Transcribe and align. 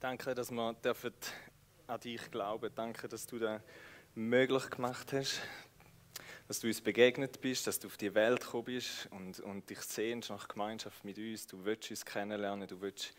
Danke, 0.00 0.32
dass 0.32 0.52
wir 0.52 0.76
an 1.88 2.00
dich 2.00 2.30
glauben. 2.30 2.70
Danke, 2.72 3.08
dass 3.08 3.26
du 3.26 3.36
das 3.40 3.60
möglich 4.14 4.70
gemacht 4.70 5.12
hast, 5.12 5.40
dass 6.46 6.60
du 6.60 6.68
uns 6.68 6.80
begegnet 6.80 7.40
bist, 7.40 7.66
dass 7.66 7.80
du 7.80 7.88
auf 7.88 7.96
die 7.96 8.14
Welt 8.14 8.42
gekommen 8.42 8.66
bist 8.66 9.08
und, 9.10 9.40
und 9.40 9.68
dich 9.68 9.80
sehnst 9.80 10.30
nach 10.30 10.46
Gemeinschaft 10.46 11.04
mit 11.04 11.18
uns. 11.18 11.48
Du 11.48 11.64
willst 11.64 11.90
uns 11.90 12.04
kennenlernen, 12.04 12.68
du 12.68 12.80
willst 12.80 13.12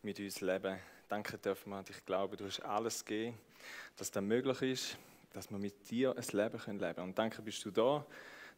mit 0.00 0.18
uns 0.18 0.40
leben. 0.40 0.78
Danke, 1.10 1.36
dürfen 1.36 1.68
wir 1.68 1.76
an 1.76 1.84
dich 1.84 2.02
glauben. 2.06 2.38
Du 2.38 2.46
hast 2.46 2.60
alles 2.60 3.04
gegeben, 3.04 3.36
dass 3.98 4.10
das 4.10 4.22
möglich 4.22 4.62
ist, 4.62 4.96
dass 5.34 5.50
wir 5.50 5.58
mit 5.58 5.90
dir 5.90 6.16
ein 6.16 6.24
Leben 6.32 6.58
leben 6.78 6.94
können. 6.94 7.00
Und 7.00 7.18
danke, 7.18 7.42
bist 7.42 7.62
du 7.66 7.70
da. 7.70 8.06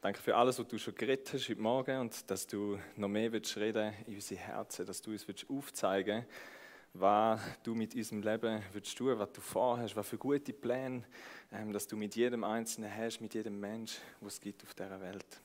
Danke 0.00 0.22
für 0.22 0.36
alles, 0.36 0.60
was 0.60 0.68
du 0.68 0.78
schon 0.78 0.94
geredet 0.94 1.32
hast 1.32 1.48
heute 1.48 1.60
Morgen 1.60 1.98
und 1.98 2.30
dass 2.30 2.46
du 2.46 2.78
noch 2.94 3.08
mehr 3.08 3.32
willst 3.32 3.56
reden 3.56 3.92
in 4.06 4.14
unsere 4.14 4.40
Herzen, 4.40 4.86
dass 4.86 5.02
du 5.02 5.10
uns 5.10 5.26
aufzeigen 5.48 6.24
willst, 6.28 6.55
was 7.00 7.40
du 7.62 7.74
mit 7.74 7.94
unserem 7.94 8.22
Leben 8.22 8.62
willst 8.72 8.96
tun, 8.96 9.18
was 9.18 9.32
du 9.32 9.40
vorhast, 9.40 9.96
was 9.96 10.08
für 10.08 10.18
gute 10.18 10.52
Pläne, 10.52 11.02
ähm, 11.52 11.72
dass 11.72 11.86
du 11.86 11.96
mit 11.96 12.14
jedem 12.16 12.44
Einzelnen 12.44 12.94
hast, 12.94 13.20
mit 13.20 13.34
jedem 13.34 13.58
Mensch, 13.58 13.98
was 14.20 14.34
es 14.34 14.40
gibt 14.40 14.62
auf 14.64 14.74
dieser 14.74 15.00
Welt. 15.00 15.40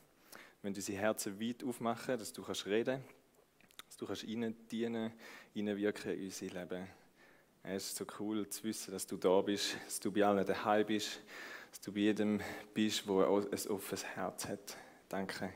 Wenn 0.62 0.74
du 0.74 0.80
unsere 0.80 0.98
Herzen 0.98 1.40
weit 1.40 1.64
aufmachen, 1.64 2.18
dass 2.18 2.32
du 2.32 2.44
kannst 2.44 2.66
reden, 2.66 3.04
dass 3.88 3.98
du 3.98 4.06
kannst 4.06 4.24
ihnen 4.24 4.56
dienen, 4.68 5.12
ihnen 5.54 5.78
wirken 5.78 6.12
in 6.14 6.26
unser 6.26 6.46
Leben. 6.46 6.88
Es 7.64 7.88
ist 7.88 7.98
so 7.98 8.06
cool 8.20 8.48
zu 8.50 8.64
wissen, 8.64 8.92
dass 8.92 9.06
du 9.06 9.18
da 9.18 9.42
bist, 9.42 9.76
dass 9.86 10.00
du 10.00 10.12
bei 10.12 10.26
allen 10.26 10.46
daheim 10.46 10.86
bist, 10.86 11.22
dass 11.70 11.82
du 11.82 11.92
bei 11.92 12.02
jedem 12.02 12.40
bist, 12.74 13.08
der 13.08 13.28
ein 13.28 13.68
offenes 13.70 14.04
Herz 14.04 14.48
hat. 14.48 14.78
Danke 15.10 15.54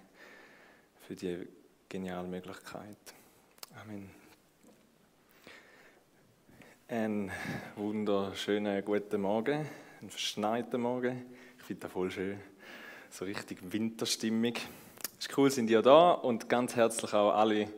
für 1.07 1.15
die 1.15 1.47
geniale 1.89 2.27
Möglichkeit. 2.27 2.97
Amen. 3.81 4.24
Einen 6.87 7.31
wunderschönen 7.75 8.85
guten 8.85 9.21
Morgen, 9.21 9.65
einen 10.01 10.09
verschneiten 10.11 10.81
Morgen. 10.81 11.25
Ich 11.57 11.63
finde 11.63 11.81
das 11.81 11.91
voll 11.91 12.11
schön. 12.11 12.39
So 13.09 13.25
richtig 13.25 13.57
Winterstimmung. 13.73 14.53
Ist 15.17 15.35
cool, 15.35 15.49
sind 15.49 15.67
ihr 15.71 15.81
da 15.81 16.11
und 16.11 16.47
ganz 16.47 16.75
herzlich 16.75 17.11
auch 17.15 17.31
alle 17.31 17.69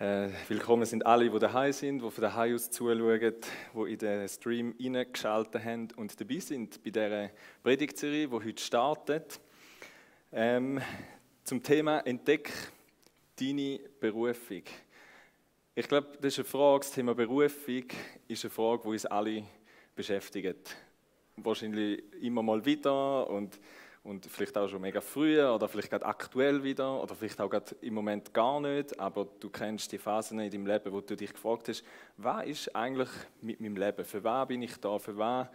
äh, 0.00 0.28
willkommen 0.48 0.86
sind 0.86 1.06
alle, 1.06 1.30
die 1.30 1.38
daheim 1.38 1.72
sind, 1.72 2.02
die 2.02 2.10
von 2.10 2.22
daheim 2.22 2.56
aus 2.56 2.68
zuschauen, 2.68 3.34
die 3.76 3.92
in 3.92 3.98
den 3.98 4.28
Stream 4.28 4.74
reingeschaltet 4.76 5.64
haben 5.64 5.88
und 5.94 6.20
dabei 6.20 6.40
sind 6.40 6.82
bei 6.82 6.90
dieser 6.90 7.30
Predigtserie, 7.62 8.26
die 8.26 8.34
heute 8.34 8.60
startet. 8.60 9.38
Ähm, 10.32 10.80
zum 11.44 11.62
Thema 11.62 12.00
Entdeck 12.00 12.52
deine 13.38 13.78
Berufung. 14.00 14.64
Ich 15.78 15.88
glaube, 15.88 16.08
das 16.22 16.32
ist 16.32 16.38
eine 16.38 16.46
Frage, 16.46 16.78
das 16.78 16.90
Thema 16.92 17.14
Berufung 17.14 17.84
ist 18.28 18.42
eine 18.42 18.50
Frage, 18.50 18.82
die 18.84 18.88
uns 18.88 19.04
alle 19.04 19.44
beschäftigt. 19.94 20.74
Wahrscheinlich 21.36 22.02
immer 22.22 22.42
mal 22.42 22.64
wieder 22.64 23.28
und, 23.28 23.60
und 24.02 24.24
vielleicht 24.24 24.56
auch 24.56 24.68
schon 24.68 24.80
mega 24.80 25.02
früh 25.02 25.38
oder 25.38 25.68
vielleicht 25.68 25.90
gerade 25.90 26.06
aktuell 26.06 26.64
wieder 26.64 27.02
oder 27.02 27.14
vielleicht 27.14 27.38
auch 27.42 27.50
gerade 27.50 27.76
im 27.82 27.92
Moment 27.92 28.32
gar 28.32 28.58
nicht, 28.58 28.98
aber 28.98 29.28
du 29.38 29.50
kennst 29.50 29.92
die 29.92 29.98
Phasen 29.98 30.40
in 30.40 30.50
deinem 30.50 30.66
Leben, 30.66 30.90
wo 30.90 31.02
du 31.02 31.14
dich 31.14 31.34
gefragt 31.34 31.68
hast, 31.68 31.84
was 32.16 32.46
ist 32.46 32.74
eigentlich 32.74 33.10
mit 33.42 33.60
meinem 33.60 33.76
Leben? 33.76 34.02
Für 34.02 34.24
was 34.24 34.48
bin 34.48 34.62
ich 34.62 34.78
da? 34.78 34.98
Für 34.98 35.18
was, 35.18 35.46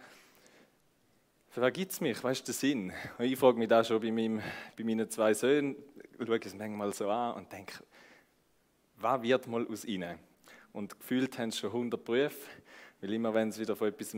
für 1.48 1.72
gibt 1.72 1.90
es 1.90 2.00
mich? 2.00 2.22
Was 2.22 2.38
ist 2.38 2.46
der 2.46 2.54
Sinn? 2.54 2.92
Und 3.18 3.24
ich 3.24 3.36
frage 3.36 3.58
mich 3.58 3.66
da 3.66 3.82
schon 3.82 4.00
bei, 4.00 4.12
meinem, 4.12 4.40
bei 4.78 4.84
meinen 4.84 5.10
zwei 5.10 5.34
Söhnen, 5.34 5.74
schaue 6.24 6.38
es 6.38 6.54
manchmal 6.54 6.92
so 6.92 7.10
an 7.10 7.38
und 7.38 7.52
denke, 7.52 7.82
was 9.02 9.22
wird 9.22 9.46
mal 9.46 9.66
aus 9.66 9.84
ihnen? 9.84 10.18
Und 10.72 10.98
gefühlt 10.98 11.38
haben 11.38 11.50
sie 11.50 11.58
schon 11.58 11.70
100 11.70 12.04
Berufe, 12.04 12.48
weil 13.00 13.12
immer 13.12 13.34
wenn 13.34 13.50
sie 13.50 13.60
wieder 13.60 13.74
von 13.74 13.88
etwas 13.88 14.16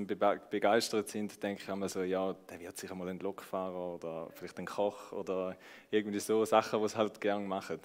begeistert 0.51 1.09
sind, 1.09 1.43
denke 1.43 1.63
ich 1.63 1.69
immer 1.69 1.89
so, 1.89 2.03
ja, 2.03 2.35
der 2.51 2.61
wird 2.61 2.77
sicher 2.77 2.95
mal 2.95 3.09
ein 3.09 3.19
Lokfahrer 3.19 3.95
oder 3.95 4.29
vielleicht 4.35 4.59
ein 4.59 4.67
Koch 4.67 5.13
oder 5.13 5.57
irgendwie 5.91 6.21
so 6.21 6.45
Sachen, 6.45 6.81
die 6.83 6.89
sie 6.89 6.97
halt 6.97 7.21
gerne 7.21 7.47
machen. 7.47 7.81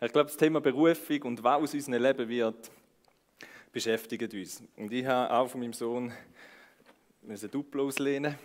Ich 0.00 0.12
glaube, 0.12 0.28
das 0.28 0.36
Thema 0.36 0.60
Berufung 0.60 1.22
und 1.22 1.42
was 1.42 1.62
aus 1.62 1.74
unserem 1.74 2.02
Leben 2.02 2.28
wird, 2.28 2.70
beschäftigt 3.72 4.32
uns. 4.32 4.62
Und 4.76 4.92
ich 4.92 5.04
habe 5.04 5.34
auch 5.34 5.48
von 5.48 5.60
meinem 5.60 5.72
Sohn 5.72 6.12
ein 7.28 7.50
Duplo 7.50 7.86
auslehnen. 7.86 8.38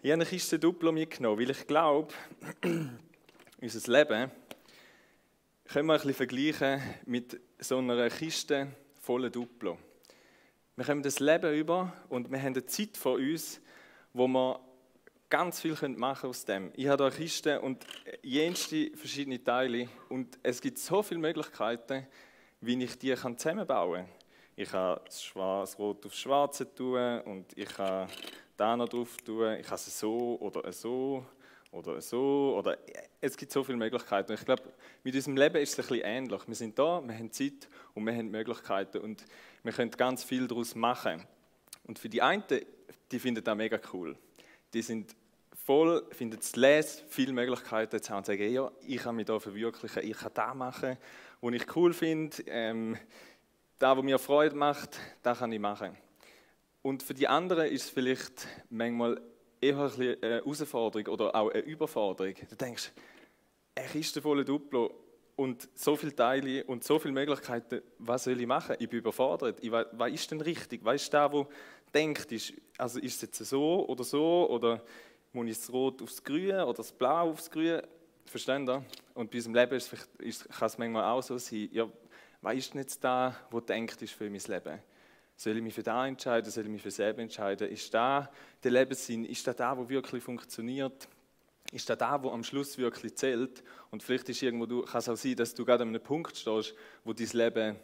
Ich 0.00 0.12
habe 0.12 0.22
eine 0.22 0.26
Kiste 0.26 0.58
Duplo 0.58 0.92
mitgenommen, 0.92 1.40
weil 1.40 1.50
ich 1.50 1.66
glaube, 1.66 2.14
unser 3.60 3.92
Leben 3.92 4.30
können 5.68 5.86
wir 5.86 5.94
ein 5.94 5.98
bisschen 5.98 6.14
vergleichen 6.14 6.80
mit 7.06 7.40
so 7.58 7.78
einer 7.78 8.08
Kiste 8.08 8.68
voller 9.00 9.30
Duplo. 9.30 9.78
Wir 10.76 10.84
kommen 10.84 11.02
das 11.02 11.18
Leben 11.18 11.54
über 11.54 11.92
und 12.08 12.30
wir 12.30 12.38
haben 12.38 12.54
eine 12.54 12.66
Zeit 12.66 12.96
vor 12.96 13.14
uns, 13.14 13.60
wo 14.12 14.28
wir 14.28 14.60
ganz 15.28 15.60
viel 15.60 15.76
machen 15.96 16.30
aus 16.30 16.44
dem. 16.44 16.70
Ich 16.74 16.86
habe 16.86 17.04
hier 17.04 17.12
eine 17.12 17.16
Kiste 17.16 17.60
und 17.60 17.84
jenste 18.22 18.96
verschiedene 18.96 19.42
Teile 19.42 19.88
und 20.08 20.38
es 20.42 20.60
gibt 20.60 20.78
so 20.78 21.02
viele 21.02 21.20
Möglichkeiten, 21.20 22.06
wie 22.60 22.82
ich 22.82 22.98
die 22.98 23.14
zusammenbauen 23.14 24.04
kann. 24.04 24.14
Ich 24.54 24.70
kann 24.70 25.00
das, 25.04 25.22
Schwarz, 25.22 25.76
Rot 25.78 26.06
aufs 26.06 26.18
Schwarze 26.18 26.72
tun 26.72 27.20
und 27.22 27.58
ich 27.58 27.68
kann 27.68 28.08
da 28.56 28.76
noch 28.76 28.88
drauf 28.88 29.16
tun. 29.18 29.56
Ich 29.60 29.66
kann 29.66 29.74
es 29.74 29.98
so 29.98 30.38
oder 30.40 30.72
so 30.72 31.26
oder 31.70 32.00
so. 32.00 32.56
Oder 32.58 32.78
es 33.20 33.36
gibt 33.36 33.52
so 33.52 33.64
viele 33.64 33.78
Möglichkeiten. 33.78 34.32
ich 34.32 34.44
glaube, 34.44 34.62
mit 35.02 35.14
unserem 35.14 35.36
Leben 35.36 35.56
ist 35.56 35.72
es 35.72 35.78
ein 35.78 35.88
bisschen 35.88 36.04
ähnlich. 36.04 36.40
Wir 36.46 36.54
sind 36.54 36.78
da, 36.78 37.02
wir 37.04 37.14
haben 37.14 37.32
Zeit 37.32 37.68
und 37.94 38.04
wir 38.04 38.14
haben 38.14 38.30
Möglichkeiten 38.30 38.98
und 38.98 39.24
wir 39.62 39.72
können 39.72 39.90
ganz 39.90 40.24
viel 40.24 40.46
daraus 40.46 40.74
machen. 40.74 41.24
Und 41.84 41.98
für 41.98 42.08
die 42.08 42.22
einen, 42.22 42.44
die 43.10 43.18
finden 43.18 43.42
das 43.42 43.56
mega 43.56 43.78
cool. 43.92 44.16
Die 44.72 44.82
sind 44.82 45.14
voll, 45.64 46.06
finden 46.12 46.38
es 46.40 46.54
les, 46.56 47.02
viele 47.08 47.32
Möglichkeiten 47.32 48.00
zu 48.00 48.10
haben 48.10 48.18
und 48.18 48.26
sagen, 48.26 48.52
ja, 48.52 48.70
ich 48.86 48.98
kann 48.98 49.16
mich 49.16 49.26
da 49.26 49.38
verwirklichen, 49.38 50.02
ich 50.04 50.16
kann 50.16 50.32
das 50.34 50.54
machen, 50.54 50.96
was 51.40 51.54
ich 51.54 51.76
cool 51.76 51.92
finde, 51.92 52.36
ähm, 52.46 52.96
das, 53.78 53.96
was 53.96 54.04
mir 54.04 54.18
Freude 54.18 54.54
macht, 54.54 54.98
das 55.22 55.38
kann 55.38 55.52
ich 55.52 55.60
machen. 55.60 55.96
Und 56.82 57.02
für 57.02 57.14
die 57.14 57.26
anderen 57.26 57.66
ist 57.66 57.84
es 57.84 57.90
vielleicht 57.90 58.46
manchmal 58.70 59.20
eher 59.60 59.78
eine 59.78 60.18
Herausforderung 60.20 61.06
oder 61.08 61.34
auch 61.34 61.50
eine 61.50 61.62
Überforderung. 61.62 62.34
Du 62.48 62.56
denkst, 62.56 62.92
eine 63.74 63.88
Kiste 63.88 64.22
voller 64.22 64.44
Duplo 64.44 64.92
und 65.36 65.68
so 65.74 65.96
viele 65.96 66.14
Teile 66.14 66.64
und 66.64 66.82
so 66.82 66.98
viele 66.98 67.12
Möglichkeiten, 67.12 67.82
was 67.98 68.24
soll 68.24 68.40
ich 68.40 68.46
machen? 68.46 68.76
Ich 68.78 68.88
bin 68.88 69.00
überfordert. 69.00 69.58
Ich 69.62 69.70
weiß, 69.70 69.86
was 69.92 70.12
ist 70.12 70.30
denn 70.30 70.40
richtig? 70.40 70.84
Was 70.84 71.02
ist 71.02 71.12
der, 71.12 71.28
der 71.28 71.46
denkt? 71.92 72.32
Ist, 72.32 72.54
also 72.78 72.98
ist 72.98 73.16
es 73.16 73.22
jetzt 73.22 73.44
so 73.44 73.86
oder 73.86 74.02
so? 74.02 74.48
Oder 74.50 74.82
muss 75.32 75.46
ich 75.46 75.58
das 75.58 75.72
Rot 75.72 76.02
aufs 76.02 76.22
Grün 76.22 76.54
oder 76.54 76.74
das 76.74 76.92
Blau 76.92 77.30
aufs 77.30 77.50
Grün? 77.50 77.82
Verstehen 78.24 78.66
ihr? 78.66 78.84
Und 79.14 79.30
bei 79.30 79.36
unserem 79.36 79.54
Leben 79.54 79.74
ist, 79.74 79.92
ist, 80.18 80.48
kann 80.48 80.66
es 80.66 80.78
manchmal 80.78 81.04
auch 81.04 81.22
so 81.22 81.36
sein, 81.38 81.68
ja, 81.70 81.88
was 82.40 82.56
ist 82.56 82.72
denn 82.72 82.80
jetzt 82.80 83.04
da, 83.04 83.36
der 83.52 83.60
denkt 83.60 84.00
ist 84.02 84.14
für 84.14 84.28
mein 84.30 84.40
Leben? 84.40 84.80
Soll 85.36 85.56
ich 85.56 85.62
mich 85.62 85.74
für 85.74 85.82
da 85.82 86.06
entscheiden? 86.06 86.50
Soll 86.50 86.64
ich 86.64 86.70
mich 86.70 86.82
für 86.82 86.90
selber 86.90 87.20
entscheiden? 87.20 87.68
Ist 87.68 87.92
da 87.92 88.30
der 88.62 88.70
Lebenssinn? 88.70 89.24
Ist 89.24 89.46
da 89.46 89.52
da, 89.52 89.76
wo 89.76 89.88
wirklich 89.88 90.22
funktioniert? 90.22 91.08
Ist 91.72 91.90
da 91.90 91.96
da, 91.96 92.22
wo 92.22 92.30
am 92.30 92.42
Schluss 92.42 92.78
wirklich 92.78 93.16
zählt? 93.16 93.62
Und 93.90 94.02
vielleicht 94.02 94.28
ist 94.30 94.42
irgendwo, 94.42 94.66
du, 94.66 94.82
kann 94.82 95.00
es 95.00 95.08
auch 95.08 95.16
sein, 95.16 95.36
dass 95.36 95.54
du 95.54 95.64
gerade 95.64 95.82
an 95.82 95.90
einem 95.90 96.02
Punkt 96.02 96.36
stehst, 96.36 96.74
wo 97.04 97.12
dein 97.12 97.28
Leben, 97.28 97.76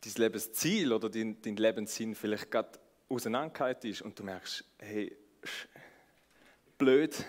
dein 0.00 0.12
Lebensziel 0.16 0.92
oder 0.92 1.08
dein, 1.08 1.40
dein 1.40 1.56
Lebenssinn 1.56 2.16
vielleicht 2.16 2.50
gerade 2.50 2.80
auseinandergehalten 3.08 3.90
ist 3.90 4.02
und 4.02 4.18
du 4.18 4.24
merkst, 4.24 4.64
hey, 4.78 5.16
blöd, 6.78 7.14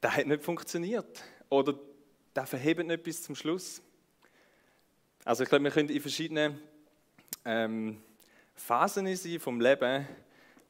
das 0.00 0.16
hat 0.16 0.26
nicht 0.26 0.42
funktioniert. 0.42 1.22
Oder 1.50 1.78
da 2.32 2.46
verhebt 2.46 2.86
nicht 2.86 3.02
bis 3.02 3.22
zum 3.22 3.34
Schluss. 3.34 3.82
Also 5.28 5.42
ich 5.42 5.50
glaube, 5.50 5.64
wir 5.64 5.70
können 5.70 5.90
in 5.90 6.00
verschiedenen 6.00 6.58
ähm, 7.44 8.00
Phasen 8.54 9.14
sein 9.14 9.38
vom 9.38 9.60
Leben, 9.60 10.08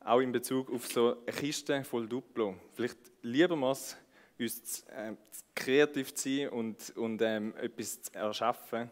auch 0.01 0.19
in 0.19 0.33
Bezug 0.33 0.73
auf 0.73 0.85
so 0.89 1.17
eine 1.25 1.33
Kiste 1.33 1.85
voll 1.85 2.09
Duplo. 2.09 2.57
Vielleicht 2.75 2.99
lieben 3.23 3.61
wir 3.61 3.71
es, 3.71 3.97
uns 4.37 4.81
äh, 4.89 5.13
kreativ 5.55 6.13
zu 6.13 6.29
sein 6.29 6.49
und, 6.49 6.91
und 6.97 7.23
ähm, 7.23 7.55
etwas 7.57 8.03
zu 8.03 8.15
erschaffen. 8.15 8.91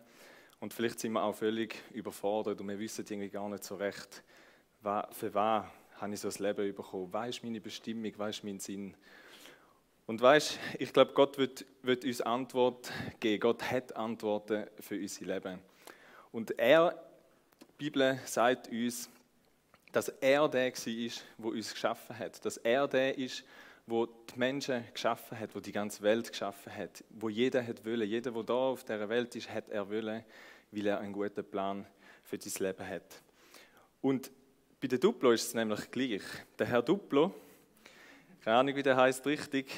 Und 0.60 0.72
vielleicht 0.72 1.00
sind 1.00 1.14
wir 1.14 1.24
auch 1.24 1.34
völlig 1.34 1.74
überfordert 1.92 2.60
und 2.60 2.69
wir 2.69 2.78
wissen 2.78 3.04
irgendwie 3.08 3.30
gar 3.30 3.48
nicht 3.48 3.64
so 3.64 3.74
recht, 3.74 4.22
für 5.10 5.34
was 5.34 5.64
habe 5.96 6.14
ich 6.14 6.20
so 6.20 6.28
das 6.28 6.38
Leben 6.38 6.76
bekommen. 6.76 7.08
Was 7.10 7.30
ist 7.30 7.42
meine 7.42 7.60
Bestimmung, 7.60 8.12
was 8.19 8.36
ist 8.36 8.44
mein 8.44 8.60
Sinn? 8.60 8.94
Und 10.06 10.20
weißt, 10.20 10.61
ich 10.79 10.93
glaube, 10.93 11.12
Gott 11.14 11.37
wird, 11.37 11.67
wird 11.82 12.05
uns 12.05 12.20
Antwort 12.20 12.93
geben. 13.19 13.41
Gott 13.41 13.70
hat 13.70 13.97
Antworten 13.97 14.67
für 14.79 14.97
unser 14.97 15.25
Leben. 15.26 15.58
Und 16.31 16.56
er, 16.58 16.94
die 17.61 17.85
Bibel 17.85 18.20
sagt 18.25 18.69
uns, 18.69 19.11
dass 19.91 20.08
er 20.08 20.49
der 20.49 20.70
war, 20.73 21.12
der 21.38 21.47
uns 21.47 21.73
geschaffen 21.73 22.19
hat. 22.19 22.44
Dass 22.44 22.56
er 22.58 22.87
der 22.87 23.19
ist, 23.19 23.44
der 23.87 24.08
die 24.32 24.38
Menschen 24.38 24.85
geschaffen 24.93 25.41
hat, 25.41 25.55
der 25.55 25.61
die 25.61 25.73
ganze 25.73 26.03
Welt 26.03 26.31
geschaffen 26.31 26.73
hat. 26.73 27.03
Wo 27.11 27.29
jeder 27.29 27.67
hat 27.67 27.85
wollen. 27.85 28.08
Jeder, 28.08 28.31
der 28.31 28.43
da 28.44 28.55
auf 28.55 28.85
dieser 28.85 29.08
Welt 29.08 29.35
ist, 29.35 29.50
hat 29.50 29.69
er 29.70 29.91
wollen, 29.91 30.25
weil 30.70 30.87
er 30.87 31.00
einen 31.00 31.12
guten 31.12 31.44
Plan 31.44 31.85
für 32.23 32.38
dein 32.38 32.53
Leben 32.58 32.88
hat. 32.88 33.23
Und 34.00 34.31
bei 34.81 34.87
der 34.87 34.99
Duplo 34.99 35.32
ist 35.32 35.49
es 35.49 35.55
nämlich 35.55 35.91
gleich. 35.91 36.23
Der 36.58 36.67
Herr 36.67 36.82
Duplo, 36.82 37.35
keine 38.44 38.58
Ahnung, 38.58 38.76
wie 38.76 38.82
der 38.82 38.97
heißt 38.97 39.26
richtig, 39.26 39.73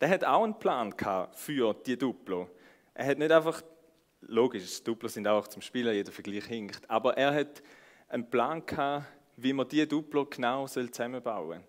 der 0.00 0.08
hat 0.08 0.24
auch 0.24 0.44
einen 0.44 0.58
Plan 0.58 0.94
für 1.34 1.74
die 1.74 1.98
Duplo. 1.98 2.48
Er 2.94 3.06
hat 3.06 3.18
nicht 3.18 3.32
einfach, 3.32 3.62
logisch, 4.22 4.82
Duplo 4.82 5.08
sind 5.08 5.28
auch 5.28 5.46
zum 5.48 5.62
Spielen, 5.62 5.94
jeder 5.94 6.12
Vergleich 6.12 6.46
hinkt, 6.46 6.88
aber 6.88 7.16
er 7.16 7.34
hat 7.34 7.62
einen 8.08 8.28
Plan 8.28 8.64
gehabt, 8.64 9.06
wie 9.36 9.52
man 9.52 9.68
die 9.68 9.86
Duplo 9.86 10.26
genau 10.26 10.66
zusammenbauen 10.66 11.60
soll. 11.60 11.64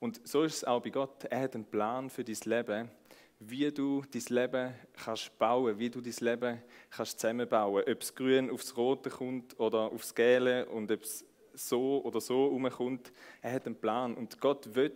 Und 0.00 0.26
so 0.26 0.42
ist 0.42 0.56
es 0.56 0.64
auch 0.64 0.82
bei 0.82 0.90
Gott. 0.90 1.24
Er 1.24 1.42
hat 1.42 1.54
einen 1.54 1.64
Plan 1.64 2.10
für 2.10 2.24
dein 2.24 2.36
Leben, 2.44 2.90
wie 3.38 3.70
du 3.70 4.02
dein 4.12 4.22
Leben 4.28 4.74
kannst 5.04 5.38
bauen, 5.38 5.78
wie 5.78 5.90
du 5.90 6.00
dein 6.00 6.14
Leben 6.18 6.62
kannst 6.90 7.20
zusammenbauen. 7.20 7.84
Ob 7.86 8.02
es 8.02 8.14
grün 8.14 8.50
aufs 8.50 8.76
Rote 8.76 9.10
kommt 9.10 9.58
oder 9.60 9.92
aufs 9.92 10.14
Gelbe 10.14 10.66
und 10.66 10.90
ob 10.90 11.02
es 11.02 11.24
so 11.54 12.02
oder 12.02 12.20
so 12.20 12.46
umkommt. 12.46 13.12
Er 13.42 13.52
hat 13.52 13.66
einen 13.66 13.76
Plan 13.76 14.14
und 14.14 14.40
Gott 14.40 14.74
will, 14.74 14.92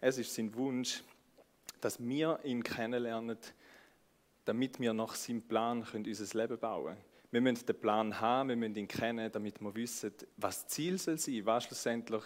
es 0.00 0.18
ist 0.18 0.34
sein 0.34 0.52
Wunsch, 0.54 1.04
dass 1.80 1.98
wir 2.00 2.40
ihn 2.44 2.62
kennenlernen, 2.62 3.38
damit 4.44 4.80
wir 4.80 4.92
nach 4.92 5.14
seinem 5.14 5.42
Plan 5.42 5.84
können 5.84 6.06
unser 6.06 6.38
Leben 6.38 6.58
bauen 6.58 6.94
können. 6.94 7.04
Wir 7.30 7.40
müssen 7.40 7.66
den 7.66 7.80
Plan 7.80 8.20
haben, 8.20 8.48
wir 8.48 8.56
müssen 8.56 8.76
ihn 8.76 8.88
kennen, 8.88 9.30
damit 9.30 9.60
wir 9.60 9.74
wissen, 9.74 10.12
was 10.36 10.64
das 10.64 10.68
Ziel 10.68 10.98
soll 10.98 11.18
sein, 11.18 11.44
was 11.44 11.64
schlussendlich 11.64 12.22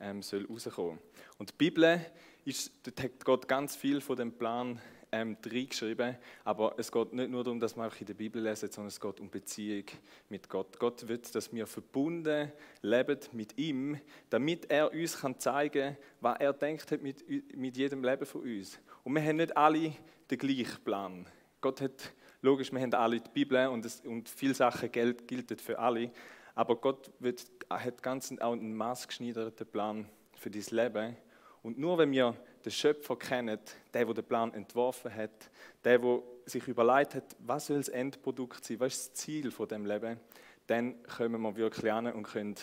ähm, 0.00 0.22
soll 0.22 0.46
rauskommen. 0.46 0.98
Und 1.38 1.50
die 1.50 1.54
Bibel, 1.56 2.00
ist, 2.46 2.70
dort 2.84 3.02
hat 3.02 3.24
Gott 3.24 3.48
ganz 3.48 3.74
viel 3.74 4.00
von 4.00 4.16
dem 4.16 4.32
Plan 4.32 4.80
ähm, 5.12 5.36
reingeschrieben, 5.44 6.16
aber 6.44 6.74
es 6.78 6.90
geht 6.90 7.12
nicht 7.12 7.30
nur 7.30 7.44
darum, 7.44 7.60
dass 7.60 7.76
wir 7.76 7.84
einfach 7.84 8.00
in 8.00 8.06
der 8.06 8.14
Bibel 8.14 8.42
lesen, 8.42 8.70
sondern 8.70 8.88
es 8.88 9.00
geht 9.00 9.20
um 9.20 9.30
Beziehung 9.30 9.84
mit 10.28 10.48
Gott. 10.48 10.78
Gott 10.78 11.06
will, 11.08 11.18
dass 11.18 11.52
wir 11.52 11.66
verbunden 11.66 12.52
leben 12.82 13.18
mit 13.32 13.56
ihm, 13.58 14.00
damit 14.30 14.70
er 14.70 14.92
uns 14.92 15.20
kann 15.20 15.38
zeigen 15.38 15.94
kann, 15.94 16.04
was 16.20 16.40
er 16.40 16.52
denkt 16.52 16.90
hat 16.90 17.02
mit, 17.02 17.24
mit 17.56 17.76
jedem 17.76 18.02
Leben 18.02 18.26
von 18.26 18.42
uns. 18.42 18.78
Und 19.04 19.14
wir 19.14 19.22
haben 19.22 19.36
nicht 19.36 19.56
alle 19.56 19.92
den 20.30 20.38
gleichen 20.38 20.84
Plan. 20.84 21.26
Gott 21.60 21.80
hat, 21.80 22.12
logisch, 22.42 22.72
wir 22.72 22.80
haben 22.80 22.94
alle 22.94 23.20
die 23.20 23.30
Bibel 23.30 23.66
und, 23.68 23.84
es, 23.84 24.00
und 24.00 24.28
viele 24.28 24.54
Sachen 24.54 24.90
gelten 24.90 25.58
für 25.58 25.78
alle, 25.78 26.10
aber 26.54 26.76
Gott 26.76 27.10
wird, 27.20 27.44
hat 27.70 28.02
ganz 28.02 28.32
auch 28.40 28.52
einen 28.52 28.74
maßgeschneiderten 28.74 29.66
Plan 29.66 30.08
für 30.34 30.50
dein 30.50 30.64
Leben. 30.70 31.16
Und 31.62 31.78
nur 31.78 31.98
wenn 31.98 32.12
wir 32.12 32.34
den 32.66 32.72
Schöpfer 32.72 33.16
kennen, 33.16 33.60
der, 33.94 34.04
der 34.04 34.14
den 34.14 34.24
Plan 34.24 34.52
entworfen 34.52 35.14
hat, 35.14 35.50
der, 35.84 36.00
der 36.00 36.22
sich 36.46 36.66
überlegt 36.66 37.14
hat, 37.14 37.36
was 37.38 37.66
soll 37.66 37.76
das 37.76 37.88
Endprodukt 37.88 38.64
sein, 38.64 38.80
was 38.80 38.94
ist 38.94 39.10
das 39.10 39.14
Ziel 39.14 39.52
von 39.52 39.68
dem 39.68 39.86
Leben, 39.86 40.18
dann 40.66 41.00
kommen 41.04 41.40
wir 41.42 41.56
wirklich 41.56 41.92
an 41.92 42.08
und 42.08 42.24
können 42.24 42.56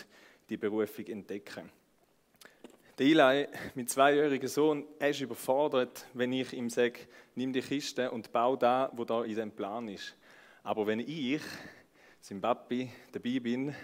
die 0.50 0.58
Berufung 0.58 1.06
entdecken. 1.06 1.70
Der 2.98 3.06
Eli, 3.06 3.48
mein 3.74 3.88
zweijähriger 3.88 4.46
Sohn, 4.46 4.84
er 4.98 5.08
ist 5.08 5.22
überfordert, 5.22 6.06
wenn 6.12 6.32
ich 6.32 6.52
ihm 6.52 6.68
sage, 6.68 7.00
nimm 7.34 7.52
die 7.52 7.62
Kiste 7.62 8.10
und 8.10 8.30
bau 8.30 8.56
da, 8.56 8.92
wo 8.94 9.04
da 9.04 9.24
in 9.24 9.34
dem 9.34 9.50
Plan 9.52 9.88
ist. 9.88 10.14
Aber 10.62 10.86
wenn 10.86 11.00
ich, 11.00 11.40
sein 12.20 12.42
Papi, 12.42 12.90
dabei 13.10 13.40
bin, 13.40 13.74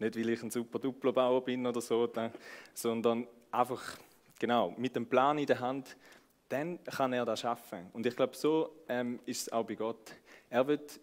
nicht 0.00 0.16
weil 0.16 0.30
ich 0.30 0.42
ein 0.42 0.50
super 0.50 0.80
Duplo-Bauer 0.80 1.44
bin 1.44 1.64
oder 1.64 1.80
so, 1.80 2.10
sondern 2.74 3.28
einfach 3.52 3.98
genau 4.40 4.74
mit 4.76 4.96
dem 4.96 5.06
Plan 5.06 5.38
in 5.38 5.46
der 5.46 5.60
Hand, 5.60 5.96
dann 6.48 6.82
kann 6.82 7.12
er 7.12 7.24
das 7.24 7.40
schaffen. 7.40 7.88
Und 7.92 8.04
ich 8.04 8.16
glaube, 8.16 8.34
so 8.34 8.82
ähm, 8.88 9.20
ist 9.24 9.42
es 9.42 9.52
auch 9.52 9.64
bei 9.64 9.76
Gott. 9.76 10.12
Er 10.48 10.66
wird 10.66 10.98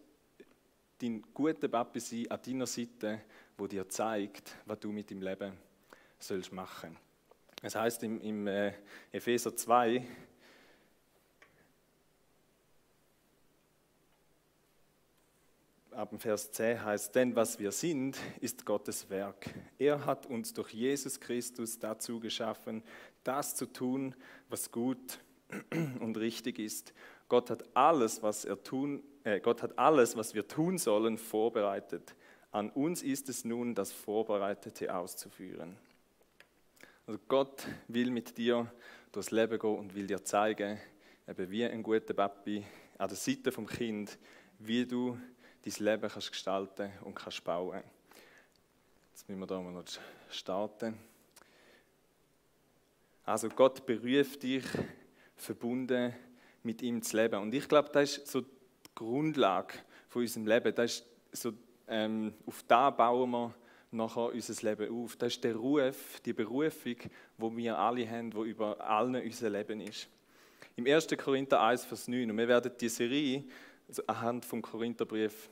dein 1.02 1.24
guter 1.34 1.70
Papi 1.70 2.02
sein 2.02 2.30
an 2.30 2.42
deiner 2.46 2.68
Seite, 2.68 3.22
wo 3.58 3.66
dir 3.68 3.88
zeigt, 3.88 4.58
was 4.66 4.80
du 4.80 4.92
mit 4.92 5.10
dem 5.10 5.22
Leben 5.22 5.54
sollst 6.20 6.52
machen. 6.52 6.98
Es 7.62 7.76
heißt 7.76 8.04
im, 8.04 8.20
im 8.20 8.48
äh, 8.48 8.74
Epheser 9.12 9.56
2, 9.56 10.06
ab 15.98 16.12
dem 16.12 16.20
Vers 16.20 16.52
10 16.52 16.84
heißt, 16.84 17.16
denn 17.16 17.36
was 17.36 17.58
wir 17.58 17.72
sind, 17.72 18.18
ist 18.40 18.64
Gottes 18.64 19.10
Werk. 19.10 19.50
Er 19.80 20.06
hat 20.06 20.28
uns 20.28 20.54
durch 20.54 20.72
Jesus 20.72 21.20
Christus 21.20 21.80
dazu 21.80 22.20
geschaffen, 22.20 22.84
das 23.28 23.56
zu 23.56 23.66
tun, 23.66 24.16
was 24.50 24.72
gut 24.72 25.20
und 26.00 26.18
richtig 26.18 26.60
ist. 26.60 26.94
Gott 27.30 27.50
hat 27.50 27.64
alles, 27.76 28.24
was 28.24 28.46
er 28.46 28.62
tun, 28.64 29.04
äh, 29.24 29.40
Gott 29.40 29.62
hat 29.62 29.78
alles, 29.78 30.16
was 30.16 30.34
wir 30.34 30.48
tun 30.48 30.78
sollen, 30.78 31.18
vorbereitet. 31.18 32.16
An 32.52 32.70
uns 32.70 33.04
ist 33.04 33.28
es 33.30 33.44
nun, 33.44 33.76
das 33.76 33.92
Vorbereitete 33.92 34.96
auszuführen. 34.96 35.78
Also 37.06 37.20
Gott 37.28 37.68
will 37.88 38.12
mit 38.12 38.38
dir 38.38 38.72
durchs 39.12 39.32
Leben 39.32 39.60
gehen 39.60 39.78
und 39.78 39.96
will 39.96 40.08
dir 40.08 40.24
zeigen, 40.24 40.80
eben 41.28 41.52
wie 41.52 41.66
ein 41.66 41.84
guter 41.84 42.14
Papi 42.14 42.66
an 42.98 43.10
der 43.10 43.18
Seite 43.18 43.52
vom 43.52 43.68
Kind, 43.68 44.18
wie 44.60 44.86
du 44.86 45.18
dein 45.64 45.86
Leben 45.86 46.10
kannst 46.10 46.32
gestalten 46.32 46.92
und 47.04 47.16
kannst 47.16 47.44
bauen. 47.44 47.84
Jetzt 49.12 49.28
müssen 49.28 49.40
wir 49.40 49.48
da 49.48 49.62
mal 49.62 49.74
noch 49.74 49.84
starten. 50.30 50.98
Also 53.28 53.50
Gott 53.50 53.86
beruft 53.86 54.42
dich, 54.44 54.64
verbunden 55.36 56.16
mit 56.64 56.82
ihm 56.82 57.02
zu 57.02 57.18
leben. 57.18 57.42
Und 57.42 57.54
ich 57.54 57.68
glaube, 57.68 57.90
das 57.92 58.20
ist 58.20 58.28
so 58.28 58.40
die 58.40 58.48
Grundlage 58.96 59.74
von 60.08 60.22
unserem 60.22 60.48
Leben. 60.48 60.74
Das 60.74 60.92
ist 60.94 61.06
so, 61.34 61.52
ähm, 61.90 62.34
auf 62.46 62.64
da 62.70 62.90
bauen 62.90 63.30
wir 63.32 63.54
nachher 63.92 64.32
unser 64.32 64.70
Leben 64.70 65.04
auf. 65.04 65.18
Das 65.18 65.34
ist 65.34 65.44
der 65.44 65.58
Ruf, 65.58 66.22
die 66.22 66.32
Berufung, 66.32 66.96
die 66.96 67.58
wir 67.58 67.78
alle 67.78 68.10
haben, 68.10 68.32
die 68.32 68.50
über 68.50 68.80
allen 68.80 69.22
unser 69.22 69.50
Leben 69.50 69.82
ist. 69.82 70.08
Im 70.78 70.88
1. 70.88 71.10
Korinther 71.18 71.62
1, 71.62 71.84
Vers 71.84 72.08
9, 72.08 72.32
und 72.32 72.38
wir 72.38 72.48
werden 72.48 72.72
die 72.80 72.88
Serie 72.88 73.44
also 73.90 74.04
anhand 74.08 74.46
vom 74.46 74.62
Korintherbrief 74.62 75.50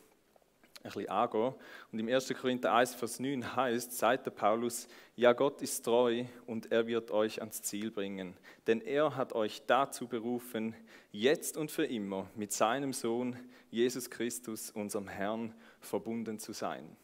ein 0.85 0.91
bisschen 0.91 1.09
angehen. 1.09 1.53
Und 1.91 1.99
im 1.99 2.07
1. 2.07 2.33
Korinther 2.39 2.73
1, 2.73 2.95
Vers 2.95 3.19
9 3.19 3.55
heißt, 3.55 3.91
sagt 3.97 4.25
der 4.25 4.31
Paulus, 4.31 4.87
ja, 5.15 5.33
Gott 5.33 5.61
ist 5.61 5.83
treu 5.83 6.25
und 6.45 6.71
er 6.71 6.87
wird 6.87 7.11
euch 7.11 7.39
ans 7.39 7.61
Ziel 7.61 7.91
bringen. 7.91 8.35
Denn 8.67 8.81
er 8.81 9.15
hat 9.15 9.33
euch 9.33 9.63
dazu 9.65 10.07
berufen, 10.07 10.75
jetzt 11.11 11.57
und 11.57 11.71
für 11.71 11.85
immer 11.85 12.29
mit 12.35 12.51
seinem 12.51 12.93
Sohn 12.93 13.35
Jesus 13.71 14.09
Christus, 14.09 14.71
unserem 14.71 15.07
Herrn, 15.07 15.53
verbunden 15.79 16.39
zu 16.39 16.53
sein. 16.53 16.95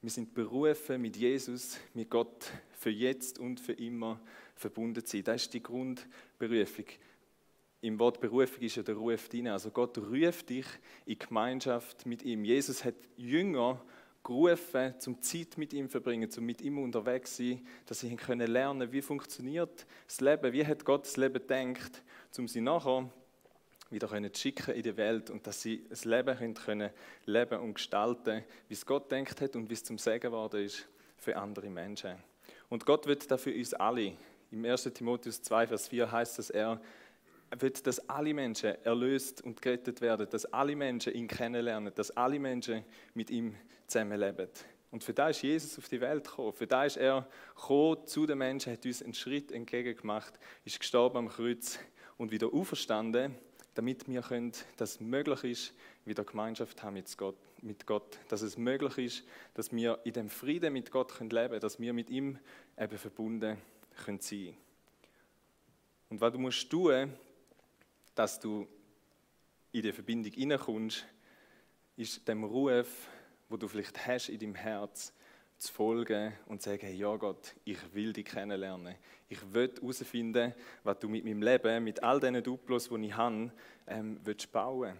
Wir 0.00 0.10
sind 0.10 0.32
berufen, 0.32 1.02
mit 1.02 1.16
Jesus, 1.16 1.78
mit 1.92 2.08
Gott 2.08 2.52
für 2.72 2.90
jetzt 2.90 3.38
und 3.38 3.58
für 3.58 3.72
immer 3.72 4.20
verbunden 4.54 5.04
zu 5.04 5.16
sein. 5.16 5.24
Das 5.24 5.42
ist 5.42 5.54
die 5.54 5.62
Grundberufung. 5.62 6.84
Im 7.80 7.98
Wort 8.00 8.20
Berufung 8.20 8.60
ist 8.62 8.76
ja 8.76 8.82
der 8.82 8.96
Ruf 8.96 9.28
drin. 9.28 9.48
Also 9.48 9.70
Gott 9.70 9.96
ruft 9.98 10.50
dich 10.50 10.66
in 11.06 11.18
Gemeinschaft 11.18 12.06
mit 12.06 12.24
ihm. 12.24 12.44
Jesus 12.44 12.84
hat 12.84 12.96
Jünger 13.16 13.80
gerufen, 14.24 14.94
zum 14.98 15.22
Zeit 15.22 15.56
mit 15.56 15.72
ihm 15.72 15.86
zu 15.86 15.92
verbringen, 15.92 16.28
zum 16.28 16.44
mit 16.44 16.60
ihm 16.60 16.78
unterwegs 16.78 17.36
zu 17.36 17.44
sein, 17.44 17.66
dass 17.86 18.00
sie 18.00 18.14
können 18.16 18.50
lernen, 18.50 18.90
wie 18.90 19.00
funktioniert 19.00 19.86
das 20.06 20.20
Leben, 20.20 20.52
wie 20.52 20.66
hat 20.66 20.84
Gott 20.84 21.04
das 21.04 21.16
Leben 21.16 21.34
gedacht, 21.34 22.02
um 22.36 22.48
sie 22.48 22.60
nachher 22.60 23.08
wieder 23.90 24.08
können 24.08 24.34
schicken 24.34 24.74
in 24.74 24.82
die 24.82 24.96
Welt 24.96 25.30
und 25.30 25.46
dass 25.46 25.62
sie 25.62 25.86
ein 25.88 26.10
Leben 26.10 26.54
können 26.54 26.90
leben 27.24 27.60
und 27.60 27.74
gestalten, 27.74 28.44
wie 28.66 28.74
es 28.74 28.84
Gott 28.84 29.10
denkt 29.10 29.40
hat 29.40 29.56
und 29.56 29.70
wie 29.70 29.74
es 29.74 29.84
zum 29.84 29.98
Segen 29.98 30.20
geworden 30.20 30.64
ist 30.64 30.86
für 31.16 31.36
andere 31.36 31.70
Menschen. 31.70 32.16
Und 32.68 32.84
Gott 32.84 33.06
wird 33.06 33.30
dafür 33.30 33.54
uns 33.54 33.72
alle. 33.72 34.12
Im 34.50 34.64
1. 34.64 34.84
Timotheus 34.94 35.42
2, 35.42 35.68
Vers 35.68 35.88
4 35.88 36.10
heißt 36.10 36.38
es, 36.38 36.50
er 36.50 36.80
wird, 37.58 37.86
dass 37.86 38.08
alle 38.08 38.34
Menschen 38.34 38.74
erlöst 38.84 39.42
und 39.42 39.62
gerettet 39.62 40.00
werden, 40.00 40.26
dass 40.30 40.44
alle 40.46 40.76
Menschen 40.76 41.14
ihn 41.14 41.28
kennenlernen, 41.28 41.92
dass 41.94 42.10
alle 42.10 42.38
Menschen 42.38 42.84
mit 43.14 43.30
ihm 43.30 43.54
zusammenleben. 43.86 44.48
Und 44.90 45.04
für 45.04 45.12
das 45.12 45.36
ist 45.36 45.42
Jesus 45.42 45.78
auf 45.78 45.88
die 45.88 46.00
Welt 46.00 46.24
gekommen. 46.24 46.52
Für 46.52 46.66
das 46.66 46.96
ist 46.96 47.02
er 47.02 47.28
gekommen 47.54 48.06
zu 48.06 48.26
den 48.26 48.38
Menschen, 48.38 48.72
hat 48.72 48.84
uns 48.84 49.02
einen 49.02 49.14
Schritt 49.14 49.52
entgegengemacht, 49.52 50.38
ist 50.64 50.80
gestorben 50.80 51.18
am 51.18 51.28
Kreuz 51.28 51.78
und 52.16 52.30
wieder 52.30 52.52
auferstanden 52.52 53.36
damit 53.78 54.08
wir 54.08 54.22
können, 54.22 54.50
dass 54.76 54.94
es 54.94 55.00
möglich 55.00 55.44
ist, 55.44 55.74
wieder 56.04 56.24
Gemeinschaft 56.24 56.82
haben 56.82 56.94
mit 56.94 57.16
Gott, 57.16 57.36
mit 57.62 57.86
Gott. 57.86 58.18
Dass 58.28 58.42
es 58.42 58.58
möglich 58.58 58.98
ist, 58.98 59.24
dass 59.54 59.70
wir 59.70 60.00
in 60.02 60.14
dem 60.14 60.30
Frieden 60.30 60.72
mit 60.72 60.90
Gott 60.90 61.14
können 61.14 61.30
leben 61.30 61.50
können, 61.50 61.60
dass 61.60 61.78
wir 61.78 61.92
mit 61.92 62.10
ihm 62.10 62.40
eben 62.76 62.98
verbunden 62.98 63.56
können 64.04 64.18
sein 64.18 64.56
Und 66.08 66.20
was 66.20 66.32
du 66.32 66.40
musst 66.40 66.68
tun, 66.68 67.12
dass 68.18 68.40
du 68.40 68.66
in 69.70 69.82
die 69.82 69.92
Verbindung 69.92 70.32
hineinkommst, 70.32 71.06
ist 71.96 72.26
dem 72.26 72.42
Ruf, 72.42 73.08
wo 73.48 73.56
du 73.56 73.68
vielleicht 73.68 74.06
hast 74.06 74.28
in 74.28 74.40
deinem 74.40 74.54
Herz, 74.56 75.12
zu 75.56 75.72
folgen 75.72 76.32
und 76.46 76.62
zu 76.62 76.70
sagen, 76.70 76.96
ja 76.96 77.16
Gott, 77.16 77.54
ich 77.64 77.78
will 77.92 78.12
dich 78.12 78.26
kennenlernen. 78.26 78.94
Ich 79.28 79.40
will 79.52 79.72
herausfinden, 79.74 80.54
was 80.84 80.98
du 81.00 81.08
mit 81.08 81.24
meinem 81.24 81.42
Leben, 81.42 81.82
mit 81.82 82.02
all 82.02 82.20
diesen 82.20 82.42
Duplos, 82.42 82.88
die 82.88 83.06
ich 83.06 83.16
habe, 83.16 83.52
ähm, 83.86 84.20
willst 84.22 84.52
bauen 84.52 84.96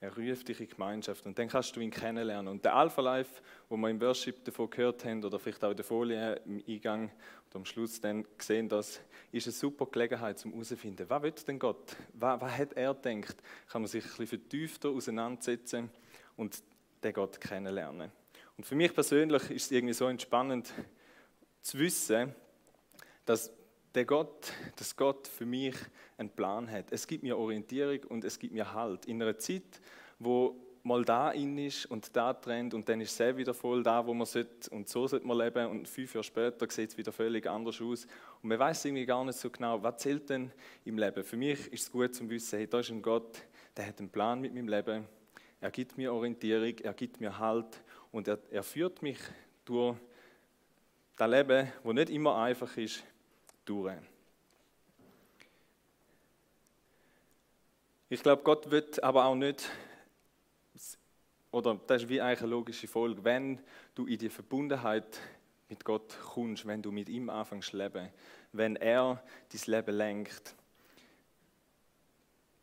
Er 0.00 0.16
ruft 0.16 0.46
dich 0.46 0.60
in 0.60 0.68
Gemeinschaft 0.68 1.26
und 1.26 1.36
dann 1.38 1.48
kannst 1.48 1.74
du 1.74 1.80
ihn 1.80 1.90
kennenlernen. 1.90 2.46
Und 2.52 2.64
der 2.64 2.76
Alpha 2.76 3.00
Life, 3.02 3.42
wo 3.68 3.76
wir 3.76 3.90
im 3.90 4.00
Worship 4.00 4.44
davon 4.44 4.70
gehört 4.70 5.04
haben 5.04 5.24
oder 5.24 5.40
vielleicht 5.40 5.64
auch 5.64 5.70
in 5.70 5.76
der 5.76 5.84
Folie 5.84 6.34
im 6.44 6.62
Eingang 6.68 7.10
und 7.46 7.56
am 7.56 7.64
Schluss 7.64 8.00
dann 8.00 8.24
gesehen, 8.36 8.68
das 8.68 9.00
ist 9.32 9.46
eine 9.46 9.52
super 9.52 9.86
Gelegenheit 9.86 10.38
zum 10.38 10.52
herauszufinden, 10.52 11.10
was 11.10 11.22
will 11.22 11.32
denn 11.32 11.58
Gott? 11.58 11.96
Was, 12.12 12.40
was 12.40 12.58
hat 12.58 12.74
er 12.74 12.94
gedacht? 12.94 13.36
Kann 13.68 13.82
man 13.82 13.88
sich 13.88 14.04
ein 14.04 14.10
bisschen 14.10 14.26
vertiefter 14.28 14.90
auseinandersetzen 14.90 15.90
und 16.36 16.62
den 17.02 17.12
Gott 17.12 17.40
kennenlernen. 17.40 18.12
Und 18.56 18.64
für 18.64 18.76
mich 18.76 18.94
persönlich 18.94 19.50
ist 19.50 19.66
es 19.66 19.70
irgendwie 19.72 19.94
so 19.94 20.06
entspannend 20.06 20.72
zu 21.60 21.78
wissen, 21.78 22.34
dass 23.24 23.50
der 23.94 24.04
Gott, 24.04 24.52
dass 24.76 24.96
Gott 24.96 25.26
für 25.26 25.46
mich 25.46 25.74
einen 26.16 26.30
Plan 26.30 26.70
hat. 26.70 26.92
Es 26.92 27.06
gibt 27.06 27.22
mir 27.22 27.36
Orientierung 27.36 28.04
und 28.08 28.24
es 28.24 28.38
gibt 28.38 28.52
mir 28.52 28.72
Halt. 28.72 29.06
In 29.06 29.22
einer 29.22 29.38
Zeit, 29.38 29.80
wo 30.18 30.56
mal 30.82 31.04
da 31.04 31.30
in 31.30 31.58
ist 31.58 31.86
und 31.86 32.16
da 32.16 32.32
trennt 32.32 32.72
und 32.72 32.88
dann 32.88 33.00
ist 33.00 33.20
es 33.20 33.36
wieder 33.36 33.52
voll 33.52 33.82
da, 33.82 34.06
wo 34.06 34.14
man 34.14 34.26
sollte 34.26 34.70
und 34.70 34.88
so 34.88 35.06
sollte 35.06 35.26
man 35.26 35.38
leben 35.38 35.66
und 35.66 35.88
fünf 35.88 36.14
Jahre 36.14 36.24
später 36.24 36.70
sieht 36.70 36.90
es 36.90 36.96
wieder 36.96 37.12
völlig 37.12 37.46
anders 37.46 37.80
aus 37.80 38.06
und 38.42 38.48
man 38.48 38.58
weiß 38.58 38.86
irgendwie 38.86 39.04
gar 39.04 39.24
nicht 39.24 39.38
so 39.38 39.50
genau, 39.50 39.82
was 39.82 39.98
zählt 39.98 40.30
denn 40.30 40.50
im 40.84 40.96
Leben. 40.96 41.22
Für 41.24 41.36
mich 41.36 41.72
ist 41.72 41.82
es 41.82 41.92
gut 41.92 42.14
zu 42.14 42.28
wissen, 42.30 42.58
hey, 42.58 42.66
da 42.66 42.80
ist 42.80 42.90
ein 42.90 43.02
Gott, 43.02 43.38
der 43.76 43.86
hat 43.86 43.98
einen 43.98 44.08
Plan 44.08 44.40
mit 44.40 44.54
meinem 44.54 44.68
Leben, 44.68 45.04
er 45.60 45.70
gibt 45.70 45.98
mir 45.98 46.12
Orientierung, 46.12 46.78
er 46.78 46.94
gibt 46.94 47.20
mir 47.20 47.38
Halt 47.38 47.82
und 48.10 48.28
er, 48.28 48.38
er 48.50 48.62
führt 48.62 49.02
mich 49.02 49.18
durch 49.64 49.96
das 51.16 51.30
Leben, 51.30 51.70
wo 51.82 51.92
nicht 51.92 52.10
immer 52.10 52.36
einfach 52.36 52.76
ist, 52.76 53.04
durch. 53.68 53.94
Ich 58.08 58.22
glaube, 58.22 58.42
Gott 58.42 58.70
wird 58.70 59.02
aber 59.02 59.26
auch 59.26 59.34
nicht, 59.34 59.68
oder 61.50 61.78
das 61.86 62.02
ist 62.02 62.08
wie 62.08 62.20
eigentlich 62.20 62.40
eine 62.40 62.50
logische 62.50 62.88
Folge, 62.88 63.22
wenn 63.22 63.60
du 63.94 64.06
in 64.06 64.18
die 64.18 64.30
Verbundenheit 64.30 65.20
mit 65.68 65.84
Gott 65.84 66.16
kommst, 66.22 66.66
wenn 66.66 66.80
du 66.80 66.90
mit 66.90 67.10
ihm 67.10 67.28
anfängst 67.28 67.70
zu 67.70 67.76
leben, 67.76 68.08
wenn 68.52 68.76
er 68.76 69.22
dein 69.52 69.60
Leben 69.66 69.94
lenkt, 69.94 70.54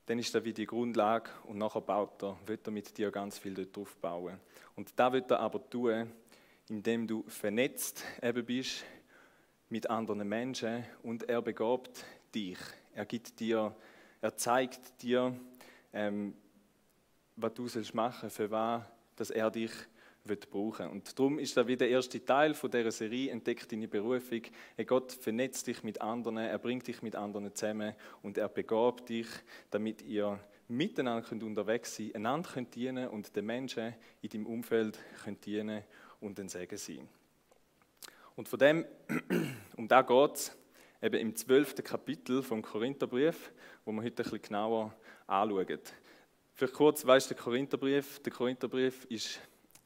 dann 0.07 0.17
ist 0.17 0.33
das 0.33 0.43
wie 0.43 0.53
die 0.53 0.65
Grundlage 0.65 1.29
und 1.43 1.57
nachher 1.57 1.81
baut 1.81 2.23
er, 2.23 2.37
wird 2.45 2.67
er 2.67 2.71
mit 2.71 2.97
dir 2.97 3.11
ganz 3.11 3.37
viel 3.37 3.53
dort 3.53 3.75
drauf 3.75 3.95
bauen. 3.97 4.39
Und 4.75 4.91
da 4.95 5.11
wird 5.13 5.29
er 5.31 5.39
aber 5.39 5.67
tun, 5.69 6.11
indem 6.69 7.07
du 7.07 7.23
vernetzt 7.27 8.03
eben 8.21 8.45
bist 8.45 8.83
mit 9.69 9.89
anderen 9.89 10.27
Menschen 10.27 10.83
und 11.03 11.27
er 11.29 11.41
begabt 11.41 12.05
dich. 12.33 12.57
Er 12.93 13.05
gibt 13.05 13.39
dir, 13.39 13.75
er 14.21 14.37
zeigt 14.37 15.01
dir, 15.01 15.35
ähm, 15.93 16.35
was 17.35 17.53
du 17.53 17.67
sollst 17.67 17.93
machen, 17.93 18.29
für 18.29 18.49
was, 18.51 18.83
dass 19.15 19.29
er 19.29 19.51
dich 19.51 19.71
wird 20.23 20.49
brauchen. 20.49 20.89
Und 20.89 21.17
darum 21.17 21.39
ist 21.39 21.55
da 21.55 21.67
wieder 21.67 21.79
der 21.79 21.89
erste 21.89 22.23
Teil 22.23 22.53
von 22.53 22.71
dieser 22.71 22.91
Serie 22.91 23.31
Entdeckt 23.31 23.71
deine 23.71 23.87
Berufung. 23.87 24.41
Hey, 24.75 24.85
Gott 24.85 25.11
vernetzt 25.11 25.67
dich 25.67 25.83
mit 25.83 26.01
anderen, 26.01 26.37
er 26.37 26.57
bringt 26.57 26.87
dich 26.87 27.01
mit 27.01 27.15
anderen 27.15 27.53
zusammen 27.53 27.93
und 28.23 28.37
er 28.37 28.49
begabt 28.49 29.09
dich, 29.09 29.27
damit 29.69 30.01
ihr 30.01 30.39
miteinander 30.67 31.27
könnt 31.27 31.43
unterwegs 31.43 31.95
sein, 31.95 32.11
einander 32.15 32.49
könnt 32.49 32.73
dienen 32.75 33.07
und 33.09 33.35
den 33.35 33.45
Menschen 33.45 33.93
in 34.21 34.29
deinem 34.29 34.45
Umfeld 34.47 34.97
könnt 35.23 35.45
dienen 35.45 35.83
und 36.19 36.37
den 36.37 36.49
Segen 36.49 36.77
sein. 36.77 37.07
Und 38.35 38.49
von 38.49 38.59
dem, 38.59 38.85
um 39.77 39.87
da 39.87 40.01
geht 40.01 40.35
es 40.35 40.57
eben 41.01 41.15
im 41.15 41.35
zwölften 41.37 41.83
Kapitel 41.83 42.43
vom 42.43 42.61
Korintherbrief, 42.61 43.53
wo 43.85 43.93
wir 43.93 44.03
heute 44.03 44.23
ein 44.23 44.29
bisschen 44.29 44.41
genauer 44.41 44.93
anschauen. 45.25 45.79
Vielleicht 46.53 46.73
kurz, 46.73 47.05
weißt 47.05 47.29
der 47.29 47.37
Korintherbrief? 47.37 48.19
Der 48.19 48.33
Korintherbrief 48.33 49.05
ist 49.05 49.39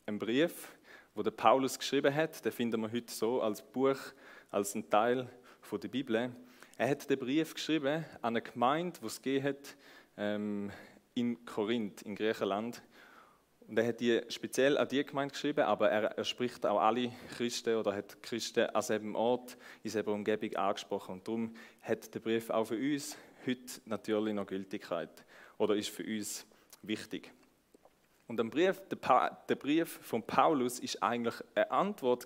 ein 0.07 0.17
Brief, 0.17 0.75
wo 1.13 1.21
der 1.21 1.29
Paulus 1.29 1.77
geschrieben 1.77 2.13
hat. 2.13 2.43
Den 2.43 2.51
finden 2.51 2.81
wir 2.81 2.91
heute 2.91 3.13
so 3.13 3.39
als 3.39 3.61
Buch, 3.61 3.99
als 4.49 4.73
ein 4.73 4.89
Teil 4.89 5.29
von 5.61 5.79
der 5.79 5.89
Bibel. 5.89 6.31
Er 6.77 6.89
hat 6.89 7.07
den 7.07 7.19
Brief 7.19 7.53
geschrieben 7.53 8.03
an 8.21 8.35
eine 8.35 8.41
Gemeinde, 8.41 8.99
die 8.99 9.37
es 9.37 9.43
hat, 9.43 9.75
ähm, 10.17 10.71
in 11.13 11.45
Korinth, 11.45 12.01
in 12.01 12.15
Griechenland. 12.15 12.81
Und 13.69 13.77
er 13.77 13.85
hat 13.85 13.99
die 13.99 14.19
speziell 14.29 14.79
an 14.79 14.87
die 14.87 15.05
Gemeinde 15.05 15.31
geschrieben, 15.31 15.61
aber 15.61 15.91
er, 15.91 16.05
er 16.05 16.23
spricht 16.23 16.65
auch 16.65 16.81
alle 16.81 17.11
Christen 17.37 17.75
oder 17.75 17.95
hat 17.95 18.21
Christen 18.23 18.65
an 18.65 18.81
seinem 18.81 19.13
Ort, 19.13 19.57
in 19.83 19.91
seiner 19.91 20.07
Umgebung 20.07 20.55
angesprochen. 20.55 21.13
Und 21.13 21.27
darum 21.27 21.53
hat 21.81 22.11
der 22.15 22.19
Brief 22.19 22.49
auch 22.49 22.65
für 22.65 22.77
uns 22.77 23.15
heute 23.45 23.61
natürlich 23.85 24.33
noch 24.33 24.47
Gültigkeit 24.47 25.23
oder 25.59 25.75
ist 25.75 25.89
für 25.89 26.03
uns 26.03 26.47
wichtig. 26.81 27.31
Und 28.25 28.37
der 28.37 28.45
Brief, 28.45 28.81
der 28.89 29.55
Brief 29.55 29.99
von 30.01 30.23
Paulus 30.23 30.79
ist 30.79 31.03
eigentlich 31.03 31.35
eine 31.53 31.69
Antwort 31.69 32.25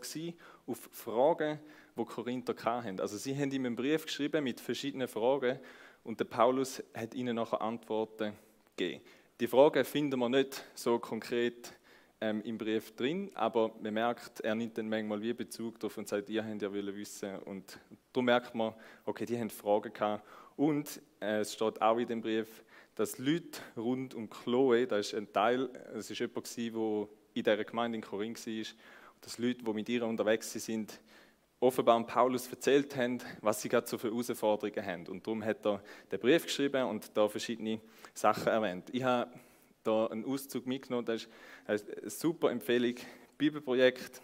auf 0.66 0.90
Fragen, 0.94 1.60
die 1.98 2.06
Korinther 2.06 2.56
hatten. 2.64 3.02
Also 3.02 3.18
sie 3.18 3.38
haben 3.38 3.52
ihm 3.52 3.66
einen 3.66 3.76
Brief 3.76 4.06
geschrieben 4.06 4.46
mit 4.46 4.62
verschiedenen 4.62 5.10
Fragen 5.10 5.60
und 6.06 6.22
der 6.22 6.26
Paulus 6.26 6.82
hat 6.94 7.14
ihnen 7.14 7.36
nachher 7.36 7.62
Antworten 7.62 8.32
gegeben. 8.78 9.04
Die 9.44 9.50
Fragen 9.50 9.84
finden 9.84 10.22
wir 10.22 10.30
nicht 10.30 10.64
so 10.74 10.98
konkret 11.00 11.74
ähm, 12.22 12.42
im 12.44 12.58
Brief 12.58 12.96
drin, 12.96 13.30
aber 13.34 13.74
man 13.82 13.94
merkt, 13.94 14.40
er 14.40 14.56
nimmt 14.56 14.78
dann 14.78 14.88
manchmal 14.88 15.22
wie 15.22 15.34
Bezug 15.34 15.78
darauf 15.82 15.98
und 15.98 16.08
sagt, 16.08 16.30
ihr 16.30 16.46
habt 16.46 16.62
ja 16.62 16.72
wollen 16.72 16.96
wissen. 16.96 17.40
Und 17.40 17.78
da 18.14 18.22
merkt 18.22 18.56
man, 18.56 18.74
okay, 19.04 19.26
die 19.26 19.38
haben 19.38 19.50
Fragen 19.50 19.92
gehabt. 19.92 20.26
Und 20.56 21.02
äh, 21.20 21.42
es 21.42 21.52
steht 21.52 21.82
auch 21.82 21.98
in 21.98 22.08
dem 22.08 22.22
Brief, 22.22 22.64
dass 22.96 23.18
Leute 23.18 23.60
rund 23.76 24.14
um 24.16 24.30
Chloe, 24.30 24.88
das 24.88 25.08
ist 25.08 25.16
ein 25.16 25.34
Teil, 25.34 25.70
es 25.94 26.10
ist 26.10 26.20
jemand 26.20 26.56
der 26.56 27.08
in 27.34 27.44
dieser 27.44 27.66
Gemeinde 27.66 27.98
in 27.98 28.02
Korinth 28.02 28.48
war, 28.48 28.66
dass 29.20 29.40
Leute, 29.40 29.62
die 29.62 29.74
mit 29.74 29.90
ihr 29.90 30.06
unterwegs 30.06 30.54
sind, 30.54 31.02
offenbar 31.64 32.06
Paulus 32.06 32.48
erzählt 32.48 32.96
haben, 32.98 33.20
was 33.42 33.62
sie 33.62 33.70
gerade 33.70 33.88
so 33.88 33.98
für 33.98 34.10
Herausforderungen 34.10 34.86
haben. 34.86 35.08
Und 35.08 35.26
darum 35.26 35.44
hat 35.44 35.66
er 35.66 35.82
den 36.12 36.20
Brief 36.20 36.44
geschrieben 36.44 36.86
und 36.86 37.16
da 37.16 37.30
verschiedene 37.30 37.80
Sachen 38.14 38.48
erwähnt. 38.48 38.90
Ich 38.92 39.04
habe 39.04 39.32
da 39.84 40.08
einen 40.08 40.26
Auszug 40.26 40.68
mitgenommen, 40.68 41.06
das 41.06 41.24
ist 41.24 41.30
eine 41.66 42.10
super 42.10 42.52
Empfehlung. 42.52 42.96
Bibelprojekt 43.38 44.22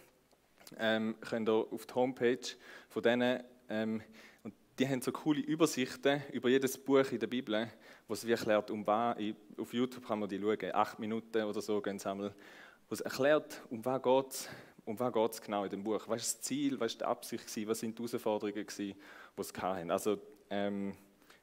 ähm, 0.78 1.16
könnt 1.22 1.50
ihr 1.50 1.66
auf 1.72 1.86
die 1.86 1.96
Homepage 1.96 2.40
von 2.90 3.04
denen, 3.04 3.44
ähm, 3.70 4.02
und 4.44 4.54
die 4.78 4.88
haben 4.88 5.02
so 5.02 5.12
coole 5.12 5.40
Übersichten 5.40 6.22
über 6.34 6.50
jedes 6.50 6.78
Buch 6.78 7.10
in 7.12 7.20
der 7.20 7.28
Bibel, 7.28 7.70
wo 8.08 8.14
es 8.14 8.28
wie 8.28 8.32
erklärt, 8.32 8.70
um 8.70 8.86
was, 8.86 9.18
auf 9.58 9.74
YouTube 9.74 10.06
kann 10.06 10.20
man 10.20 10.28
die 10.28 10.40
schauen, 10.40 10.74
acht 10.74 11.00
Minuten 11.00 11.44
oder 11.44 11.62
so 11.62 11.82
gehen 11.82 12.00
sammeln, 12.00 12.34
wo 12.90 12.94
es 12.94 13.02
erklärt, 13.02 13.62
um 13.70 13.84
was 13.84 14.02
geht 14.02 14.28
es 14.30 14.50
um 14.90 15.00
was 15.00 15.14
geht 15.14 15.32
es 15.34 15.42
genau 15.42 15.64
in 15.66 15.70
dem 15.70 15.84
Buch? 15.84 16.08
Was 16.08 16.24
ist 16.24 16.38
das 16.38 16.42
Ziel, 16.42 16.80
was 16.80 16.94
ist 16.94 17.02
die 17.02 17.06
Absicht, 17.06 17.68
was 17.68 17.80
sind 17.80 17.98
die 17.98 18.02
Herausforderungen, 18.02 18.66
die 18.78 18.96
es 19.38 19.54
hatten? 19.54 19.92
Also, 19.92 20.20
ähm, 20.50 20.96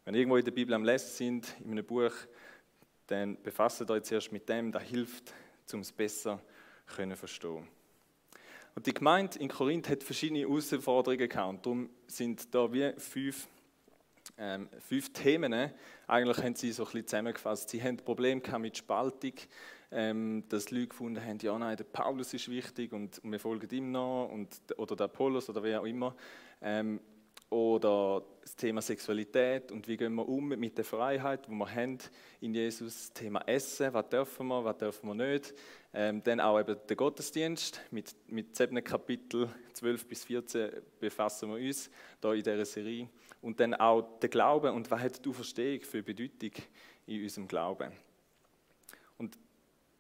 wenn 0.05 0.15
ihr 0.15 0.21
irgendwo 0.21 0.37
in 0.37 0.45
der 0.45 0.51
Bibel 0.51 0.75
am 0.75 0.83
Lesen 0.83 1.09
sind, 1.09 1.57
in 1.65 1.71
einem 1.71 1.87
Buch, 1.87 2.13
dann 3.07 3.41
befasst 3.41 3.89
euch 3.89 4.03
zuerst 4.03 4.33
mit 4.33 4.49
dem, 4.49 4.73
das 4.73 4.83
hilft, 4.83 5.33
um 5.73 5.81
es 5.81 5.93
besser 5.93 6.43
zu 6.89 7.17
verstehen. 7.17 7.69
Und 8.75 8.87
die 8.87 8.93
Gemeinde 8.93 9.39
in 9.39 9.49
Korinth 9.49 9.89
hat 9.89 10.03
verschiedene 10.03 10.41
Herausforderungen 10.41 11.29
gehabt 11.29 11.49
und 11.49 11.67
darum 11.67 11.91
sind 12.09 12.53
da 12.53 12.73
wie 12.73 12.93
fünf, 12.99 13.47
ähm, 14.39 14.69
fünf 14.81 15.13
Themen, 15.13 15.71
eigentlich 16.07 16.39
haben 16.39 16.55
sie 16.55 16.73
so 16.73 16.85
ein 16.85 16.87
bisschen 16.87 17.07
zusammengefasst. 17.07 17.71
Sie 17.71 17.83
haben 17.83 17.97
Probleme 17.97 18.43
mit 18.59 18.77
Spaltung, 18.77 19.33
ähm, 19.91 20.45
dass 20.49 20.71
Leute 20.71 20.89
gefunden 20.89 21.25
haben, 21.25 21.39
ja 21.39 21.59
nein, 21.59 21.77
der 21.77 21.85
Paulus 21.85 22.35
ist 22.35 22.51
wichtig 22.51 22.93
und 22.93 23.21
wir 23.23 23.41
folgen 23.41 23.69
ihm 23.71 23.93
noch, 23.93 24.29
und, 24.33 24.49
oder 24.77 24.97
der 24.97 25.07
Apollos 25.07 25.49
oder 25.49 25.63
wer 25.63 25.81
auch 25.81 25.87
immer. 25.87 26.15
Ähm, 26.61 27.01
oder 27.49 28.25
das 28.43 28.57
Thema 28.57 28.83
Sexualität 28.83 29.71
und 29.71 29.87
wie 29.87 29.97
gehen 29.97 30.15
wir 30.15 30.29
um 30.29 30.49
mit 30.49 30.77
der 30.77 30.85
Freiheit, 30.85 31.47
die 31.47 31.53
wir 31.53 31.71
haben 31.73 31.99
in 32.41 32.55
Jesus. 32.55 32.95
Das 32.95 33.13
Thema 33.13 33.41
Essen, 33.47 33.95
was 33.95 34.09
dürfen 34.09 34.49
wir, 34.49 34.65
was 34.65 34.77
dürfen 34.79 35.09
wir 35.09 35.15
nicht. 35.15 35.55
Ähm, 35.95 36.23
dann 36.25 36.41
auch 36.41 36.59
eben 36.59 36.77
der 36.89 36.97
Gottesdienst. 36.97 37.81
Mit, 37.93 38.15
mit 38.27 38.57
sieben 38.57 38.83
Kapitel 38.83 39.49
12 39.75 40.07
bis 40.07 40.25
14 40.25 40.71
befassen 40.99 41.49
wir 41.51 41.69
uns 41.69 41.89
da 42.21 42.33
in 42.33 42.43
dieser 42.43 42.65
Serie. 42.65 43.09
Und 43.43 43.61
dann 43.61 43.75
auch 43.75 44.19
der 44.21 44.29
Glaube 44.29 44.73
und 44.73 44.91
was 44.91 45.01
hat 45.01 45.25
du 45.25 45.33
Verstehung 45.33 45.81
für 45.83 46.03
Bedeutung 46.03 46.53
in 47.07 47.23
unserem 47.23 47.47
Glauben. 47.47 47.93
Und 49.19 49.39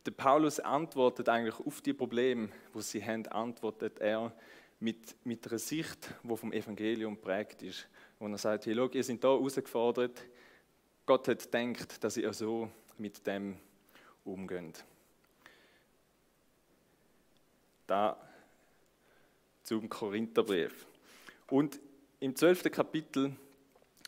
der 0.05 0.11
Paulus 0.12 0.61
antwortet 0.61 1.28
eigentlich 1.28 1.59
auf 1.64 1.81
die 1.81 1.93
Probleme, 1.93 2.49
wo 2.73 2.81
sie 2.81 3.05
haben, 3.05 3.26
antwortet 3.26 3.99
er 3.99 4.33
mit, 4.81 5.16
mit 5.25 5.47
einer 5.47 5.59
Sicht, 5.59 6.11
die 6.23 6.37
vom 6.37 6.52
Evangelium 6.52 7.16
prägt 7.16 7.62
ist. 7.62 7.88
Wo 8.19 8.26
er 8.26 8.38
sagt, 8.38 8.66
hey, 8.66 8.75
schau, 8.75 8.88
ihr 8.88 9.05
seid 9.05 9.21
hier 9.21 9.31
herausgefordert, 9.31 10.23
Gott 11.07 11.28
hat 11.28 11.50
gedacht, 11.50 12.02
dass 12.02 12.16
ihr 12.16 12.33
so 12.33 12.71
mit 12.99 13.26
dem 13.26 13.57
umgeht. 14.25 14.85
Da 17.87 18.16
zum 19.62 19.88
Korintherbrief. 19.88 20.87
Und 21.49 21.78
im 22.18 22.35
zwölften 22.35 22.73
Kapitel 22.73 23.37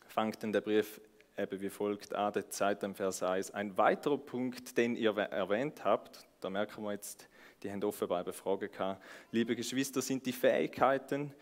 fängt 0.06 0.42
dann 0.42 0.52
der 0.52 0.62
Brief 0.62 1.00
eben 1.36 1.60
wie 1.60 1.68
folgt 1.68 2.14
an 2.14 2.32
der 2.32 2.48
Zeit 2.48 2.82
im 2.82 2.94
Vers 2.94 3.22
1. 3.22 3.50
Ein 3.52 3.76
weiterer 3.76 4.18
Punkt, 4.18 4.76
den 4.76 4.96
ihr 4.96 5.16
erwähnt 5.16 5.84
habt, 5.84 6.26
da 6.40 6.48
merken 6.50 6.82
wir 6.84 6.92
jetzt, 6.92 7.28
die 7.62 7.70
haben 7.70 7.82
offenbar 7.84 8.22
eine 8.22 8.32
Frage 8.32 8.68
gehabt. 8.68 9.04
Liebe 9.30 9.54
Geschwister, 9.54 10.00
sind 10.00 10.24
die 10.24 10.32
Fähigkeiten 10.32 11.34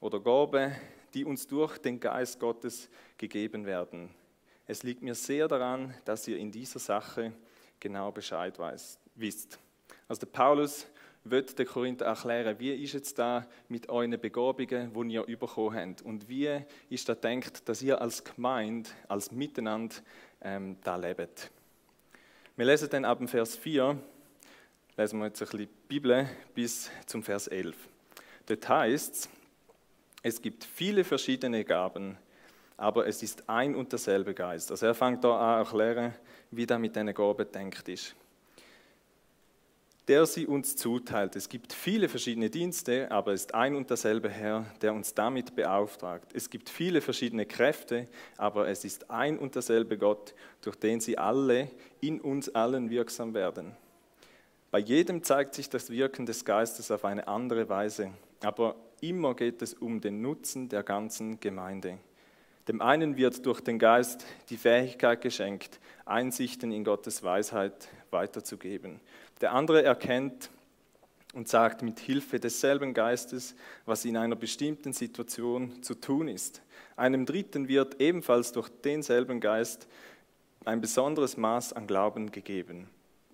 oder 0.00 0.20
Gaben, 0.20 0.74
die 1.12 1.24
uns 1.24 1.46
durch 1.46 1.78
den 1.78 1.98
Geist 1.98 2.38
Gottes 2.38 2.88
gegeben 3.18 3.66
werden. 3.66 4.14
Es 4.66 4.84
liegt 4.84 5.02
mir 5.02 5.14
sehr 5.14 5.48
daran, 5.48 5.92
dass 6.04 6.28
ihr 6.28 6.38
in 6.38 6.50
dieser 6.50 6.78
Sache 6.78 7.32
genau 7.80 8.12
Bescheid 8.12 8.58
wisst. 9.16 9.58
Also 10.08 10.20
der 10.20 10.26
Paulus 10.28 10.86
wird 11.24 11.58
den 11.58 11.66
Korinther 11.66 12.06
erklären, 12.06 12.58
wie 12.58 12.72
ist 12.72 12.94
jetzt 12.94 13.18
da 13.18 13.46
mit 13.68 13.88
euren 13.88 14.18
Begabungen, 14.20 14.92
die 15.08 15.14
ihr 15.14 15.38
bekommen 15.38 15.76
habt 15.76 16.02
und 16.02 16.28
wie 16.28 16.60
ist 16.90 17.08
da 17.08 17.14
denkt, 17.14 17.68
dass 17.68 17.82
ihr 17.82 18.00
als 18.00 18.24
Gemeinde, 18.24 18.90
als 19.08 19.30
Miteinander 19.30 19.94
ähm, 20.40 20.76
da 20.82 20.96
lebt. 20.96 21.50
Wir 22.56 22.66
lesen 22.66 22.88
dann 22.90 23.04
ab 23.04 23.18
dem 23.18 23.28
Vers 23.28 23.56
4, 23.56 23.98
lesen 24.96 25.18
wir 25.20 25.26
jetzt 25.26 25.40
ein 25.40 25.46
bisschen 25.46 25.58
die 25.60 25.68
Bibel 25.88 26.28
bis 26.54 26.90
zum 27.06 27.22
Vers 27.22 27.46
11. 27.46 27.76
Dort 28.46 28.68
heißt 28.68 29.14
es, 29.14 29.28
es 30.24 30.42
gibt 30.42 30.64
viele 30.64 31.04
verschiedene 31.04 31.64
Gaben, 31.64 32.16
aber 32.76 33.06
es 33.06 33.22
ist 33.22 33.48
ein 33.48 33.74
und 33.74 33.92
derselbe 33.92 34.34
Geist. 34.34 34.70
Also 34.70 34.86
er 34.86 34.94
fängt 34.94 35.22
da 35.24 35.36
an 35.36 35.64
erklären, 35.64 36.14
wie 36.50 36.66
da 36.66 36.78
mit 36.78 36.94
diesen 36.94 37.14
Gaben 37.14 37.50
denkt 37.50 37.88
ist. 37.88 38.14
Der 40.08 40.26
sie 40.26 40.48
uns 40.48 40.74
zuteilt. 40.74 41.36
Es 41.36 41.48
gibt 41.48 41.72
viele 41.72 42.08
verschiedene 42.08 42.50
Dienste, 42.50 43.08
aber 43.12 43.32
es 43.32 43.42
ist 43.42 43.54
ein 43.54 43.76
und 43.76 43.88
derselbe 43.88 44.28
Herr, 44.28 44.66
der 44.80 44.94
uns 44.94 45.14
damit 45.14 45.54
beauftragt. 45.54 46.32
Es 46.34 46.50
gibt 46.50 46.68
viele 46.68 47.00
verschiedene 47.00 47.46
Kräfte, 47.46 48.08
aber 48.36 48.66
es 48.66 48.84
ist 48.84 49.10
ein 49.10 49.38
und 49.38 49.54
derselbe 49.54 49.96
Gott, 49.98 50.34
durch 50.60 50.74
den 50.74 50.98
sie 50.98 51.18
alle 51.18 51.70
in 52.00 52.20
uns 52.20 52.48
allen 52.48 52.90
wirksam 52.90 53.32
werden. 53.32 53.76
Bei 54.72 54.80
jedem 54.80 55.22
zeigt 55.22 55.54
sich 55.54 55.68
das 55.68 55.90
Wirken 55.90 56.26
des 56.26 56.44
Geistes 56.44 56.90
auf 56.90 57.04
eine 57.04 57.28
andere 57.28 57.68
Weise, 57.68 58.10
aber 58.40 58.74
immer 59.02 59.34
geht 59.34 59.62
es 59.62 59.74
um 59.74 60.00
den 60.00 60.22
Nutzen 60.22 60.68
der 60.68 60.82
ganzen 60.82 61.38
Gemeinde. 61.38 61.98
Dem 62.68 62.80
einen 62.80 63.16
wird 63.16 63.44
durch 63.44 63.60
den 63.60 63.78
Geist 63.78 64.24
die 64.48 64.56
Fähigkeit 64.56 65.20
geschenkt, 65.20 65.80
Einsichten 66.04 66.70
in 66.70 66.84
Gottes 66.84 67.22
Weisheit 67.22 67.88
weiterzugeben. 68.10 69.00
Der 69.40 69.52
andere 69.52 69.82
erkennt 69.82 70.50
und 71.34 71.48
sagt 71.48 71.82
mit 71.82 71.98
Hilfe 71.98 72.38
desselben 72.38 72.94
Geistes, 72.94 73.54
was 73.86 74.04
in 74.04 74.16
einer 74.16 74.36
bestimmten 74.36 74.92
Situation 74.92 75.82
zu 75.82 75.94
tun 75.94 76.28
ist. 76.28 76.62
Einem 76.96 77.26
Dritten 77.26 77.68
wird 77.68 78.00
ebenfalls 78.00 78.52
durch 78.52 78.68
denselben 78.68 79.40
Geist 79.40 79.88
ein 80.64 80.80
besonderes 80.80 81.36
Maß 81.36 81.72
an 81.72 81.86
Glauben 81.86 82.30
gegeben. 82.30 82.88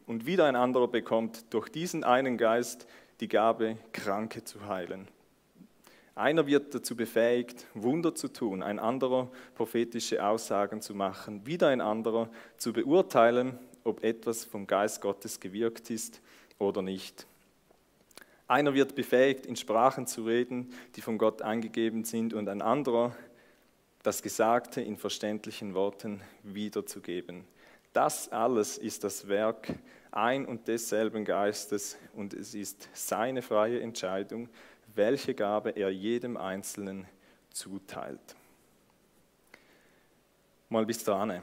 Und 0.06 0.24
wieder 0.24 0.46
ein 0.46 0.56
anderer 0.56 0.88
bekommt 0.88 1.52
durch 1.52 1.68
diesen 1.68 2.02
einen 2.02 2.38
Geist 2.38 2.86
die 3.20 3.28
Gabe, 3.28 3.76
Kranke 3.92 4.44
zu 4.44 4.66
heilen. 4.66 5.08
Einer 6.18 6.48
wird 6.48 6.74
dazu 6.74 6.96
befähigt, 6.96 7.64
Wunder 7.74 8.12
zu 8.12 8.26
tun, 8.26 8.60
ein 8.60 8.80
anderer 8.80 9.30
prophetische 9.54 10.26
Aussagen 10.26 10.82
zu 10.82 10.92
machen, 10.92 11.46
wieder 11.46 11.68
ein 11.68 11.80
anderer 11.80 12.28
zu 12.56 12.72
beurteilen, 12.72 13.56
ob 13.84 14.02
etwas 14.02 14.44
vom 14.44 14.66
Geist 14.66 15.00
Gottes 15.00 15.38
gewirkt 15.38 15.90
ist 15.90 16.20
oder 16.58 16.82
nicht. 16.82 17.24
Einer 18.48 18.74
wird 18.74 18.96
befähigt, 18.96 19.46
in 19.46 19.54
Sprachen 19.54 20.08
zu 20.08 20.24
reden, 20.24 20.74
die 20.96 21.02
von 21.02 21.18
Gott 21.18 21.40
eingegeben 21.40 22.02
sind, 22.02 22.34
und 22.34 22.48
ein 22.48 22.62
anderer 22.62 23.14
das 24.02 24.20
Gesagte 24.20 24.80
in 24.80 24.96
verständlichen 24.96 25.74
Worten 25.74 26.20
wiederzugeben. 26.42 27.44
Das 27.92 28.32
alles 28.32 28.76
ist 28.76 29.04
das 29.04 29.28
Werk 29.28 29.68
ein 30.10 30.46
und 30.46 30.66
desselben 30.66 31.24
Geistes 31.24 31.96
und 32.14 32.34
es 32.34 32.54
ist 32.54 32.88
seine 32.92 33.42
freie 33.42 33.80
Entscheidung, 33.80 34.48
welche 34.98 35.32
Gabe 35.32 35.70
er 35.70 35.90
jedem 35.90 36.36
Einzelnen 36.36 37.06
zuteilt. 37.50 38.36
Mal 40.68 40.84
bis 40.84 41.02
dahin. 41.04 41.42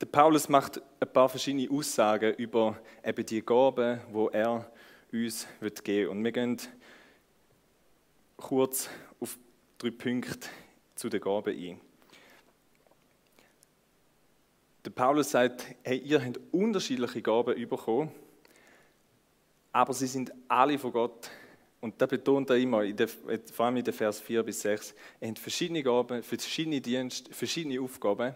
Der 0.00 0.06
Paulus 0.06 0.48
macht 0.48 0.80
ein 1.00 1.12
paar 1.12 1.28
verschiedene 1.28 1.68
Aussagen 1.70 2.34
über 2.34 2.78
eben 3.04 3.26
die 3.26 3.44
Gaben, 3.44 4.00
wo 4.12 4.28
er 4.28 4.70
uns 5.12 5.48
wird 5.58 5.84
geben. 5.84 6.10
Und 6.12 6.24
wir 6.24 6.30
gehen 6.30 6.56
kurz 8.36 8.88
auf 9.18 9.36
drei 9.76 9.90
Punkte 9.90 10.48
zu 10.94 11.08
den 11.08 11.20
Gaben 11.20 11.54
ein. 11.58 11.80
Der 14.84 14.90
Paulus 14.90 15.32
sagt, 15.32 15.66
hey, 15.82 15.98
ihr 15.98 16.24
habt 16.24 16.38
unterschiedliche 16.52 17.22
Gaben 17.22 17.68
bekommen, 17.68 18.12
aber 19.72 19.92
sie 19.92 20.06
sind 20.06 20.32
alle 20.46 20.78
von 20.78 20.92
Gott. 20.92 21.28
Und 21.80 22.00
da 22.00 22.06
betont 22.06 22.50
er 22.50 22.56
immer, 22.56 22.84
der, 22.92 23.08
vor 23.08 23.66
allem 23.66 23.76
in 23.76 23.84
den 23.84 23.94
Vers 23.94 24.20
4 24.20 24.42
bis 24.42 24.62
6, 24.62 24.94
ihr 25.20 25.28
habt 25.28 25.38
verschiedene 25.38 25.82
Gaben, 25.82 26.22
verschiedene 26.22 26.80
Dienste, 26.80 27.32
verschiedene 27.32 27.80
Aufgaben, 27.80 28.34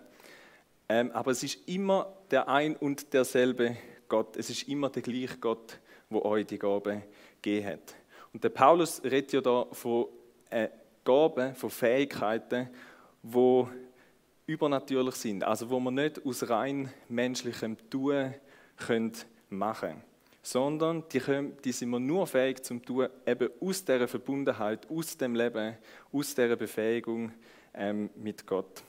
ähm, 0.89 1.11
aber 1.13 1.33
es 1.33 1.43
ist 1.43 1.69
immer 1.69 2.13
der 2.31 2.49
ein 2.49 2.77
und 2.77 3.13
derselbe 3.13 3.77
Gott. 4.09 4.37
Es 4.37 4.51
ist 4.51 4.69
immer 4.69 4.91
der 4.91 5.03
gleiche 5.03 5.39
Gott, 5.39 5.79
wo 6.11 6.23
euch 6.23 6.47
die 6.47 6.59
Gabe 6.59 7.03
gegeben 7.41 7.67
hat. 7.67 7.95
Und 8.33 8.45
der 8.45 8.51
Paulus 8.51 9.03
redet 9.03 9.33
ja 9.33 9.41
da 9.41 9.67
von 9.73 10.07
äh, 10.51 10.69
Gaben, 11.05 11.55
von 11.55 11.71
Fähigkeiten, 11.71 12.69
die 13.23 13.65
übernatürlich 14.47 15.15
sind, 15.15 15.45
also 15.45 15.71
wo 15.71 15.81
man 15.81 15.95
nicht 15.95 16.25
aus 16.25 16.49
rein 16.49 16.93
menschlichem 17.09 17.77
Tun 17.89 18.35
können 18.77 19.13
machen 19.49 20.03
sondern 20.43 21.05
die, 21.13 21.21
können, 21.21 21.57
die 21.65 21.73
sind 21.73 21.91
wir 21.91 22.01
nur 22.01 22.27
fähig 22.27 22.65
zum 22.65 22.85
Tun, 22.85 23.09
eben 23.25 23.49
aus 23.61 23.85
dieser 23.85 24.09
Verbundenheit, 24.09 24.91
aus 24.91 25.17
dem 25.17 25.35
Leben, 25.37 25.77
aus 26.13 26.35
dieser 26.35 26.57
Befähigung 26.57 27.33
ähm, 27.75 28.11
mit 28.17 28.45
Gott. 28.47 28.83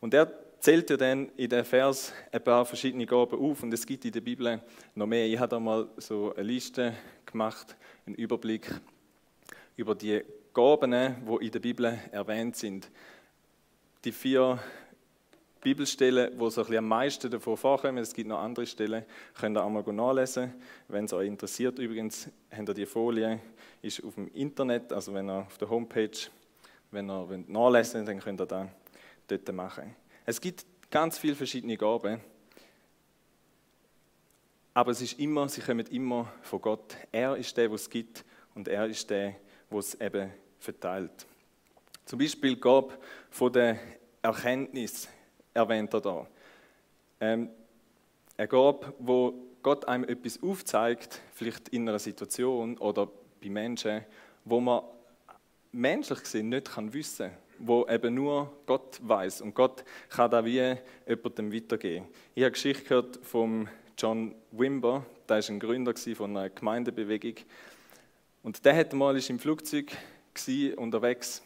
Und 0.00 0.14
er 0.14 0.32
zählt 0.60 0.88
ja 0.90 0.96
dann 0.96 1.28
in 1.36 1.48
den 1.48 1.64
Vers 1.64 2.12
ein 2.30 2.42
paar 2.42 2.64
verschiedene 2.64 3.06
Gaben 3.06 3.38
auf 3.38 3.62
und 3.62 3.74
es 3.74 3.84
gibt 3.84 4.04
in 4.04 4.12
der 4.12 4.20
Bibel 4.20 4.60
noch 4.94 5.06
mehr. 5.06 5.26
Ich 5.26 5.38
habe 5.38 5.48
da 5.48 5.60
mal 5.60 5.88
so 5.96 6.34
eine 6.34 6.44
Liste 6.44 6.94
gemacht, 7.24 7.76
einen 8.06 8.14
Überblick 8.14 8.68
über 9.76 9.94
die 9.94 10.22
Gaben, 10.54 10.92
die 10.92 11.46
in 11.46 11.50
der 11.50 11.60
Bibel 11.60 11.98
erwähnt 12.10 12.56
sind. 12.56 12.90
Die 14.04 14.12
vier 14.12 14.58
Bibelstellen, 15.60 16.38
wo 16.38 16.48
so 16.50 16.64
ein 16.64 16.76
am 16.76 16.88
meisten 16.88 17.30
davon 17.30 17.56
vorkommen, 17.56 17.98
es 17.98 18.14
gibt 18.14 18.28
noch 18.28 18.38
andere 18.38 18.66
Stellen, 18.66 19.04
könnt 19.34 19.56
ihr 19.56 19.64
auch 19.64 19.70
mal 19.70 19.82
nachlesen, 19.92 20.54
wenn 20.88 21.06
es 21.06 21.12
euch 21.12 21.26
interessiert. 21.26 21.78
Übrigens 21.78 22.28
habt 22.50 22.68
ihr 22.68 22.74
die 22.74 22.86
Folie, 22.86 23.40
ist 23.82 24.02
auf 24.04 24.14
dem 24.14 24.28
Internet, 24.28 24.92
also 24.92 25.12
wenn 25.14 25.28
ihr 25.28 25.46
auf 25.46 25.58
der 25.58 25.68
Homepage, 25.68 26.18
wenn 26.90 27.10
ihr 27.10 27.28
wollt 27.28 27.48
nachlesen 27.48 28.00
wollt, 28.00 28.08
dann 28.08 28.20
könnt 28.20 28.40
ihr 28.40 28.46
das 28.46 28.68
dort 29.26 29.52
machen. 29.52 29.96
Es 30.24 30.40
gibt 30.40 30.64
ganz 30.90 31.18
viele 31.18 31.34
verschiedene 31.34 31.76
Gaben, 31.76 32.20
aber 34.74 34.90
es 34.90 35.00
ist 35.00 35.18
immer, 35.18 35.48
sie 35.48 35.62
kommen 35.62 35.86
immer 35.86 36.30
von 36.42 36.60
Gott. 36.60 36.96
Er 37.10 37.36
ist 37.36 37.56
der, 37.56 37.68
der 37.68 37.74
es 37.74 37.88
gibt 37.88 38.24
und 38.54 38.68
er 38.68 38.86
ist 38.86 39.08
der, 39.08 39.34
der 39.70 39.78
es 39.78 39.94
eben 39.94 40.30
verteilt. 40.58 41.26
Zum 42.04 42.18
Beispiel 42.18 42.56
Gab 42.56 43.02
von 43.30 43.52
der 43.52 43.78
Erkenntnis 44.22 45.08
erwähnt 45.56 45.92
er 45.94 46.00
da. 46.00 46.26
Ähm, 47.20 47.48
eine 48.36 48.48
Gabe, 48.48 48.92
wo 48.98 49.34
Gott 49.62 49.88
einem 49.88 50.04
etwas 50.04 50.40
aufzeigt, 50.42 51.20
vielleicht 51.32 51.70
in 51.70 51.88
einer 51.88 51.98
Situation 51.98 52.78
oder 52.78 53.08
bei 53.42 53.48
Menschen, 53.48 54.04
wo 54.44 54.60
man 54.60 54.82
menschlich 55.72 56.20
gesehen 56.20 56.50
nicht 56.50 56.70
kann 56.70 56.92
wissen 56.92 57.30
kann, 57.30 57.38
wo 57.58 57.86
eben 57.88 58.14
nur 58.14 58.52
Gott 58.66 59.00
weiß 59.02 59.40
und 59.40 59.54
Gott 59.54 59.84
kann 60.10 60.30
da 60.30 60.44
wie 60.44 60.76
jemandem 61.08 61.52
weitergeben. 61.52 62.06
Ich 62.34 62.42
habe 62.42 62.52
Geschichte 62.52 62.84
gehört 62.84 63.18
von 63.24 63.68
John 63.98 64.34
Wimber, 64.52 65.04
der 65.28 65.38
ist 65.38 65.48
ein 65.48 65.58
Gründer 65.58 65.94
von 65.96 66.36
einer 66.36 66.50
Gemeindebewegung 66.50 67.36
und 68.42 68.64
der 68.64 68.76
hat 68.76 68.92
mal 68.92 69.16
im 69.16 69.38
Flugzeug 69.38 69.96
unterwegs 70.76 71.42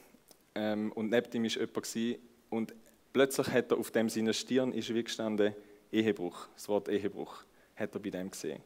ähm, 0.57 0.91
und 0.93 1.11
neben 1.11 1.33
ihm 1.33 1.45
ist 1.45 1.55
jemand 1.55 2.19
und 2.51 2.75
Plötzlich 3.13 3.49
hat 3.49 3.73
er 3.73 3.79
auf 3.79 3.91
dem 3.91 4.09
seiner 4.09 4.33
Stirn 4.33 4.73
ist 4.73 4.93
wie 4.95 5.03
gestanden 5.03 5.55
Ehebruch, 5.93 6.47
das 6.55 6.69
Wort 6.69 6.89
Ehebruch, 6.89 7.45
hat 7.75 7.95
er 7.95 8.01
bei 8.01 8.11
dem 8.11 8.31
gesehen. 8.31 8.63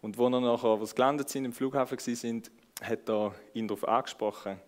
Und 0.00 0.18
als 0.18 0.32
er 0.32 0.40
nachher, 0.40 0.80
was 0.80 0.94
gelandet 0.94 1.28
sind, 1.28 1.44
im 1.44 1.52
Flughafen 1.52 1.98
sind, 1.98 2.50
hat 2.82 3.08
er 3.08 3.34
ihn 3.54 3.68
darauf 3.68 3.86
angesprochen 3.86 4.60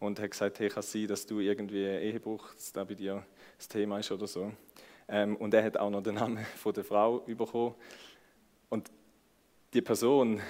und 0.00 0.18
hat 0.20 0.30
gesagt, 0.30 0.58
hey, 0.58 0.68
kann 0.68 0.82
sein, 0.82 1.06
dass 1.06 1.24
du 1.26 1.40
irgendwie 1.40 1.84
Ehebruch, 1.84 2.52
dass 2.54 2.72
da 2.72 2.84
bei 2.84 2.94
dir 2.94 3.24
das 3.56 3.68
Thema 3.68 3.98
ist 3.98 4.10
oder 4.10 4.26
so. 4.26 4.52
Ähm, 5.08 5.36
und 5.36 5.54
er 5.54 5.62
hat 5.62 5.76
auch 5.76 5.90
noch 5.90 6.02
den 6.02 6.16
Namen 6.16 6.44
von 6.56 6.72
der 6.72 6.84
Frau 6.84 7.20
bekommen. 7.20 7.74
Und 8.68 8.90
die 9.72 9.82
Person 9.82 10.40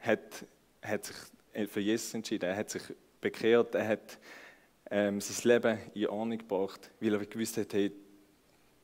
hat, 0.00 0.44
hat 0.82 1.04
sich 1.06 1.16
für 1.68 1.80
Jesus 1.80 2.14
entschieden, 2.14 2.50
er 2.50 2.56
hat 2.56 2.70
sich 2.70 2.82
bekehrt, 3.20 3.74
er 3.74 3.88
hat 3.88 4.18
ähm, 4.90 5.20
sein 5.20 5.48
Leben 5.48 5.78
in 5.94 6.06
Ordnung 6.06 6.38
gebracht, 6.38 6.90
weil 7.00 7.14
er 7.14 7.26
gewusst 7.26 7.56
hat, 7.56 7.72
hey, 7.72 7.92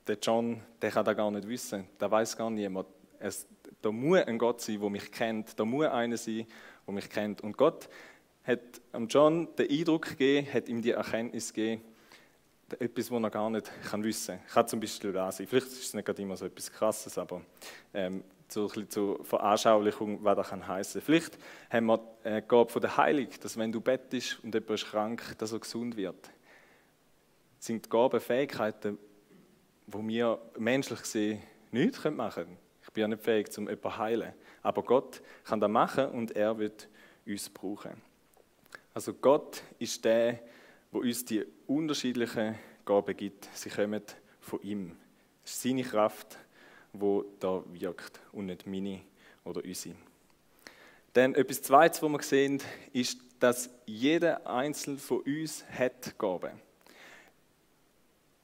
der 0.07 0.19
John, 0.21 0.61
der 0.81 0.91
kann 0.91 1.05
das 1.05 1.17
gar 1.17 1.31
nicht 1.31 1.49
wissen. 1.49 1.87
Da 1.99 2.11
weiß 2.11 2.37
gar 2.37 2.51
niemand. 2.51 2.89
Es, 3.19 3.47
da 3.81 3.93
muss 3.93 4.21
ein 4.21 4.39
Gott 4.39 4.61
sein, 4.61 4.81
der 4.81 4.91
mich 4.91 5.13
kennt. 5.13 5.59
Da 5.59 5.65
muss 5.65 5.87
einer 5.87 6.17
sein, 6.17 6.47
der 6.87 6.95
mich 6.95 7.09
kennt. 7.09 7.41
Und 7.41 7.57
Gott 7.57 7.89
hat 8.45 8.61
am 8.91 9.07
John 9.07 9.49
den 9.57 9.71
Eindruck 9.71 10.09
gegeben, 10.09 10.53
hat 10.53 10.69
ihm 10.69 10.83
die 10.83 10.91
Erkenntnis 10.91 11.53
gegeben, 11.53 11.83
etwas, 12.79 13.11
was 13.11 13.23
er 13.23 13.31
gar 13.31 13.51
nicht 13.51 13.71
kann 13.89 14.03
wissen 14.03 14.39
kann. 14.39 14.47
Kann 14.49 14.69
zum 14.69 14.81
Beispiel 14.81 15.13
da 15.13 15.31
sein. 15.31 15.47
Vielleicht 15.47 15.67
ist 15.67 15.83
es 15.83 15.95
nicht 15.95 16.05
gerade 16.05 16.23
immer 16.23 16.37
so 16.37 16.47
etwas 16.47 16.73
Krasses, 16.73 17.17
aber 17.19 17.43
ähm, 17.95 18.25
so 18.53 18.63
ein 18.63 18.69
bisschen 18.69 18.91
zur 18.91 19.25
Veranschaulichung, 19.25 20.23
was 20.23 20.37
das 20.37 20.49
kann 20.51 20.67
heißen. 20.67 21.01
Vielleicht 21.01 21.39
haben 21.71 21.87
wir 21.87 22.01
äh, 22.25 22.43
Gabe 22.43 22.71
von 22.71 22.83
der 22.83 22.97
Heilung, 22.97 23.29
dass 23.41 23.57
wenn 23.57 23.73
du 23.73 23.81
bettest 23.81 24.43
und 24.43 24.55
jemand 24.55 24.71
ist 24.71 24.87
krank, 24.87 25.35
dass 25.39 25.53
er 25.53 25.61
gesund 25.61 25.97
wird. 25.97 26.31
Das 27.59 27.67
sind 27.67 27.89
Gaben, 27.89 28.21
Fähigkeiten, 28.21 28.99
wo 29.87 30.07
wir 30.07 30.39
menschlich 30.59 31.01
gesehen 31.01 31.43
nichts 31.71 32.05
machen 32.05 32.45
können. 32.45 32.59
Ich 32.83 32.91
bin 32.93 33.03
ja 33.03 33.09
nicht 33.09 33.23
fähig, 33.23 33.47
um 33.57 33.65
jemanden 33.65 33.83
zu 33.83 33.99
heilen. 33.99 34.33
Aber 34.63 34.83
Gott 34.83 35.23
kann 35.45 35.61
das 35.61 35.71
machen 35.71 36.07
und 36.11 36.33
er 36.33 36.59
wird 36.59 36.89
uns 37.27 37.49
brauchen. 37.49 37.93
Also 38.95 39.15
Gott 39.15 39.63
ist 39.79 40.05
der, 40.05 40.41
der 40.93 41.01
uns 41.01 41.25
die 41.25 41.45
unterschiedlichen 41.67 42.59
Gaben 42.85 43.17
gibt. 43.17 43.49
Sie 43.55 43.71
kommen 43.71 44.03
von 44.41 44.61
ihm. 44.63 44.97
Es 45.45 45.53
ist 45.53 45.63
seine 45.63 45.83
Kraft, 45.83 46.39
wo 46.93 47.25
da 47.41 47.63
wirkt 47.73 48.21
und 48.33 48.47
nicht 48.47 48.67
meine 48.67 49.01
oder 49.45 49.65
unsere. 49.65 49.95
Dann 51.13 51.35
etwas 51.35 51.63
Zweites, 51.63 52.03
was 52.03 52.11
wir 52.11 52.23
sehen, 52.23 52.63
ist, 52.93 53.19
dass 53.39 53.71
jeder 53.87 54.47
Einzelne 54.47 54.99
von 54.99 55.21
uns 55.21 55.65
hat 55.69 56.19
Gaben. 56.19 56.53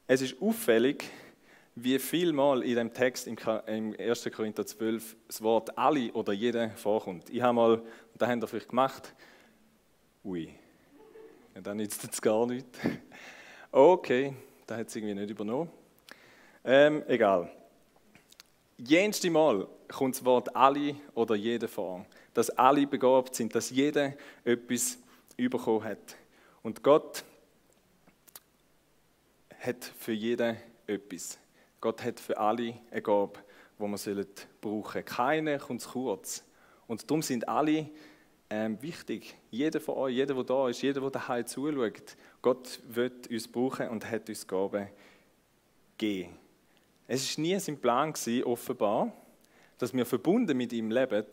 Es 0.07 0.23
ist 0.23 0.41
auffällig, 0.41 1.05
wie 1.75 1.99
viel 1.99 2.33
Mal 2.33 2.63
in 2.63 2.77
dem 2.77 2.93
Text 2.93 3.27
im 3.27 3.37
1. 3.99 4.31
Korinther 4.35 4.67
12 4.67 5.17
das 5.27 5.43
Wort 5.43 5.79
alle 5.79 6.13
oder 6.13 6.33
jeder 6.33 6.71
vorkommt. 6.71 7.31
Ich 7.31 7.41
habe 7.41 7.55
mal, 7.55 7.75
und 7.75 7.87
das 8.17 8.29
haben 8.29 8.41
wir 8.41 8.49
vielleicht 8.49 8.69
gemacht, 8.69 9.15
ui, 10.25 10.53
ja, 11.55 11.61
dann 11.61 11.77
nützt 11.77 12.03
es 12.11 12.21
gar 12.21 12.47
nichts. 12.47 12.79
Okay, 13.71 14.35
da 14.67 14.79
hat 14.79 14.89
es 14.89 14.97
irgendwie 14.97 15.15
nicht 15.15 15.29
übernommen. 15.31 15.71
Ähm, 16.65 17.05
egal. 17.07 17.51
Jenste 18.79 19.29
Mal 19.29 19.67
kommt 19.89 20.15
das 20.15 20.25
Wort 20.25 20.55
alle 20.55 20.95
oder 21.15 21.35
jeder 21.35 21.67
vor. 21.67 22.07
Dass 22.33 22.49
alle 22.51 22.87
begabt 22.87 23.35
sind, 23.35 23.53
dass 23.55 23.71
jeder 23.71 24.15
etwas 24.45 24.99
bekommen 25.37 25.83
hat. 25.83 26.17
Und 26.63 26.85
Gott 26.85 27.25
hat 29.59 29.85
für 29.99 30.13
jeden 30.13 30.57
etwas. 30.87 31.39
Gott 31.81 32.05
hat 32.05 32.21
für 32.21 32.39
alle 32.39 32.75
eine 32.93 33.03
Gabe, 33.03 33.41
die 33.79 33.83
wir 33.83 34.27
brauchen 34.61 34.93
sollen. 34.93 35.05
Keiner 35.05 35.59
kommt 35.59 35.81
zu 35.81 35.91
kurz. 35.91 36.45
Und 36.87 37.11
darum 37.11 37.23
sind 37.23 37.49
alle 37.49 37.91
ähm, 38.49 38.81
wichtig. 38.81 39.37
Jeder 39.51 39.81
von 39.81 39.97
euch, 39.97 40.15
jeder, 40.15 40.35
der 40.35 40.45
da 40.45 40.69
ist, 40.69 40.83
jeder, 40.83 41.01
der 41.01 41.11
daheim 41.11 41.47
zuschaut, 41.47 42.17
Gott 42.43 42.81
wird 42.87 43.29
uns 43.29 43.49
brauchen 43.49 43.89
und 43.89 44.09
hat 44.09 44.29
uns 44.29 44.47
Gaben 44.47 44.89
gegeben. 45.97 46.39
Es 47.11 47.39
war 47.39 47.43
nie 47.43 47.59
sein 47.59 47.79
Plan, 47.79 48.13
gewesen, 48.13 48.45
offenbar, 48.45 49.11
dass 49.79 49.95
wir 49.95 50.05
verbunden 50.05 50.55
mit 50.59 50.75
ihm 50.75 50.91
leben, 50.91 51.25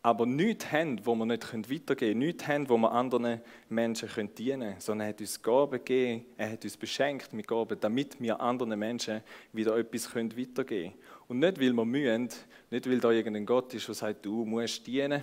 aber 0.00 0.24
nichts 0.24 0.72
haben, 0.72 1.04
wo 1.04 1.14
wir 1.14 1.26
nicht 1.26 1.52
weitergehen 1.52 1.96
können, 1.96 2.18
nichts 2.20 2.48
haben, 2.48 2.70
wo 2.70 2.78
wir 2.78 2.90
anderen 2.90 3.42
Menschen 3.68 4.08
dienen 4.34 4.60
können, 4.60 4.80
sondern 4.80 5.08
er 5.08 5.10
hat 5.10 5.20
uns 5.20 5.42
Gaben 5.42 5.72
gegeben, 5.72 6.24
er 6.38 6.52
hat 6.52 6.64
uns 6.64 6.78
beschenkt 6.78 7.34
mit 7.34 7.46
Gaben, 7.46 7.78
damit 7.78 8.18
wir 8.18 8.40
anderen 8.40 8.78
Menschen 8.78 9.20
wieder 9.52 9.76
etwas 9.76 10.14
weitergeben 10.14 10.64
können. 10.66 10.94
Und 11.28 11.40
nicht, 11.40 11.60
weil 11.60 11.74
wir 11.74 11.84
mühen, 11.84 12.30
nicht, 12.70 12.88
weil 12.88 13.00
da 13.00 13.10
irgendein 13.10 13.44
Gott 13.44 13.74
ist, 13.74 13.88
der 13.88 13.94
sagt, 13.94 14.24
du 14.24 14.46
musst 14.46 14.86
dienen 14.86 15.22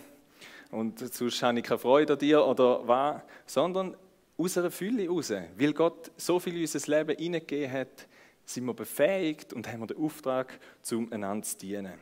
und 0.70 1.00
sonst 1.12 1.42
habe 1.42 1.58
ich 1.58 1.66
keine 1.66 1.80
Freude 1.80 2.14
an 2.14 2.20
dir 2.20 2.46
oder 2.46 2.88
was, 2.88 3.22
sondern 3.48 3.98
aus 4.38 4.60
einer 4.60 4.70
Fülle 4.70 5.08
raus. 5.08 5.34
Weil 5.58 5.74
Gott 5.74 6.12
so 6.18 6.40
viel 6.40 6.56
in 6.56 6.62
unser 6.62 6.98
Leben 6.98 7.18
hineingegeben 7.18 7.72
hat, 7.72 8.08
sind 8.46 8.66
wir 8.66 8.74
befähigt 8.74 9.54
und 9.54 9.68
haben 9.68 9.86
den 9.88 9.98
Auftrag, 9.98 10.60
um 10.92 11.12
einander 11.12 11.46
zu 11.46 11.58
dienen. 11.58 11.94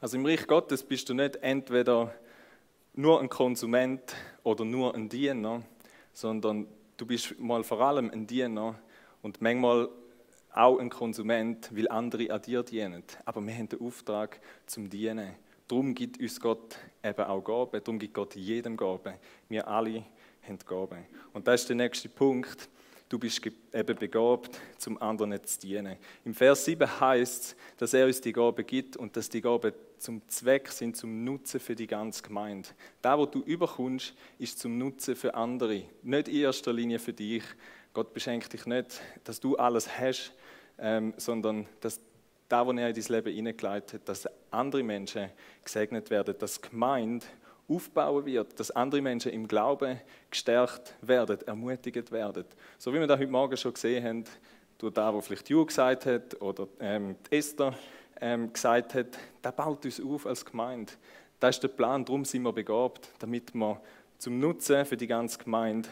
Also 0.00 0.16
im 0.16 0.26
Reich 0.26 0.46
Gottes 0.46 0.82
bist 0.82 1.08
du 1.08 1.14
nicht 1.14 1.36
entweder 1.36 2.14
nur 2.94 3.20
ein 3.20 3.28
Konsument 3.28 4.14
oder 4.42 4.64
nur 4.64 4.94
ein 4.94 5.08
Diener, 5.08 5.62
sondern 6.12 6.66
du 6.96 7.06
bist 7.06 7.38
mal 7.38 7.64
vor 7.64 7.80
allem 7.80 8.10
ein 8.10 8.26
Diener 8.26 8.78
und 9.22 9.40
manchmal 9.40 9.88
auch 10.52 10.78
ein 10.78 10.90
Konsument, 10.90 11.70
weil 11.74 11.88
andere 11.88 12.30
an 12.30 12.42
dir 12.42 12.62
dienen. 12.62 13.02
Aber 13.24 13.40
wir 13.40 13.54
haben 13.54 13.68
den 13.68 13.80
Auftrag 13.80 14.40
zum 14.66 14.90
Dienen. 14.90 15.34
Darum 15.68 15.94
gibt 15.94 16.20
uns 16.20 16.40
Gott 16.40 16.76
eben 17.02 17.24
auch 17.24 17.42
Gaben, 17.42 17.82
darum 17.82 17.98
gibt 17.98 18.14
Gott 18.14 18.34
jedem 18.34 18.76
Gaben. 18.76 19.14
Wir 19.48 19.66
alle 19.66 20.04
haben 20.46 20.58
Gaben. 20.66 21.06
Und 21.32 21.46
das 21.46 21.62
ist 21.62 21.68
der 21.68 21.76
nächste 21.76 22.08
Punkt. 22.08 22.68
Du 23.12 23.18
bist 23.18 23.42
eben 23.74 23.98
begabt, 23.98 24.58
zum 24.78 24.96
anderen 25.02 25.44
zu 25.44 25.60
dienen. 25.60 25.98
Im 26.24 26.32
Vers 26.32 26.64
7 26.64 26.98
heißt 26.98 27.44
es, 27.44 27.56
dass 27.76 27.92
er 27.92 28.06
uns 28.06 28.22
die 28.22 28.32
Gaben 28.32 28.64
gibt 28.64 28.96
und 28.96 29.14
dass 29.14 29.28
die 29.28 29.42
Gaben 29.42 29.74
zum 29.98 30.26
Zweck 30.28 30.68
sind, 30.68 30.96
zum 30.96 31.22
Nutzen 31.22 31.60
für 31.60 31.74
die 31.74 31.86
ganze 31.86 32.22
Gemeinde. 32.22 32.70
Da, 33.02 33.18
wo 33.18 33.26
du 33.26 33.40
überkommst, 33.40 34.14
ist 34.38 34.58
zum 34.58 34.78
Nutzen 34.78 35.14
für 35.14 35.34
andere. 35.34 35.82
Nicht 36.02 36.28
in 36.28 36.36
erster 36.36 36.72
Linie 36.72 36.98
für 36.98 37.12
dich. 37.12 37.42
Gott 37.92 38.14
beschenkt 38.14 38.50
dich 38.50 38.64
nicht, 38.64 39.02
dass 39.24 39.38
du 39.38 39.56
alles 39.56 39.98
hast, 39.98 40.32
ähm, 40.78 41.12
sondern 41.18 41.66
dass 41.82 42.00
da, 42.48 42.66
wo 42.66 42.72
er 42.72 42.88
in 42.88 42.94
dein 42.94 43.12
Leben 43.12 43.34
hineingeleitet 43.34 43.92
hat, 43.92 44.08
dass 44.08 44.26
andere 44.50 44.82
Menschen 44.82 45.28
gesegnet 45.62 46.08
werden, 46.08 46.34
dass 46.38 46.62
Gemeinde 46.62 47.26
aufbauen 47.68 48.24
wird, 48.26 48.58
dass 48.58 48.70
andere 48.70 49.00
Menschen 49.00 49.32
im 49.32 49.48
Glauben 49.48 50.00
gestärkt 50.30 50.94
werden, 51.00 51.40
ermutigt 51.46 52.10
werden. 52.10 52.44
So 52.78 52.92
wie 52.92 53.00
wir 53.00 53.06
das 53.06 53.18
heute 53.18 53.30
Morgen 53.30 53.56
schon 53.56 53.72
gesehen 53.72 54.04
haben, 54.04 54.24
durch 54.78 54.94
da, 54.94 55.14
wo 55.14 55.20
vielleicht 55.20 55.48
Ju 55.48 55.64
gesagt 55.64 56.06
hat 56.06 56.40
oder 56.40 56.66
ähm, 56.80 57.16
Esther 57.30 57.74
ähm, 58.20 58.52
gesagt 58.52 58.94
hat, 58.94 59.18
der 59.42 59.52
baut 59.52 59.84
uns 59.84 60.00
auf 60.00 60.26
als 60.26 60.44
Gemeinde. 60.44 60.92
Das 61.38 61.56
ist 61.56 61.62
der 61.62 61.68
Plan, 61.68 62.04
darum 62.04 62.24
sind 62.24 62.42
wir 62.42 62.52
begabt, 62.52 63.08
damit 63.18 63.54
wir 63.54 63.80
zum 64.18 64.38
Nutzen 64.38 64.84
für 64.84 64.96
die 64.96 65.06
ganze 65.06 65.38
Gemeinde, 65.38 65.88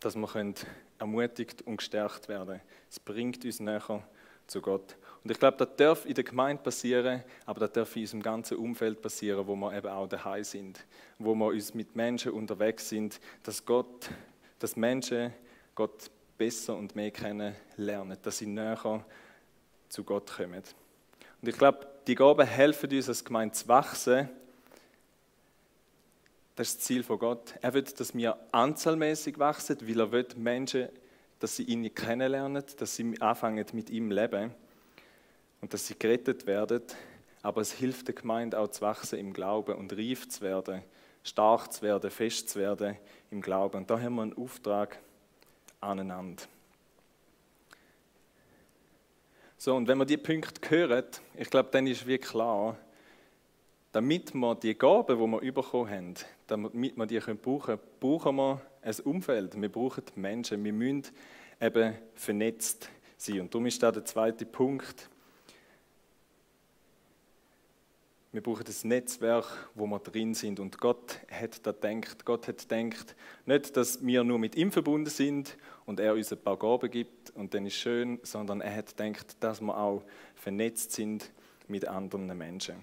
dass 0.00 0.16
wir 0.16 0.54
ermutigt 0.98 1.62
und 1.62 1.78
gestärkt 1.78 2.28
werden. 2.28 2.60
Es 2.90 3.00
bringt 3.00 3.44
uns 3.44 3.60
näher 3.60 4.02
zu 4.46 4.60
Gott. 4.60 4.96
Und 5.24 5.30
ich 5.30 5.38
glaube, 5.38 5.56
das 5.56 5.76
darf 5.76 6.04
in 6.04 6.12
der 6.12 6.22
Gemeinde 6.22 6.62
passieren, 6.62 7.24
aber 7.46 7.60
das 7.60 7.72
darf 7.72 7.96
in 7.96 8.02
unserem 8.02 8.22
ganzen 8.22 8.58
Umfeld 8.58 9.00
passieren, 9.00 9.46
wo 9.46 9.56
wir 9.56 9.74
eben 9.74 9.88
auch 9.88 10.06
daheim 10.06 10.44
sind, 10.44 10.84
wo 11.18 11.34
wir 11.34 11.46
uns 11.46 11.72
mit 11.72 11.96
Menschen 11.96 12.32
unterwegs 12.32 12.90
sind, 12.90 13.18
dass 13.42 13.64
Gott, 13.64 14.10
dass 14.58 14.76
Menschen 14.76 15.32
Gott 15.74 16.10
besser 16.36 16.76
und 16.76 16.94
mehr 16.94 17.10
kennenlernen, 17.10 18.18
dass 18.20 18.36
sie 18.36 18.46
näher 18.46 19.02
zu 19.88 20.04
Gott 20.04 20.30
kommen. 20.30 20.62
Und 21.40 21.48
ich 21.48 21.56
glaube, 21.56 21.86
die 22.06 22.16
Gaben 22.16 22.46
helfen 22.46 22.90
uns 22.90 23.08
als 23.08 23.24
Gemeinde 23.24 23.54
zu 23.54 23.66
wachsen. 23.66 24.28
Das 26.54 26.68
ist 26.68 26.78
das 26.80 26.84
Ziel 26.84 27.02
von 27.02 27.18
Gott. 27.18 27.54
Er 27.62 27.72
will, 27.72 27.82
dass 27.82 28.14
wir 28.14 28.36
anzahlmäßig 28.52 29.38
wachsen, 29.38 29.78
weil 29.80 30.00
er 30.00 30.12
will 30.12 30.26
Menschen 30.36 30.90
dass 31.40 31.56
sie 31.56 31.64
ihn 31.64 31.92
kennenlernen, 31.94 32.62
dass 32.78 32.96
sie 32.96 33.20
anfangen 33.20 33.66
mit 33.72 33.90
ihm 33.90 34.10
leben 34.10 34.54
und 35.64 35.72
dass 35.72 35.86
sie 35.86 35.98
gerettet 35.98 36.46
werden. 36.46 36.82
Aber 37.40 37.62
es 37.62 37.72
hilft 37.72 38.08
der 38.08 38.14
Gemeinde 38.14 38.58
auch 38.58 38.68
zu 38.68 38.82
wachsen 38.82 39.18
im 39.18 39.32
Glauben 39.32 39.74
und 39.76 39.94
reif 39.94 40.28
zu 40.28 40.42
werden, 40.42 40.82
stark 41.22 41.72
zu 41.72 41.80
werden, 41.80 42.10
fest 42.10 42.50
zu 42.50 42.58
werden 42.58 42.98
im 43.30 43.40
Glauben. 43.40 43.78
Und 43.78 43.88
da 43.88 43.98
haben 43.98 44.16
wir 44.16 44.22
einen 44.24 44.36
Auftrag 44.36 44.98
aneinander. 45.80 46.42
So, 49.56 49.74
und 49.74 49.88
wenn 49.88 49.96
wir 49.96 50.04
die 50.04 50.18
Punkte 50.18 50.68
hören, 50.68 51.06
ich 51.34 51.48
glaube, 51.48 51.70
dann 51.72 51.86
ist 51.86 52.06
wirklich 52.06 52.30
klar, 52.30 52.76
damit 53.92 54.34
wir 54.34 54.54
die 54.56 54.76
Gaben, 54.76 55.18
die 55.18 55.44
wir 55.46 55.54
bekommen 55.54 55.90
haben, 55.90 56.14
damit 56.46 56.94
wir 56.94 57.06
die 57.06 57.20
brauchen 57.20 57.40
können, 57.40 57.80
brauchen 58.00 58.36
wir 58.36 58.60
ein 58.82 59.00
Umfeld. 59.04 59.58
Wir 59.58 59.72
brauchen 59.72 60.04
Menschen. 60.16 60.62
Wir 60.62 60.74
müssen 60.74 61.04
eben 61.58 61.94
vernetzt 62.14 62.90
sein. 63.16 63.40
Und 63.40 63.54
darum 63.54 63.64
ist 63.64 63.82
da 63.82 63.90
der 63.90 64.04
zweite 64.04 64.44
Punkt. 64.44 65.08
Wir 68.34 68.42
brauchen 68.42 68.64
das 68.64 68.82
Netzwerk, 68.82 69.46
wo 69.76 69.86
wir 69.86 70.00
drin 70.00 70.34
sind. 70.34 70.58
Und 70.58 70.80
Gott 70.80 71.20
hat 71.30 71.64
da 71.64 71.70
denkt, 71.70 72.24
Gott 72.24 72.48
hat 72.48 72.68
denkt, 72.68 73.14
nicht, 73.46 73.76
dass 73.76 74.04
wir 74.04 74.24
nur 74.24 74.40
mit 74.40 74.56
ihm 74.56 74.72
verbunden 74.72 75.08
sind 75.08 75.56
und 75.86 76.00
er 76.00 76.14
uns 76.14 76.32
ein 76.32 76.38
paar 76.40 76.56
Gaben 76.56 76.90
gibt 76.90 77.30
und 77.30 77.54
dann 77.54 77.64
ist 77.64 77.76
schön, 77.76 78.18
sondern 78.24 78.60
er 78.60 78.74
hat 78.74 78.98
denkt, 78.98 79.36
dass 79.38 79.60
wir 79.60 79.78
auch 79.78 80.02
vernetzt 80.34 80.90
sind 80.90 81.30
mit 81.68 81.86
anderen 81.86 82.26
Menschen. 82.36 82.74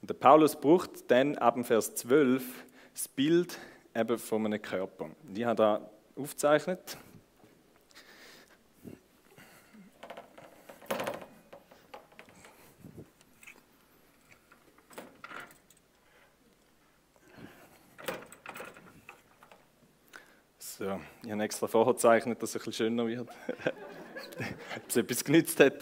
Und 0.00 0.10
der 0.10 0.14
Paulus 0.14 0.56
braucht 0.56 1.08
dann 1.12 1.38
ab 1.38 1.54
dem 1.54 1.62
Vers 1.62 1.94
12 1.94 2.42
das 2.92 3.06
Bild 3.06 3.56
eben 3.94 4.18
von 4.18 4.46
einem 4.46 4.60
Körper. 4.60 5.10
Die 5.22 5.46
hat 5.46 5.60
da 5.60 5.88
aufgezeichnet. 6.16 6.98
So, 20.78 21.00
ich 21.24 21.32
habe 21.32 21.42
extra 21.42 21.66
vorgezeichnet, 21.66 22.40
dass 22.40 22.50
es 22.50 22.54
ein 22.54 22.58
bisschen 22.66 22.72
schöner 22.72 23.08
wird. 23.08 23.28
Ob 24.76 24.82
es 24.86 24.96
etwas 24.96 25.24
genützt 25.24 25.58
hat, 25.58 25.74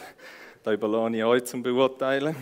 da 0.63 0.73
überlasse 0.73 1.17
ich 1.17 1.23
euch 1.23 1.45
zum 1.45 1.63
Beurteilen. 1.63 2.35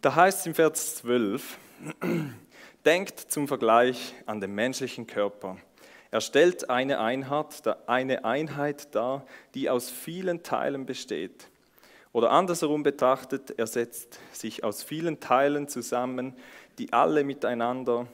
Da 0.00 0.16
heißt 0.16 0.40
es 0.40 0.46
im 0.46 0.54
Vers 0.56 0.96
12, 0.96 1.58
denkt 2.84 3.20
zum 3.20 3.46
Vergleich 3.46 4.16
an 4.26 4.40
den 4.40 4.52
menschlichen 4.52 5.06
Körper. 5.06 5.58
Er 6.10 6.22
stellt 6.22 6.68
eine 6.68 6.98
Einheit, 6.98 7.62
eine 7.88 8.24
Einheit 8.24 8.92
dar, 8.96 9.24
die 9.54 9.70
aus 9.70 9.90
vielen 9.90 10.42
Teilen 10.42 10.86
besteht. 10.86 11.46
Oder 12.10 12.32
andersherum 12.32 12.82
betrachtet, 12.82 13.56
er 13.56 13.68
setzt 13.68 14.18
sich 14.32 14.64
aus 14.64 14.82
vielen 14.82 15.20
Teilen 15.20 15.68
zusammen, 15.68 16.34
die 16.78 16.92
alle 16.92 17.22
miteinander 17.22 18.08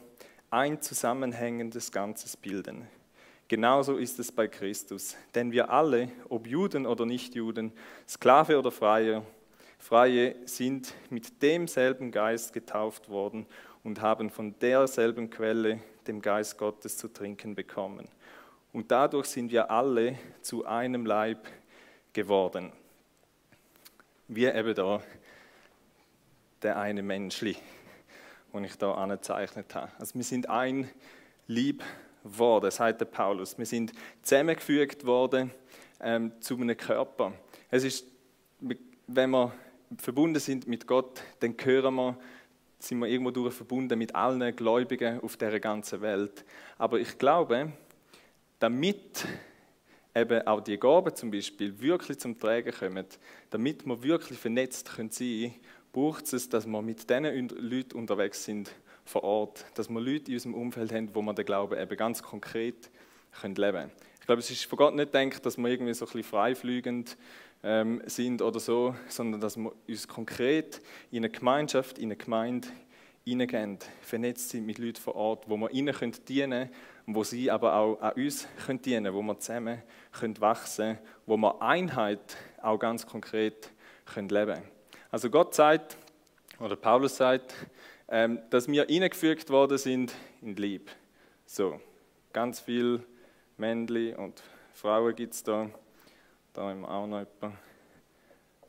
ein 0.55 0.81
zusammenhängendes 0.81 1.91
Ganzes 1.91 2.37
bilden. 2.37 2.87
Genauso 3.49 3.97
ist 3.97 4.21
es 4.21 4.31
bei 4.31 4.47
Christus. 4.47 5.17
Denn 5.35 5.51
wir 5.51 5.71
alle, 5.71 6.09
ob 6.29 6.47
Juden 6.47 6.87
oder 6.87 7.05
Nichtjuden, 7.05 7.73
Sklave 8.09 8.57
oder 8.57 8.71
Freie, 8.71 9.23
Freie 9.79 10.37
sind 10.45 10.95
mit 11.11 11.43
demselben 11.43 12.13
Geist 12.13 12.53
getauft 12.53 13.09
worden 13.09 13.47
und 13.83 14.01
haben 14.01 14.31
von 14.31 14.57
derselben 14.61 15.29
Quelle, 15.29 15.81
dem 16.07 16.23
Geist 16.23 16.57
Gottes, 16.57 16.99
zu 16.99 17.09
trinken 17.09 17.57
bekommen. 17.57 18.09
Und 18.73 18.93
dadurch 18.93 19.27
sind 19.27 19.51
wir 19.51 19.73
alle 19.73 20.17
zu 20.41 20.65
einem 20.65 21.05
Leib 21.05 21.49
geworden. 22.13 22.73
Wie 24.29 24.47
eben 24.47 24.75
da 24.75 25.03
der 26.63 26.79
eine 26.79 27.03
Menschli 27.03 27.57
den 28.55 28.65
ich 28.65 28.77
da 28.77 28.95
angezeichnet 28.95 29.75
habe. 29.75 29.91
Also 29.99 30.15
wir 30.15 30.25
sind 30.25 30.49
ein 30.49 30.89
Lieb 31.47 31.83
worden, 32.23 32.71
sagt 32.71 33.01
der 33.01 33.07
Paulus. 33.07 33.59
Wir 33.59 33.67
sind 33.67 33.93
zusammengefügt 34.23 35.05
worden 35.05 35.51
ähm, 36.01 36.33
zu 36.41 36.57
einem 36.57 36.77
Körper. 36.77 37.33
Es 37.71 37.85
ist, 37.85 38.07
wenn 39.07 39.31
wir 39.31 39.53
verbunden 39.99 40.41
sind 40.41 40.67
mit 40.67 40.87
Gott, 40.87 41.23
dann 41.41 41.57
gehören 41.57 41.95
wir, 41.97 42.17
sind 42.79 42.99
wir 42.99 43.09
irgendwo 43.09 43.31
durch 43.31 43.55
verbunden 43.55 43.99
mit 43.99 44.15
allen 44.15 44.55
Gläubigen 44.55 45.21
auf 45.21 45.37
der 45.37 45.59
ganzen 45.61 46.01
Welt. 46.01 46.45
Aber 46.79 46.99
ich 47.01 47.19
glaube, 47.19 47.73
damit 48.59 49.27
eben 50.15 50.47
auch 50.47 50.61
die 50.61 50.79
Gaben 50.79 51.15
zum 51.15 51.31
Beispiel 51.31 51.79
wirklich 51.81 52.19
zum 52.19 52.39
Tragen 52.39 52.73
kommen, 52.73 53.07
damit 53.51 53.85
wir 53.85 54.03
wirklich 54.03 54.39
vernetzt 54.39 54.89
sein 54.89 55.11
können 55.11 55.55
braucht 55.95 56.31
es, 56.33 56.49
dass 56.49 56.67
wir 56.67 56.83
mit 56.83 57.09
diesen 57.09 57.49
Leuten 57.49 57.97
unterwegs 57.97 58.45
sind 58.45 58.71
vor 59.05 59.23
Ort, 59.23 59.65
dass 59.75 59.89
wir 59.89 60.01
Leute 60.01 60.27
in 60.29 60.35
unserem 60.35 60.55
Umfeld 60.55 60.93
haben, 60.93 61.15
wo 61.15 61.23
wir 61.23 61.33
den 61.33 61.47
Glauben 61.47 61.81
eben 61.81 61.97
ganz 61.97 62.23
konkret 62.23 62.91
können 63.41 63.55
leben 63.55 63.79
können. 63.79 63.93
Ich 64.21 64.27
glaube, 64.27 64.41
es 64.41 64.51
ist 64.51 64.65
von 64.65 64.77
Gott 64.77 64.95
nicht 64.95 65.13
gedacht, 65.13 65.47
dass 65.47 65.57
wir 65.57 65.69
irgendwie 65.69 65.95
so 65.95 66.05
ein 66.05 66.09
bisschen 66.09 66.25
freifliegend 66.25 67.17
ähm, 67.63 68.03
sind 68.07 68.43
oder 68.43 68.59
so, 68.59 68.95
sondern 69.09 69.41
dass 69.41 69.57
wir 69.57 69.73
uns 69.87 70.09
konkret 70.09 70.83
in 71.11 71.19
eine 71.19 71.31
Gemeinschaft, 71.31 71.99
in 71.99 72.07
eine 72.07 72.17
Gemeinde 72.17 72.69
hineingehen, 73.25 73.79
vernetzt 74.03 74.51
sind 74.51 74.67
mit 74.67 74.79
Leuten 74.79 75.01
vor 75.01 75.15
Ort, 75.15 75.49
wo 75.49 75.57
wir 75.57 75.71
ihnen 75.71 75.95
dienen 76.29 76.51
können, 76.51 76.71
wo 77.07 77.23
sie 77.23 77.51
aber 77.51 77.77
auch 77.77 78.01
an 78.01 78.13
uns 78.15 78.49
können 78.67 78.83
dienen 78.83 79.05
können, 79.05 79.17
wo 79.17 79.23
wir 79.23 79.39
zusammen 79.39 79.83
können 80.13 80.41
wachsen 80.41 80.97
können, 80.97 81.09
wo 81.27 81.37
wir 81.37 81.63
Einheit 81.63 82.37
auch 82.61 82.79
ganz 82.79 83.07
konkret 83.07 83.71
können 84.07 84.29
leben 84.29 84.55
können. 84.55 84.74
Also 85.15 85.31
Gott 85.31 85.55
sagt, 85.55 85.97
oder 86.59 86.75
Paulus 86.75 87.17
sagt, 87.17 87.55
ähm, 88.09 88.41
dass 88.51 88.67
wir 88.67 88.89
eingefügt 88.89 89.49
worden 89.49 89.79
sind 89.79 90.13
in 90.43 90.57
Lieb. 90.57 90.91
So, 91.47 91.81
ganz 92.33 92.59
viel 92.59 93.01
Männli 93.57 94.13
und 94.13 94.43
Frauen 94.73 95.15
gibt 95.15 95.35
es 95.35 95.45
da. 95.45 95.71
Da 96.53 96.63
haben 96.63 96.81
wir 96.81 96.91
auch 96.91 97.07
noch 97.07 97.21
jemanden. 97.21 97.59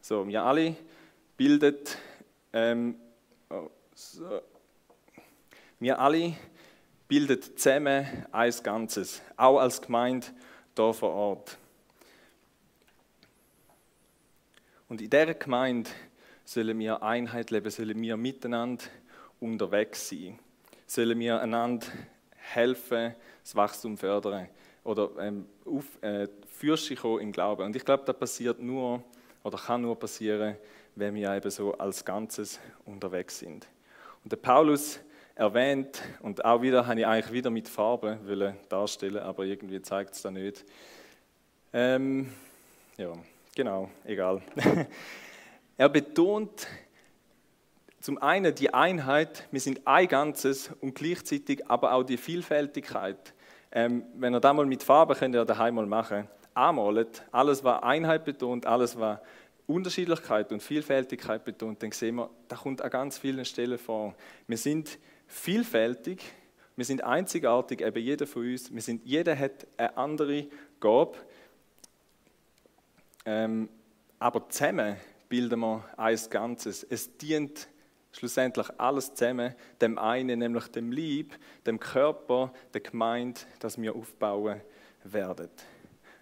So, 0.02 0.28
wir 0.28 0.44
alle 0.44 0.76
bilden, 1.36 1.78
ähm, 2.54 2.96
oh, 3.50 3.72
so. 3.96 4.40
wir 5.80 5.98
alle 5.98 6.36
bilden 7.08 7.42
zusammen 7.42 8.06
ein 8.32 8.54
Ganzes, 8.62 9.20
auch 9.36 9.58
als 9.58 9.82
Gemeinde 9.82 10.28
hier 10.78 10.94
vor 10.94 11.10
Ort. 11.10 11.58
Und 14.88 15.02
in 15.02 15.10
dieser 15.10 15.34
Gemeinde 15.34 15.90
sollen 16.46 16.80
wir 16.80 17.04
Einheit 17.04 17.52
leben, 17.52 17.70
sollen 17.70 18.02
wir 18.02 18.16
miteinander 18.16 18.86
unterwegs 19.40 20.10
sein, 20.10 20.40
sollen 20.86 21.20
wir 21.20 21.42
einander 21.42 21.88
helfen, 22.32 23.16
das 23.44 23.56
Wachstum 23.56 23.98
fördern 23.98 24.48
oder 24.84 25.10
ähm, 25.20 25.48
auf, 25.66 25.86
äh, 26.02 26.28
kommen 26.96 27.22
im 27.22 27.32
Glauben. 27.32 27.64
Und 27.64 27.76
ich 27.76 27.84
glaube, 27.84 28.04
das 28.06 28.18
passiert 28.18 28.62
nur 28.62 29.04
oder 29.44 29.58
kann 29.58 29.82
nur 29.82 29.98
passieren, 29.98 30.56
wenn 30.96 31.16
wir 31.16 31.34
eben 31.34 31.50
so 31.50 31.74
als 31.74 32.06
Ganzes 32.06 32.60
unterwegs 32.86 33.40
sind. 33.40 33.68
Und 34.24 34.32
der 34.32 34.38
Paulus 34.38 35.00
erwähnt, 35.36 36.02
und 36.22 36.46
auch 36.46 36.62
wieder 36.62 36.88
habe 36.88 37.02
ich 37.02 37.06
eigentlich 37.06 37.34
wieder 37.34 37.50
mit 37.50 37.68
Farbe 37.68 38.56
darstellen, 38.70 39.18
aber 39.18 39.44
irgendwie 39.44 39.82
zeigt 39.82 40.14
es 40.16 40.22
da 40.22 40.32
nicht. 40.32 40.64
Ähm, 41.74 42.32
ja, 42.98 43.12
genau, 43.54 43.90
egal. 44.06 44.42
Er 45.78 45.90
betont 45.90 46.68
zum 48.00 48.18
einen 48.22 48.56
die 48.56 48.74
Einheit, 48.74 49.48
wir 49.52 49.60
sind 49.60 49.86
ein 49.86 50.08
Ganzes 50.08 50.70
und 50.80 50.96
gleichzeitig 50.96 51.68
aber 51.68 51.94
auch 51.94 52.04
die 52.04 52.18
Vielfältigkeit. 52.18 53.34
Ähm, 53.72 54.06
wenn 54.16 54.34
ihr 54.34 54.40
das 54.40 54.54
mal 54.54 54.66
mit 54.66 54.84
Farben 54.84 55.16
könnt 55.16 55.36
ihr 55.36 55.44
daheim 55.44 55.76
mal 55.76 55.86
machen, 55.86 56.30
anmalt, 56.54 57.24
alles 57.32 57.64
war 57.64 57.84
Einheit 57.84 58.24
betont, 58.24 58.66
alles 58.66 58.98
war 58.98 59.22
Unterschiedlichkeit 59.68 60.52
und 60.54 60.64
Vielfältigkeit 60.64 61.44
betont, 61.44 61.84
dann 61.84 61.92
sehen 61.92 62.16
wir, 62.16 62.30
da 62.48 62.56
kommt 62.56 62.82
an 62.82 62.90
ganz 62.90 63.18
vielen 63.18 63.44
Stellen 63.44 63.78
vor. 63.78 64.16
Wir 64.48 64.58
sind 64.58 64.98
vielfältig, 65.28 66.24
wir 66.78 66.86
sind 66.86 67.04
einzigartig, 67.04 67.82
eben 67.82 68.02
jeder 68.02 68.28
von 68.28 68.44
uns. 68.44 68.74
Wir 68.74 68.82
sind, 68.82 69.06
jeder 69.06 69.38
hat 69.38 69.68
eine 69.76 69.98
andere 69.98 70.48
Gabe. 70.80 71.18
Ähm, 73.26 73.68
aber 74.20 74.48
zusammen 74.50 74.96
bilden 75.30 75.60
wir 75.60 75.84
ein 75.98 76.20
Ganzes. 76.30 76.84
Es 76.84 77.18
dient 77.18 77.68
schlussendlich 78.12 78.68
alles 78.78 79.14
zusammen, 79.14 79.54
dem 79.82 79.98
einen, 79.98 80.40
nämlich 80.40 80.68
dem 80.70 80.92
Lieb, 80.92 81.38
dem 81.66 81.80
Körper, 81.80 82.54
der 82.74 82.82
Gemeinde, 82.82 83.42
das 83.60 83.82
wir 83.82 83.96
aufbauen 83.96 84.62
werden. 85.04 85.50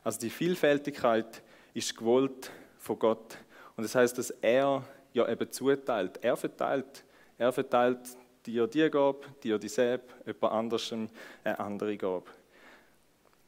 Also 0.04 0.20
die 0.20 0.30
Vielfältigkeit 0.30 1.42
ist 1.74 1.96
gewollt 1.96 2.52
von 2.78 3.00
Gott. 3.00 3.38
Und 3.76 3.84
das 3.84 3.96
heißt, 3.96 4.18
dass 4.18 4.32
er 4.32 4.84
ja 5.14 5.30
eben 5.30 5.52
zuteilt. 5.52 6.20
Er 6.22 6.36
verteilt. 6.36 7.06
Er 7.38 7.52
verteilt 7.52 8.00
dir 8.46 8.68
die 8.68 8.90
Gabe, 8.90 9.22
dir 9.44 9.58
dieselbe, 9.58 10.06
jemand 10.26 10.54
anderem 10.54 11.10
eine 11.44 11.60
andere 11.60 11.98
Gabe. 11.98 12.30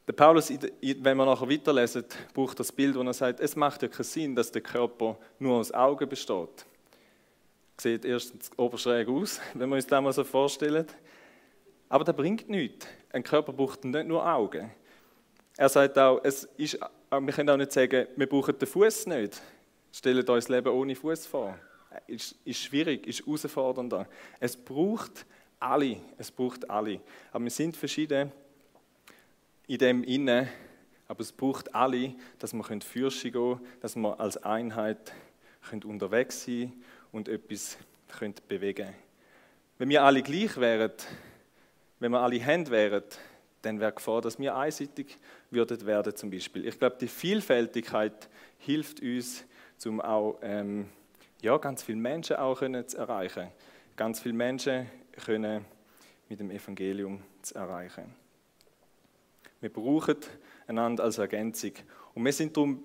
Der 0.06 0.12
Paulus, 0.12 0.50
wenn 0.50 1.16
wir 1.16 1.26
nachher 1.26 1.50
weiterlesen, 1.50 2.04
braucht 2.32 2.60
das 2.60 2.70
Bild, 2.70 2.94
wo 2.94 3.02
er 3.02 3.12
sagt, 3.12 3.40
es 3.40 3.56
macht 3.56 3.82
ja 3.82 3.88
keinen 3.88 4.04
Sinn, 4.04 4.36
dass 4.36 4.52
der 4.52 4.62
Körper 4.62 5.18
nur 5.40 5.56
aus 5.56 5.72
Augen 5.72 6.08
besteht. 6.08 6.64
Sieht 7.76 8.04
erstens 8.04 8.50
oberschräg 8.56 9.08
aus, 9.08 9.40
wenn 9.54 9.68
wir 9.68 9.76
uns 9.76 9.86
das 9.86 10.02
mal 10.02 10.12
so 10.12 10.22
vorstellen. 10.22 10.86
Aber 11.88 12.04
das 12.04 12.14
bringt 12.14 12.48
nichts. 12.48 12.86
Ein 13.12 13.24
Körper 13.24 13.52
braucht 13.52 13.84
nicht 13.84 14.06
nur 14.06 14.24
Augen. 14.24 14.70
Er 15.56 15.68
sagt 15.68 15.98
auch, 15.98 16.20
es 16.22 16.44
ist, 16.56 16.78
wir 17.10 17.32
können 17.32 17.50
auch 17.50 17.56
nicht 17.56 17.72
sagen, 17.72 18.06
wir 18.14 18.28
brauchen 18.28 18.56
den 18.56 18.68
Fuß 18.68 19.06
nicht. 19.06 19.40
Stellt 19.92 20.28
euch 20.30 20.44
das 20.44 20.48
Leben 20.48 20.68
ohne 20.68 20.94
Fuß 20.94 21.26
vor. 21.26 21.58
Ist, 22.06 22.36
ist 22.44 22.60
schwierig, 22.60 23.06
ist 23.06 23.26
herausfordernder. 23.26 24.06
Es 24.38 24.56
braucht 24.56 25.26
alle. 25.58 25.96
Es 26.18 26.30
braucht 26.30 26.68
alle. 26.68 27.00
Aber 27.32 27.42
wir 27.42 27.50
sind 27.50 27.76
verschieden 27.76 28.30
in 29.66 29.78
dem 29.78 30.04
inne, 30.04 30.48
aber 31.08 31.20
es 31.20 31.32
braucht 31.32 31.74
alle, 31.74 32.14
dass 32.38 32.52
wir 32.52 32.64
Fürsche 32.80 33.30
gehen 33.30 33.58
können, 33.58 33.66
dass 33.80 33.96
wir 33.96 34.18
als 34.20 34.36
Einheit 34.38 35.12
unterwegs 35.84 36.44
sein 36.44 36.72
und 37.12 37.28
etwas 37.28 37.76
bewegen 38.48 38.86
können. 38.86 38.94
Wenn 39.78 39.88
wir 39.88 40.02
alle 40.02 40.22
gleich 40.22 40.56
wären, 40.56 40.92
wenn 41.98 42.12
wir 42.12 42.20
alle 42.20 42.40
Hände 42.40 42.70
wären, 42.70 43.02
dann 43.62 43.80
wäre 43.80 43.92
Gefahr, 43.92 44.20
dass 44.22 44.38
wir 44.38 44.56
einseitig 44.56 45.18
würden 45.50 45.84
werden 45.86 46.14
zum 46.14 46.30
Beispiel. 46.30 46.66
Ich 46.66 46.78
glaube, 46.78 46.96
die 47.00 47.08
Vielfältigkeit 47.08 48.28
hilft 48.58 49.00
uns, 49.00 49.44
um 49.84 50.00
auch 50.00 50.38
ähm, 50.42 50.88
ja, 51.42 51.56
ganz 51.58 51.82
viele 51.82 51.98
Menschen 51.98 52.36
auch 52.36 52.58
können 52.58 52.86
zu 52.86 52.96
erreichen. 52.96 53.48
Ganz 53.96 54.20
viele 54.20 54.34
Menschen 54.34 54.86
können 55.24 55.64
mit 56.28 56.40
dem 56.40 56.50
Evangelium 56.50 57.22
zu 57.42 57.54
erreichen. 57.54 58.25
Wir 59.60 59.70
brauchen 59.72 60.16
einander 60.66 61.04
als 61.04 61.18
Ergänzung. 61.18 61.72
Und 62.14 62.24
wir 62.24 62.32
sind 62.32 62.56
darum 62.56 62.82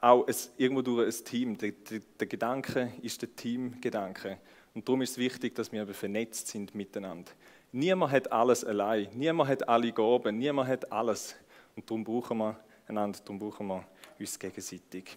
auch 0.00 0.26
ein, 0.26 0.34
irgendwo 0.56 0.82
durch 0.82 1.06
ein 1.06 1.24
Team. 1.24 1.58
Der, 1.58 1.72
der, 1.72 2.00
der, 2.18 2.26
Gedanke 2.26 2.92
ist 3.02 3.22
der 3.22 3.34
Teamgedanke. 3.34 4.38
Und 4.74 4.88
darum 4.88 5.02
ist 5.02 5.12
es 5.12 5.18
wichtig, 5.18 5.54
dass 5.54 5.72
wir 5.72 5.86
vernetzt 5.88 6.48
sind 6.48 6.74
miteinander. 6.74 7.32
Niemand 7.72 8.12
hat 8.12 8.32
alles 8.32 8.64
allein. 8.64 9.08
Niemand 9.14 9.50
hat 9.50 9.68
alle 9.68 9.92
Gaben. 9.92 10.38
Niemand 10.38 10.68
hat 10.68 10.90
alles. 10.90 11.36
Und 11.74 11.88
darum 11.90 12.04
brauchen 12.04 12.38
wir 12.38 12.58
einander, 12.88 13.18
darum 13.24 13.38
brauchen 13.38 13.66
wir 13.66 13.84
uns 14.18 14.38
gegenseitig. 14.38 15.16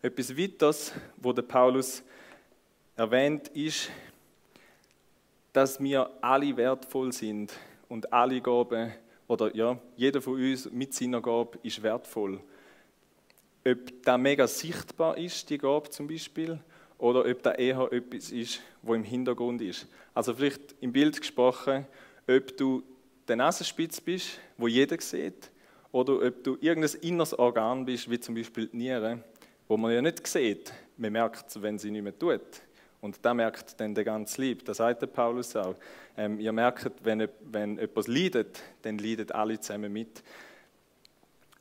Etwas 0.00 0.36
weiteres, 0.36 0.92
wo 1.16 1.32
der 1.32 1.42
Paulus 1.42 2.02
erwähnt, 2.96 3.48
ist, 3.48 3.90
dass 5.52 5.80
wir 5.80 6.10
alle 6.20 6.56
wertvoll 6.56 7.12
sind 7.12 7.52
und 7.88 8.12
alle 8.12 8.40
Gaben, 8.40 8.92
oder 9.28 9.54
ja, 9.54 9.78
jeder 9.96 10.20
von 10.20 10.34
uns 10.34 10.70
mit 10.70 10.94
seiner 10.94 11.20
Gabe 11.20 11.58
ist 11.62 11.82
wertvoll. 11.82 12.40
Ob 13.64 14.02
das 14.02 14.18
mega 14.18 14.46
sichtbar 14.46 15.16
ist, 15.16 15.48
die 15.48 15.58
Gabe 15.58 15.90
zum 15.90 16.08
Beispiel, 16.08 16.58
oder 16.98 17.28
ob 17.28 17.42
da 17.42 17.52
eher 17.52 17.92
etwas 17.92 18.30
ist, 18.30 18.60
wo 18.82 18.94
im 18.94 19.02
Hintergrund 19.02 19.60
ist. 19.60 19.88
Also 20.14 20.34
vielleicht 20.34 20.74
im 20.80 20.92
Bild 20.92 21.20
gesprochen, 21.20 21.86
ob 22.28 22.56
du 22.56 22.82
der 23.26 23.36
Nasenspitz 23.36 24.00
bist, 24.00 24.38
wo 24.56 24.68
jeder 24.68 25.00
sieht, 25.00 25.50
oder 25.90 26.22
ob 26.26 26.44
du 26.44 26.56
irgendein 26.60 27.00
inneres 27.00 27.38
Organ 27.38 27.84
bist, 27.84 28.10
wie 28.10 28.20
zum 28.20 28.34
Beispiel 28.34 28.66
die 28.68 28.76
Niere, 28.76 29.22
wo 29.68 29.76
man 29.76 29.92
ja 29.92 30.00
nicht 30.00 30.26
sieht. 30.26 30.72
Man 30.96 31.12
merkt 31.12 31.48
es, 31.48 31.60
wenn 31.60 31.78
sie 31.78 31.90
nicht 31.90 32.02
mehr 32.02 32.18
tut. 32.18 32.40
Und 33.02 33.18
da 33.24 33.34
merkt 33.34 33.78
dann 33.80 33.96
der 33.96 34.04
ganze 34.04 34.40
Lieb. 34.40 34.64
Das 34.64 34.76
sagt 34.76 35.02
der 35.02 35.08
Paulus 35.08 35.56
auch. 35.56 35.74
Ähm, 36.16 36.38
ihr 36.38 36.52
merkt, 36.52 36.92
wenn, 37.02 37.28
wenn 37.40 37.76
etwas 37.78 38.06
leidet, 38.06 38.62
dann 38.82 38.96
leiden 38.96 39.30
alle 39.32 39.58
zusammen 39.58 39.92
mit. 39.92 40.22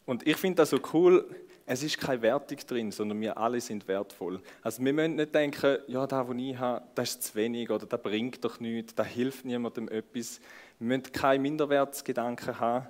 Und 0.05 0.25
ich 0.27 0.37
finde 0.37 0.57
das 0.57 0.69
so 0.69 0.79
cool, 0.93 1.27
es 1.65 1.81
ist 1.81 1.97
keine 1.99 2.21
Wertung 2.21 2.57
drin, 2.67 2.91
sondern 2.91 3.19
wir 3.21 3.37
alle 3.37 3.59
sind 3.59 3.87
wertvoll. 3.87 4.39
Also 4.61 4.83
wir 4.83 4.93
müssen 4.93 5.15
nicht 5.15 5.33
denken, 5.33 5.79
ja, 5.87 6.05
das, 6.05 6.27
was 6.27 6.37
ich 6.37 6.57
habe, 6.59 6.85
das 6.93 7.09
ist 7.09 7.23
zu 7.23 7.35
wenig 7.35 7.71
oder 7.71 7.87
das 7.87 8.01
bringt 8.01 8.43
doch 8.45 8.59
nichts, 8.59 8.93
das 8.93 9.07
hilft 9.07 9.43
niemandem 9.43 9.89
etwas. 9.89 10.41
Wir 10.77 10.87
müssen 10.87 11.11
keine 11.11 11.41
Minderwertsgedanken 11.41 12.59
haben, 12.59 12.87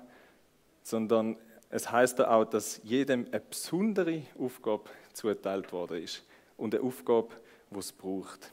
sondern 0.82 1.38
es 1.70 1.90
heißt 1.90 2.20
auch, 2.20 2.44
dass 2.44 2.82
jedem 2.84 3.26
eine 3.30 3.40
besondere 3.40 4.22
Aufgabe 4.38 4.84
zugeteilt 5.14 5.72
worden 5.72 6.02
ist 6.02 6.22
und 6.58 6.74
eine 6.74 6.84
Aufgabe, 6.84 7.30
die 7.72 7.78
es 7.78 7.92
braucht. 7.92 8.52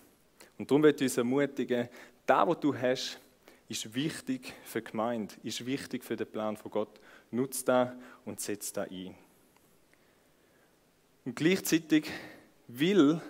Und 0.57 0.69
darum 0.69 0.81
möchte 0.81 1.05
ich 1.05 1.11
uns 1.11 1.17
ermutigen, 1.17 1.89
das, 2.25 2.47
was 2.47 2.59
du 2.59 2.75
hast, 2.75 3.19
ist 3.69 3.93
wichtig 3.93 4.53
für 4.63 4.81
die 4.81 4.91
Gemeinde, 4.91 5.35
ist 5.43 5.65
wichtig 5.65 6.03
für 6.03 6.15
den 6.15 6.27
Plan 6.27 6.57
von 6.57 6.71
Gott. 6.71 6.99
Nutze 7.31 7.65
das 7.65 7.89
und 8.25 8.39
setze 8.39 8.73
das 8.73 8.89
ein. 8.89 9.15
Und 11.25 11.35
gleichzeitig 11.35 12.09
will, 12.67 13.21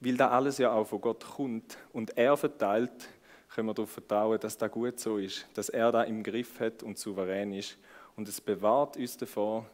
weil 0.00 0.16
da 0.16 0.30
alles 0.30 0.58
ja 0.58 0.72
auch 0.72 0.86
von 0.86 1.00
Gott 1.00 1.24
kommt 1.24 1.78
und 1.92 2.16
er 2.16 2.36
verteilt, 2.36 3.08
können 3.48 3.68
wir 3.68 3.74
darauf 3.74 3.90
vertrauen, 3.90 4.38
dass 4.38 4.56
das 4.56 4.70
gut 4.70 5.00
so 5.00 5.18
ist, 5.18 5.46
dass 5.54 5.68
er 5.68 5.90
da 5.90 6.02
im 6.02 6.22
Griff 6.22 6.60
hat 6.60 6.82
und 6.82 6.98
souverän 6.98 7.52
ist. 7.52 7.78
Und 8.16 8.28
es 8.28 8.40
bewahrt 8.40 8.96
uns 8.96 9.16
davor, 9.16 9.66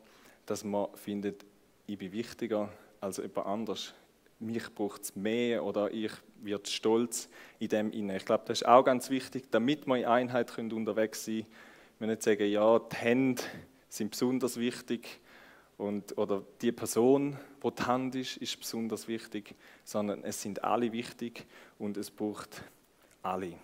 dass 0.47 0.65
man 0.65 0.89
findet, 0.95 1.45
ich 1.87 1.99
bin 1.99 2.13
wichtiger 2.13 2.71
als 3.01 3.19
jemand 3.19 3.47
anders 3.47 3.95
mich 4.39 4.75
braucht 4.75 5.03
es 5.03 5.17
mehr 5.17 5.65
oder 5.65 5.91
ich 5.93 6.13
werde 6.43 6.69
stolz 6.69 7.29
in 7.59 7.69
dem 7.69 7.91
inne. 7.91 8.17
Ich 8.17 8.25
glaube, 8.25 8.45
das 8.47 8.61
ist 8.61 8.69
auch 8.69 8.85
ganz 8.85 9.11
wichtig, 9.11 9.51
damit 9.51 9.87
wir 9.87 9.97
in 9.97 10.05
Einheit 10.05 10.55
können 10.55 10.73
unterwegs 10.73 11.25
sein 11.25 11.43
können. 11.43 11.53
Wir 11.99 12.07
nicht 12.09 12.23
sagen, 12.23 12.47
ja, 12.47 12.79
die 12.79 12.97
Hände 12.97 13.43
sind 13.89 14.11
besonders 14.11 14.59
wichtig 14.59 15.21
und, 15.79 16.17
oder 16.19 16.43
die 16.61 16.73
Person, 16.73 17.37
wo 17.61 17.71
die 17.71 17.83
Hand 17.83 18.15
ist, 18.15 18.37
ist 18.37 18.59
besonders 18.59 19.09
wichtig, 19.09 19.55
sondern 19.85 20.25
es 20.25 20.43
sind 20.43 20.63
alle 20.63 20.93
wichtig 20.93 21.47
und 21.79 21.97
es 21.97 22.11
braucht 22.11 22.63
alle. 23.23 23.55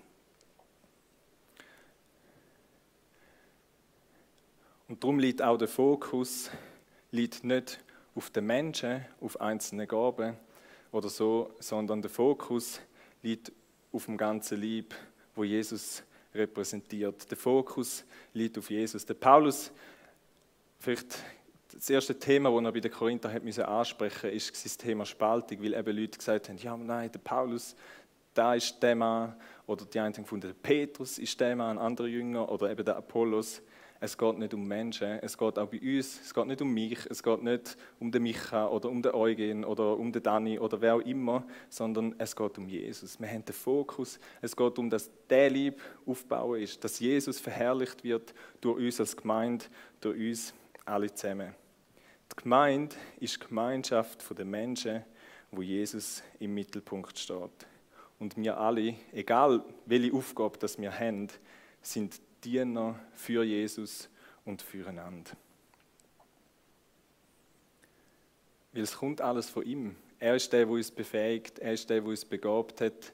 Und 4.88 5.02
darum 5.02 5.18
liegt 5.18 5.40
auch 5.40 5.56
der 5.56 5.68
Fokus 5.68 6.50
liegt 7.10 7.44
nicht 7.44 7.78
auf 8.14 8.30
den 8.30 8.46
Menschen, 8.46 9.04
auf 9.20 9.40
einzelne 9.40 9.86
Gaben, 9.86 10.36
oder 10.92 11.08
so, 11.08 11.50
sondern 11.58 12.02
der 12.02 12.10
Fokus 12.10 12.80
liegt 13.22 13.50
auf 13.92 14.04
dem 14.04 14.16
ganzen 14.16 14.60
Lieb, 14.60 14.94
wo 15.34 15.42
Jesus 15.42 16.02
repräsentiert. 16.34 17.30
Der 17.30 17.36
Fokus 17.36 18.04
liegt 18.32 18.56
auf 18.58 18.70
Jesus. 18.70 19.04
Der 19.04 19.14
Paulus, 19.14 19.72
vielleicht 20.78 21.18
das 21.72 21.90
erste 21.90 22.18
Thema, 22.18 22.50
das 22.50 22.64
er 22.64 22.72
bei 22.72 22.80
den 22.80 22.92
Korinther 22.92 23.32
hat 23.32 23.58
ansprechen 23.58 24.30
ist 24.30 24.64
das 24.64 24.76
Thema 24.76 25.06
Spaltung, 25.06 25.62
weil 25.62 25.74
eben 25.74 25.96
Leute 25.96 26.18
gesagt 26.18 26.48
haben, 26.48 26.58
ja, 26.58 26.76
nein, 26.76 27.10
der 27.10 27.18
Paulus, 27.18 27.74
da 28.34 28.54
ist 28.54 28.82
der 28.82 28.94
Mann, 28.94 29.34
oder 29.66 29.84
die 29.84 29.98
einen 29.98 30.12
gefunden, 30.12 30.48
der 30.48 30.54
Petrus 30.54 31.18
ist 31.18 31.38
der 31.40 31.56
Mann, 31.56 31.78
ein 31.78 31.84
anderer 31.84 32.08
Jünger, 32.08 32.50
oder 32.50 32.70
eben 32.70 32.84
der 32.84 32.96
Apollos. 32.96 33.62
Es 34.04 34.18
geht 34.18 34.36
nicht 34.36 34.52
um 34.52 34.66
Menschen, 34.66 35.20
es 35.20 35.38
geht 35.38 35.56
auch 35.60 35.68
bei 35.68 35.78
uns, 35.80 36.20
es 36.22 36.34
geht 36.34 36.46
nicht 36.48 36.60
um 36.60 36.74
mich, 36.74 36.98
es 37.08 37.22
geht 37.22 37.40
nicht 37.40 37.76
um 38.00 38.10
den 38.10 38.24
Micha 38.24 38.66
oder 38.66 38.88
um 38.88 39.00
den 39.00 39.14
Eugen 39.14 39.64
oder 39.64 39.96
um 39.96 40.10
den 40.10 40.24
Dani 40.24 40.58
oder 40.58 40.80
wer 40.80 40.96
auch 40.96 41.02
immer, 41.02 41.46
sondern 41.68 42.12
es 42.18 42.34
geht 42.34 42.58
um 42.58 42.68
Jesus. 42.68 43.20
Wir 43.20 43.28
haben 43.28 43.44
den 43.44 43.54
Fokus, 43.54 44.18
es 44.40 44.56
geht 44.56 44.76
um, 44.76 44.90
dass 44.90 45.08
der 45.30 45.50
Lieb 45.50 45.80
aufbauen 46.04 46.60
ist, 46.60 46.82
dass 46.82 46.98
Jesus 46.98 47.38
verherrlicht 47.38 48.02
wird 48.02 48.34
durch 48.60 48.80
uns 48.80 48.98
als 48.98 49.16
Gemeinde, 49.16 49.66
durch 50.00 50.18
uns 50.18 50.54
alle 50.84 51.14
zusammen. 51.14 51.54
Die 52.32 52.42
Gemeinde 52.42 52.96
ist 53.20 53.36
die 53.36 53.46
Gemeinschaft 53.46 54.36
der 54.36 54.44
Menschen, 54.44 55.04
wo 55.52 55.62
Jesus 55.62 56.24
im 56.40 56.54
Mittelpunkt 56.54 57.16
steht. 57.16 57.68
Und 58.18 58.36
wir 58.36 58.58
alle, 58.58 58.96
egal 59.12 59.64
welche 59.86 60.12
Aufgabe 60.12 60.58
das 60.58 60.76
wir 60.76 60.98
haben, 60.98 61.28
sind 61.82 62.20
Diener 62.44 62.98
für 63.14 63.44
Jesus 63.44 64.08
und 64.44 64.62
füreinander. 64.62 65.30
Weil 68.72 68.82
es 68.82 68.96
kommt 68.96 69.20
alles 69.20 69.50
von 69.50 69.64
ihm. 69.64 69.96
Er 70.18 70.36
ist 70.36 70.52
der, 70.52 70.66
der 70.66 70.74
uns 70.74 70.90
befähigt, 70.90 71.58
er 71.58 71.74
ist 71.74 71.88
der, 71.90 72.00
der 72.00 72.08
uns 72.08 72.24
begabt 72.24 72.80
hat. 72.80 73.12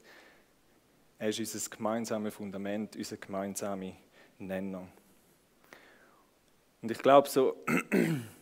Er 1.17 1.29
ist 1.29 1.39
unser 1.39 1.69
gemeinsames 1.69 2.33
Fundament, 2.33 2.95
unser 2.95 3.17
gemeinsamer 3.17 3.91
Nenner. 4.37 4.87
Und 6.81 6.91
ich 6.91 6.99
glaube, 6.99 7.27
so 7.27 7.57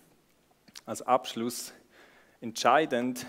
als 0.85 1.01
Abschluss 1.01 1.73
entscheidend 2.39 3.25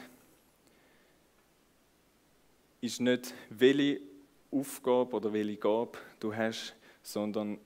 ist 2.81 3.01
nicht, 3.01 3.33
welche 3.49 4.01
Aufgabe 4.51 5.17
oder 5.17 5.33
welche 5.33 5.57
Gabe 5.57 5.99
du 6.21 6.35
hast, 6.35 6.75
sondern 7.09 7.59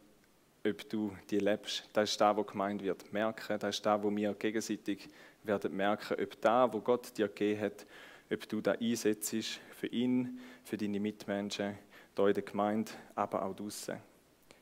ob 0.65 0.89
du 0.89 1.17
die 1.29 1.41
lebst. 1.41 1.89
Das 1.93 2.11
ist 2.11 2.21
das, 2.21 2.37
was 2.37 2.47
gemeint 2.47 2.83
wird. 2.83 3.13
Merken, 3.13 3.59
das 3.59 3.77
ist 3.77 3.85
das, 3.85 4.03
was 4.03 4.15
wir 4.15 4.35
gegenseitig 4.35 5.09
werden 5.43 5.77
merken, 5.77 6.17
ob 6.23 6.41
das, 6.41 6.73
was 6.73 6.85
Gott 6.85 7.19
dir 7.19 7.27
gegeben 7.27 7.61
hat, 7.63 7.87
ob 8.33 8.49
du 8.49 8.61
da 8.61 8.73
einsetzt 8.73 9.35
für 9.73 9.89
ihn, 9.89 10.39
für 10.63 10.77
deine 10.77 11.01
Mitmenschen, 11.01 11.77
hier 12.15 12.27
in 12.29 12.35
der 12.35 12.43
Gemeinde, 12.45 12.93
aber 13.17 13.45
auch 13.45 13.57
draußen. 13.57 13.97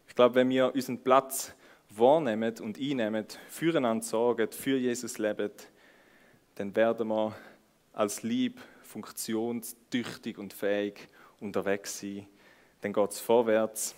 Ich 0.08 0.14
glaube, 0.14 0.36
wenn 0.36 0.48
wir 0.48 0.74
unseren 0.74 0.98
Platz 1.02 1.52
wahrnehmen 1.90 2.54
und 2.60 2.80
einnehmen, 2.80 3.26
füreinander 3.48 4.04
sorgen, 4.04 4.50
für 4.50 4.78
Jesus 4.78 5.18
leben, 5.18 5.50
dann 6.54 6.74
werden 6.74 7.08
wir 7.08 7.36
als 7.92 8.22
Lieb 8.22 8.58
funktionstüchtig 8.82 10.38
und 10.38 10.54
fähig 10.54 11.08
unterwegs 11.38 12.00
sein. 12.00 12.26
Dann 12.80 12.94
geht 12.94 13.10
es 13.10 13.20
vorwärts 13.20 13.94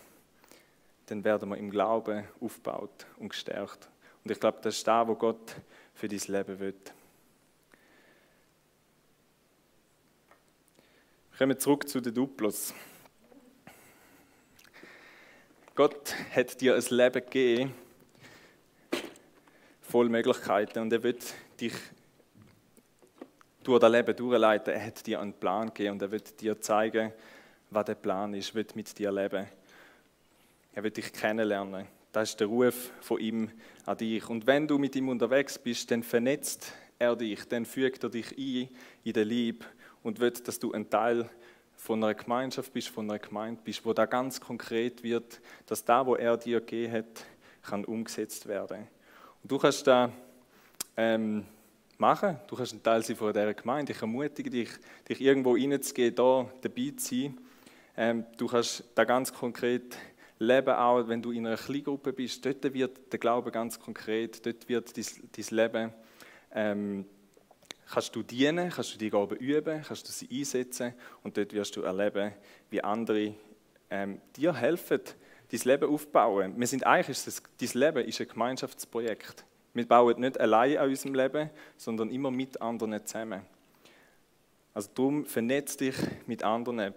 dann 1.07 1.25
werden 1.25 1.49
wir 1.51 1.57
im 1.57 1.71
Glauben 1.71 2.25
aufgebaut 2.41 3.07
und 3.19 3.31
gestärkt. 3.31 3.89
Und 4.25 4.31
ich 4.31 4.41
glaube, 4.41 4.59
das 4.63 4.77
ist 4.77 4.87
das, 4.87 5.09
was 5.09 5.19
Gott 5.19 5.57
für 5.95 6.09
dein 6.09 6.21
Leben 6.27 6.59
will. 6.59 6.75
Wir 11.31 11.39
kommen 11.39 11.59
zurück 11.59 11.89
zu 11.89 12.01
den 12.01 12.15
Duplos. 12.15 12.73
Gott 15.75 16.15
hat 16.35 16.61
dir 16.61 16.77
ein 16.77 16.85
Leben 16.91 17.25
gegeben, 17.25 17.75
voll 19.81 20.09
Möglichkeiten, 20.09 20.81
und 20.81 20.93
er 20.93 21.03
wird 21.03 21.23
dich 21.59 21.73
durch 23.63 23.81
das 23.81 23.91
Leben 23.91 24.17
durchleiten. 24.17 24.75
Er 24.75 24.87
hat 24.87 25.07
dir 25.07 25.21
einen 25.21 25.33
Plan 25.33 25.69
gegeben 25.69 25.93
und 25.93 26.03
er 26.03 26.11
wird 26.11 26.41
dir 26.41 26.61
zeigen, 26.61 27.13
was 27.71 27.87
der 27.87 27.95
Plan 27.95 28.35
ist, 28.35 28.55
wird 28.55 28.77
mit 28.77 28.97
dir 28.99 29.11
leben. 29.11 29.47
Er 30.75 30.83
will 30.83 30.91
dich 30.91 31.13
kennenlernen. 31.13 31.87
Das 32.13 32.31
ist 32.31 32.41
der 32.41 32.47
Ruf 32.47 32.93
von 33.01 33.21
ihm 33.21 33.51
an 33.85 33.99
dich. 33.99 34.29
Und 34.29 34.47
wenn 34.47 34.67
du 34.67 34.79
mit 34.79 34.97
ihm 34.97 35.09
unterwegs 35.11 35.59
bist, 35.59 35.91
dann 35.91 36.03
vernetzt 36.03 36.73
er 36.99 37.15
dich, 37.15 37.47
dann 37.47 37.67
fügt 37.67 38.03
er 38.05 38.11
dich 38.11 38.37
ein 38.39 38.69
in 39.05 39.13
der 39.13 39.25
Liebe 39.25 39.67
und 40.03 40.19
will, 40.19 40.31
dass 40.31 40.59
du 40.59 40.73
ein 40.73 40.89
Teil 40.89 41.29
von 41.77 42.03
einer 42.03 42.15
Gemeinschaft 42.15 42.73
bist, 42.73 42.89
von 42.89 43.11
einer 43.11 43.19
Gemeinde 43.19 43.61
bist, 43.65 43.85
wo 43.85 43.93
da 43.93 44.07
ganz 44.07 44.41
konkret 44.41 45.03
wird, 45.03 45.41
dass 45.67 45.85
da, 45.85 46.07
wo 46.07 46.15
er 46.17 46.37
dir 46.37 46.61
gegeben 46.61 46.93
hat, 46.93 47.25
kann 47.63 47.85
umgesetzt 47.85 48.47
werden. 48.47 48.89
Und 49.43 49.51
du 49.51 49.59
kannst 49.59 49.87
da 49.87 50.11
ähm, 50.97 51.45
machen, 51.99 52.39
du 52.47 52.57
kannst 52.57 52.73
ein 52.73 52.83
Teil 52.83 53.03
sein 53.03 53.17
von 53.17 53.33
dieser 53.33 53.53
Gemeinde. 53.53 53.93
Ich 53.93 54.01
ermutige 54.01 54.49
dich, 54.49 54.71
dich 55.09 55.21
irgendwo 55.21 55.53
reinzugehen, 55.53 56.15
da 56.15 56.49
dabei 56.63 56.93
zu 56.97 57.15
sein 57.15 57.39
Ähm, 57.95 58.25
du 58.39 58.47
kannst 58.47 58.85
da 58.95 59.05
ganz 59.05 59.35
konkret 59.35 59.97
leben, 60.43 60.75
auch 60.75 61.07
wenn 61.09 61.23
du 61.23 61.31
in 61.33 61.47
einer 61.47 61.57
Kleingruppe 61.57 62.13
bist. 62.13 62.45
Dort 62.45 62.73
wird 62.75 63.13
der 63.13 63.19
Glaube 63.19 63.51
ganz 63.51 63.79
konkret, 63.79 64.45
dort 64.45 64.69
wird 64.69 64.97
dein, 64.97 65.57
Leben, 65.57 65.93
ähm, 66.53 67.07
kannst 67.91 68.15
du 68.15 68.23
dienen, 68.23 68.71
kannst 68.71 68.95
du 68.95 68.99
die 68.99 69.11
Gaben 69.11 69.37
üben, 69.37 69.83
kannst 69.83 70.07
du 70.09 70.13
sie 70.13 70.29
einsetzen 70.31 70.95
und 71.23 71.37
dort 71.37 71.53
wirst 71.53 71.77
du 71.77 71.83
erleben, 71.83 72.33
wie 72.71 72.83
andere 72.83 73.35
ähm, 73.91 74.21
dir 74.37 74.55
helfen, 74.55 75.01
dein 75.51 75.61
Leben 75.65 75.89
aufzubauen. 75.91 76.55
Wir 76.57 76.67
sind 76.67 76.87
eigentlich, 76.87 77.11
ist 77.11 77.27
das, 77.27 77.43
dein 77.61 77.81
Leben 77.81 78.09
ist 78.09 78.21
ein 78.21 78.29
Gemeinschaftsprojekt. 78.29 79.45
Wir 79.75 79.87
bauen 79.87 80.21
nicht 80.21 80.39
allein 80.39 80.77
an 80.77 80.89
unserem 80.89 81.15
Leben, 81.15 81.51
sondern 81.77 82.11
immer 82.11 82.31
mit 82.31 82.61
anderen 82.61 83.05
zusammen. 83.07 83.43
Also 84.75 84.91
darum 84.95 85.25
vernetz 85.27 85.77
dich 85.77 85.95
mit 86.27 86.43
anderen. 86.43 86.95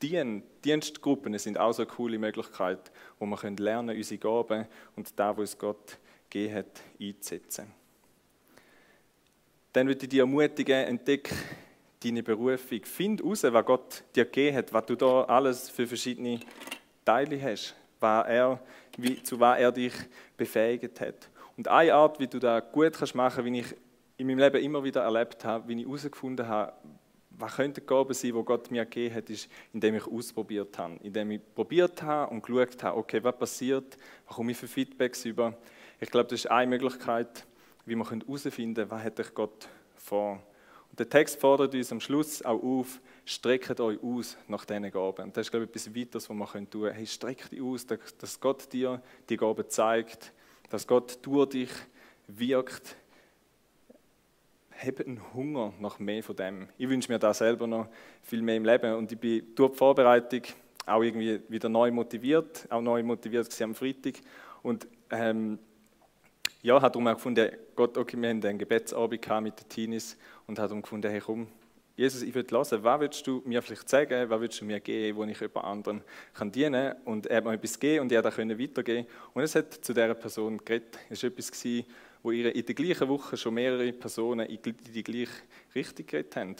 Dien, 0.00 0.42
Dienstgruppen 0.64 1.36
sind 1.38 1.58
auch 1.58 1.72
so 1.72 1.82
eine 1.82 1.90
coole 1.90 2.18
Möglichkeit, 2.18 2.90
wo 3.18 3.26
wir 3.26 3.36
lernen 3.58 3.88
können, 3.88 3.98
unsere 3.98 4.18
Gaben 4.18 4.66
und 4.96 5.18
da, 5.18 5.36
wo 5.36 5.40
uns 5.40 5.58
Gott 5.58 5.98
gegeben 6.30 6.54
hat, 6.54 6.82
einzusetzen. 7.00 7.72
Dann 9.72 9.86
würde 9.86 10.04
ich 10.04 10.08
dich 10.08 10.18
ermutigen, 10.18 10.84
entdecke 10.84 11.34
deine 12.02 12.22
Berufung. 12.22 12.84
Find 12.84 13.22
heraus, 13.22 13.42
was 13.44 13.64
Gott 13.64 14.04
dir 14.14 14.24
gegeben 14.24 14.56
hat, 14.56 14.72
was 14.72 14.86
du 14.86 14.96
da 14.96 15.24
alles 15.24 15.70
für 15.70 15.86
verschiedene 15.86 16.40
Teile 17.04 17.40
hast, 17.40 17.74
was 18.00 18.26
er, 18.28 18.60
wie, 18.96 19.22
zu 19.22 19.38
was 19.40 19.58
er 19.58 19.72
dich 19.72 19.94
befähigt 20.36 21.00
hat. 21.00 21.28
Und 21.56 21.68
eine 21.68 21.94
Art, 21.94 22.18
wie 22.18 22.26
du 22.26 22.38
das 22.38 22.62
gut 22.72 22.92
kannst 22.94 23.14
machen, 23.14 23.44
wie 23.44 23.60
ich 23.60 23.74
in 24.16 24.26
meinem 24.26 24.38
Leben 24.38 24.62
immer 24.62 24.84
wieder 24.84 25.02
erlebt 25.02 25.44
habe, 25.44 25.68
wie 25.68 25.80
ich 25.80 25.86
herausgefunden 25.86 26.46
habe, 26.46 26.72
was 27.42 27.56
könnte 27.56 27.80
die 27.80 27.86
Gabe 27.88 28.14
sein, 28.14 28.32
die 28.34 28.44
Gott 28.44 28.70
mir 28.70 28.84
gegeben 28.84 29.16
hat, 29.16 29.28
ist, 29.28 29.48
indem 29.72 29.96
ich 29.96 30.06
ausprobiert 30.06 30.78
habe. 30.78 30.94
Indem 31.02 31.32
ich 31.32 31.40
probiert 31.56 32.00
habe 32.00 32.32
und 32.32 32.40
geschaut 32.40 32.80
habe, 32.84 32.96
okay, 32.96 33.22
was 33.24 33.36
passiert, 33.36 33.96
was 34.28 34.36
komme 34.36 34.52
ich 34.52 34.58
für 34.58 34.68
Feedbacks 34.68 35.24
über. 35.24 35.58
Ich 36.00 36.08
glaube, 36.08 36.28
das 36.28 36.38
ist 36.38 36.46
eine 36.46 36.68
Möglichkeit, 36.68 37.44
wie 37.84 37.96
wir 37.96 38.08
herausfinden 38.08 38.74
können, 38.74 38.90
was 38.92 39.02
hat 39.02 39.18
euch 39.18 39.34
Gott 39.34 39.68
vor. 39.96 40.40
Und 40.90 41.00
der 41.00 41.08
Text 41.08 41.40
fordert 41.40 41.74
uns 41.74 41.90
am 41.90 41.98
Schluss 41.98 42.42
auch 42.42 42.62
auf, 42.62 43.00
streckt 43.24 43.80
euch 43.80 44.00
aus 44.00 44.36
nach 44.46 44.64
diesen 44.64 44.88
Gaben. 44.92 45.24
Und 45.24 45.36
das 45.36 45.48
ist, 45.48 45.50
glaube 45.50 45.64
ich, 45.64 45.70
etwas 45.70 45.92
weiteres, 45.96 46.30
was 46.30 46.36
wir 46.36 46.70
tun 46.70 46.82
können. 46.82 46.94
Hey, 46.94 47.06
streck 47.08 47.50
dich 47.50 47.60
aus, 47.60 47.84
dass 47.86 48.38
Gott 48.38 48.72
dir 48.72 49.02
die 49.28 49.36
Gaben 49.36 49.68
zeigt, 49.68 50.32
dass 50.70 50.86
Gott 50.86 51.18
durch 51.22 51.48
dich 51.48 51.70
wirkt. 52.28 52.94
Habe 54.84 55.06
einen 55.06 55.20
Hunger 55.32 55.72
nach 55.78 55.98
mehr 56.00 56.22
von 56.24 56.34
dem. 56.34 56.68
Ich 56.76 56.88
wünsche 56.88 57.10
mir 57.12 57.18
da 57.18 57.32
selber 57.32 57.66
noch 57.68 57.86
viel 58.22 58.42
mehr 58.42 58.56
im 58.56 58.64
Leben 58.64 58.94
und 58.94 59.12
ich 59.12 59.18
bin 59.18 59.54
durch 59.54 59.72
die 59.72 59.78
Vorbereitung 59.78 60.42
auch 60.86 61.02
irgendwie 61.02 61.40
wieder 61.48 61.68
neu 61.68 61.92
motiviert, 61.92 62.66
auch 62.68 62.80
neu 62.80 63.02
motiviert 63.04 63.62
am 63.62 63.76
Freitag 63.76 64.14
und 64.62 64.88
ähm, 65.10 65.58
ja, 66.62 66.80
hat 66.80 66.94
darum 66.94 67.06
auch 67.06 67.14
gefunden, 67.14 67.50
Gott, 67.76 67.96
okay, 67.96 68.16
wir 68.16 68.28
haben 68.28 68.44
einen 68.44 68.58
Gebetsabend 68.58 69.42
mit 69.42 69.60
den 69.60 69.68
Teenies 69.68 70.16
und 70.46 70.58
hat 70.58 70.70
darum 70.70 70.82
gefunden, 70.82 71.10
hey 71.10 71.20
komm, 71.20 71.46
Jesus, 71.94 72.22
ich 72.22 72.34
würde 72.34 72.56
hören, 72.56 72.82
was 72.82 73.00
willst 73.00 73.26
du 73.26 73.42
mir 73.44 73.60
vielleicht 73.60 73.88
sagen, 73.88 74.30
was 74.30 74.40
willst 74.40 74.60
du 74.60 74.64
mir 74.64 74.80
geben, 74.80 75.16
wo 75.16 75.24
ich 75.24 75.38
jemand 75.38 75.64
anderen 75.64 76.02
kann 76.32 76.50
dienen 76.50 76.94
kann. 76.94 77.02
Und 77.04 77.26
er 77.26 77.36
hat 77.36 77.44
mir 77.44 77.52
etwas 77.52 77.78
gegeben 77.78 78.02
und 78.02 78.12
er 78.12 78.22
konnte 78.22 78.58
weitergeben. 78.58 79.06
Und 79.34 79.42
es 79.42 79.54
hat 79.54 79.74
zu 79.74 79.92
dieser 79.92 80.14
Person 80.14 80.58
geredet. 80.64 80.98
Es 81.10 81.22
war 81.22 81.30
etwas, 81.30 81.50
wo 82.22 82.30
ihr 82.30 82.54
in 82.54 82.64
der 82.64 82.74
gleichen 82.74 83.08
Woche 83.08 83.36
schon 83.36 83.54
mehrere 83.54 83.92
Personen 83.92 84.46
in 84.46 84.58
die 84.62 85.02
gleiche 85.02 85.32
Richtung 85.74 86.06
geredet 86.06 86.36
haben. 86.36 86.56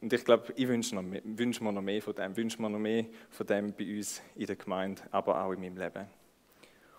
Und 0.00 0.12
ich 0.12 0.24
glaube, 0.24 0.52
ich 0.56 0.66
wünsche, 0.66 0.96
noch 0.96 1.02
mehr, 1.02 1.22
mir 1.24 1.72
noch 1.72 1.82
mehr 1.82 2.02
von 2.02 2.14
dem, 2.14 2.36
wünsche 2.36 2.60
mir 2.60 2.68
noch 2.68 2.78
mehr 2.78 3.06
von 3.30 3.46
dem 3.46 3.72
bei 3.72 3.96
uns 3.96 4.20
in 4.34 4.46
der 4.46 4.56
Gemeinde, 4.56 5.00
aber 5.12 5.44
auch 5.44 5.52
in 5.52 5.60
meinem 5.60 5.76
Leben. 5.76 6.06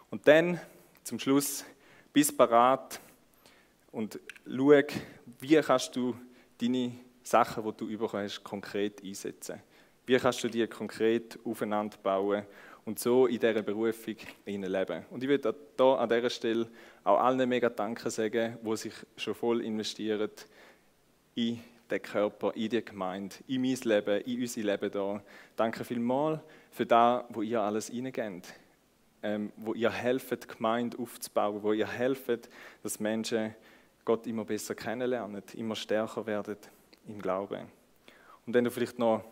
Und 0.09 0.25
dann, 0.27 0.59
zum 1.03 1.19
Schluss, 1.19 1.65
bist 2.13 2.37
parat 2.37 3.01
und 3.91 4.19
schau, 4.45 4.81
wie 5.39 5.55
kannst 5.61 5.95
du 5.95 6.15
deine 6.61 6.93
Sachen, 7.23 7.63
die 7.63 7.77
du 7.77 7.87
bekommen 7.97 8.23
hast, 8.23 8.43
konkret 8.43 9.03
einsetzen. 9.03 9.61
Wie 10.05 10.17
kannst 10.17 10.43
du 10.43 10.47
die 10.49 10.67
konkret 10.67 11.39
aufeinander 11.43 11.97
bauen 11.97 12.45
und 12.85 12.99
so 12.99 13.27
in 13.27 13.39
dieser 13.39 13.61
Berufung 13.61 14.15
leben? 14.45 15.05
Und 15.09 15.23
ich 15.23 15.29
würde 15.29 15.55
hier 15.77 15.85
an 15.85 16.09
dieser 16.09 16.29
Stelle 16.29 16.69
auch 17.03 17.19
allen 17.19 17.47
mega 17.47 17.69
Danke 17.69 18.09
sagen, 18.09 18.57
die 18.61 18.77
sich 18.77 18.93
schon 19.17 19.35
voll 19.35 19.61
investieren 19.61 20.29
in 21.35 21.59
den 21.89 22.01
Körper, 22.01 22.53
in 22.55 22.69
die 22.69 22.83
Gemeinde, 22.83 23.35
in 23.47 23.61
mein 23.61 23.75
Leben, 23.83 24.21
in 24.21 24.41
unser 24.41 24.61
Leben 24.61 24.91
hier. 24.91 25.23
Danke 25.55 25.83
vielmals 25.83 26.39
für 26.71 26.85
das, 26.85 27.23
wo 27.29 27.41
ihr 27.41 27.61
alles 27.61 27.91
reingebt. 27.91 28.53
Ähm, 29.25 29.53
wo 29.55 29.73
ihr 29.73 29.89
helft, 29.89 30.49
Gemeinde 30.49 30.99
aufzubauen, 30.99 31.63
wo 31.63 31.71
ihr 31.71 31.87
helft, 31.87 32.49
dass 32.81 32.99
Menschen 32.99 33.55
Gott 34.03 34.27
immer 34.27 34.43
besser 34.43 34.75
kennenlernen, 34.75 35.41
immer 35.55 35.77
stärker 35.77 36.25
werden 36.25 36.57
im 37.07 37.21
Glauben. 37.21 37.61
Und 38.45 38.53
wenn 38.53 38.65
du 38.65 38.71
vielleicht 38.71 38.99
noch 38.99 39.23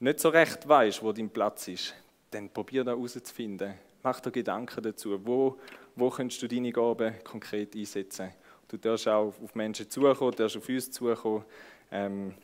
nicht 0.00 0.18
so 0.18 0.28
recht 0.28 0.68
weißt, 0.68 1.04
wo 1.04 1.12
dein 1.12 1.30
Platz 1.30 1.68
ist, 1.68 1.94
dann 2.34 2.50
probier 2.50 2.84
da 2.84 2.92
herauszufinden. 2.92 3.74
Mach 4.02 4.20
dir 4.20 4.30
Gedanken 4.30 4.82
dazu. 4.82 5.20
Wo, 5.24 5.58
wo 5.94 6.10
kannst 6.10 6.42
du 6.42 6.48
deine 6.48 6.72
Gaben 6.72 7.14
konkret 7.24 7.76
einsetzen? 7.76 8.30
Du 8.68 8.76
darfst 8.76 9.06
auch 9.06 9.34
auf 9.42 9.54
Menschen 9.54 9.88
zukommen, 9.88 10.34
darfst 10.34 10.56
auf 10.56 10.68
uns 10.68 10.90
zukommen. 10.90 11.44
Ähm, 11.90 12.34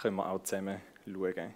können 0.00 0.16
wir 0.16 0.30
auch 0.30 0.42
zusammen 0.42 0.80
schauen. 1.04 1.54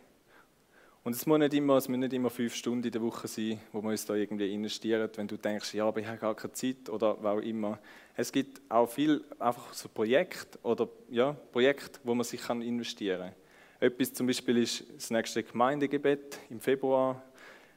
Und 1.04 1.16
es 1.16 1.26
muss 1.26 1.38
nicht 1.38 1.54
immer, 1.54 1.76
es 1.76 1.88
müssen 1.88 2.00
nicht 2.00 2.12
immer 2.12 2.30
fünf 2.30 2.54
Stunden 2.54 2.84
in 2.84 2.92
der 2.92 3.02
Woche 3.02 3.26
sein, 3.26 3.58
wo 3.72 3.82
wir 3.82 3.90
uns 3.90 4.06
da 4.06 4.14
irgendwie 4.14 4.54
investieren, 4.54 5.10
wenn 5.16 5.26
du 5.26 5.36
denkst, 5.36 5.74
ja, 5.74 5.84
aber 5.86 6.00
ich 6.00 6.06
habe 6.06 6.18
gar 6.18 6.36
keine 6.36 6.52
Zeit 6.52 6.88
oder 6.88 7.16
was 7.20 7.38
auch 7.38 7.42
immer. 7.42 7.80
Es 8.14 8.30
gibt 8.30 8.62
auch 8.68 8.86
viel 8.86 9.24
einfach 9.40 9.74
so 9.74 9.88
Projekte 9.88 10.58
oder 10.62 10.88
ja, 11.10 11.32
Projekte, 11.32 11.98
wo 12.04 12.14
man 12.14 12.24
sich 12.24 12.40
kann 12.40 12.62
investieren 12.62 13.32
kann. 13.32 13.34
Etwas 13.80 14.12
zum 14.12 14.28
Beispiel 14.28 14.58
ist 14.58 14.84
das 14.94 15.10
nächste 15.10 15.42
Gemeindegebet 15.42 16.38
im 16.50 16.60
Februar, 16.60 17.20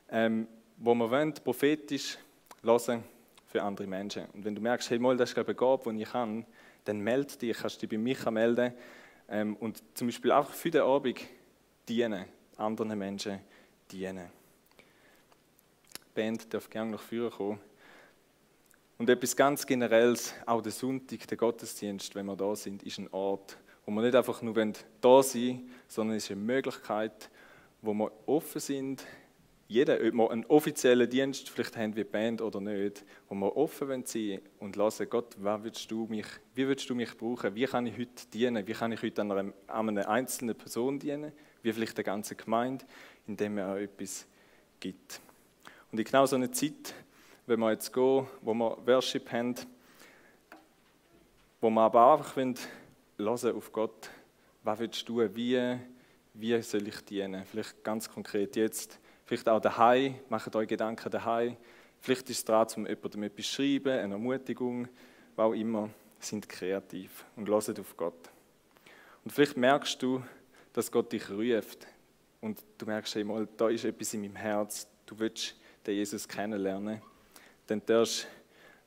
ähm, 0.09 0.47
wo 0.77 0.93
wir 0.93 1.09
wollen, 1.09 1.33
prophetisch 1.33 2.17
hören 2.63 3.03
für 3.47 3.63
andere 3.63 3.87
Menschen. 3.87 4.25
Und 4.33 4.45
wenn 4.45 4.55
du 4.55 4.61
merkst, 4.61 4.89
hey, 4.89 4.99
mal, 4.99 5.15
das 5.15 5.31
ist 5.31 5.37
eine 5.37 5.55
Gabe, 5.55 5.93
die 5.93 6.01
ich 6.01 6.09
kann, 6.09 6.45
dann 6.83 6.99
melde 6.99 7.37
dich, 7.37 7.57
kannst 7.57 7.81
dich 7.81 7.89
bei 7.89 7.97
Micha 7.97 8.29
melden 8.31 8.73
ähm, 9.29 9.55
und 9.55 9.81
zum 9.93 10.07
Beispiel 10.07 10.31
auch 10.31 10.49
für 10.49 10.71
den 10.71 10.81
Abend 10.81 11.21
dienen 11.87 12.25
anderen 12.57 12.97
Menschen 12.97 13.39
dienen. 13.91 14.29
Die 14.77 16.13
Band 16.13 16.53
darf 16.53 16.69
gerne 16.69 16.91
noch 16.91 17.01
führen 17.01 17.31
kommen. 17.31 17.59
Und 18.97 19.09
etwas 19.09 19.35
ganz 19.35 19.65
Generelles, 19.65 20.33
auch 20.45 20.61
der 20.61 20.71
Sonntag, 20.71 21.27
der 21.27 21.37
Gottesdienst, 21.37 22.15
wenn 22.15 22.27
wir 22.27 22.37
da 22.37 22.55
sind, 22.55 22.83
ist 22.83 22.97
ein 22.97 23.09
Ort, 23.11 23.57
wo 23.85 23.91
wir 23.91 24.01
nicht 24.01 24.15
einfach 24.15 24.41
nur 24.41 24.53
da 24.53 24.63
sein 25.21 25.41
wollen, 25.41 25.71
sondern 25.87 26.17
es 26.17 26.23
ist 26.23 26.31
eine 26.31 26.39
Möglichkeit, 26.39 27.29
wo 27.81 27.93
wir 27.93 28.11
offen 28.25 28.61
sind, 28.61 29.05
jeder, 29.67 29.95
ob 29.95 30.13
wir 30.13 30.31
einen 30.31 30.45
offiziellen 30.45 31.09
Dienst 31.09 31.49
vielleicht 31.49 31.75
haben 31.75 31.95
wie 31.95 32.03
Band 32.03 32.41
oder 32.41 32.61
nicht, 32.61 33.03
wo 33.27 33.35
wir 33.35 33.57
offen 33.57 34.05
sein 34.05 34.21
wollen 34.21 34.41
und 34.59 34.75
lassen, 34.75 35.09
Gott, 35.09 35.35
wie 35.39 35.63
willst, 35.63 35.89
du 35.89 36.05
mich, 36.05 36.27
wie 36.53 36.67
willst 36.67 36.89
du 36.89 36.95
mich 36.95 37.17
brauchen? 37.17 37.55
Wie 37.55 37.65
kann 37.65 37.87
ich 37.87 37.97
heute 37.97 38.27
dienen? 38.33 38.67
Wie 38.67 38.73
kann 38.73 38.91
ich 38.91 39.01
heute 39.01 39.21
einer, 39.21 39.53
einer 39.67 40.09
einzelnen 40.09 40.55
Person 40.55 40.99
dienen? 40.99 41.31
wie 41.65 41.73
vielleicht 41.73 41.97
der 41.97 42.03
ganzen 42.03 42.37
Gemeinde, 42.37 42.85
indem 43.25 43.57
er 43.57 43.73
auch 43.73 43.77
etwas 43.77 44.27
gibt. 44.79 45.19
Und 45.91 45.97
in 45.97 46.05
genau 46.05 46.25
so 46.27 46.35
einer 46.35 46.51
Zeit, 46.51 46.93
wenn 47.47 47.59
wir 47.59 47.71
jetzt 47.71 47.91
gehen, 47.91 48.27
wo 48.41 48.53
wir 48.53 48.77
Worship 48.85 49.31
haben, 49.31 49.55
wo 51.59 51.71
wir 51.71 51.81
aber 51.81 52.13
einfach 52.13 52.35
hören 52.35 52.55
auf 53.55 53.71
Gott, 53.71 54.11
was 54.63 54.79
willst 54.79 55.09
du 55.09 55.21
wie, 55.35 55.79
wie 56.35 56.61
soll 56.61 56.87
ich 56.87 57.01
dienen? 57.01 57.43
Vielleicht 57.45 57.83
ganz 57.83 58.07
konkret 58.11 58.55
jetzt, 58.55 58.99
vielleicht 59.25 59.49
auch 59.49 59.59
daheim, 59.59 60.15
macht 60.29 60.55
euch 60.55 60.67
Gedanken 60.67 61.09
daheim. 61.09 61.57
Vielleicht 61.99 62.29
ist 62.29 62.37
es 62.37 62.45
dran, 62.45 62.67
um 62.77 62.87
jemandem 62.87 63.23
etwas 63.23 63.47
zu 63.47 63.53
schreiben, 63.53 63.99
eine 63.99 64.13
Ermutigung, 64.13 64.87
was 65.35 65.45
auch 65.45 65.53
immer. 65.53 65.89
Sind 66.19 66.47
kreativ 66.47 67.25
und 67.35 67.49
hört 67.49 67.79
auf 67.79 67.97
Gott. 67.97 68.29
Und 69.23 69.31
vielleicht 69.31 69.57
merkst 69.57 70.01
du, 70.01 70.23
dass 70.73 70.91
Gott 70.91 71.11
dich 71.11 71.29
ruft. 71.29 71.87
Und 72.41 72.61
du 72.77 72.85
merkst, 72.85 73.15
hey, 73.15 73.23
mal, 73.23 73.47
da 73.57 73.69
ist 73.69 73.85
etwas 73.85 74.13
in 74.13 74.21
meinem 74.21 74.35
Herz, 74.35 74.87
du 75.05 75.17
willst 75.17 75.55
den 75.85 75.95
Jesus 75.95 76.27
kennenlernen, 76.27 77.01
dann 77.67 77.81
darfst 77.85 78.27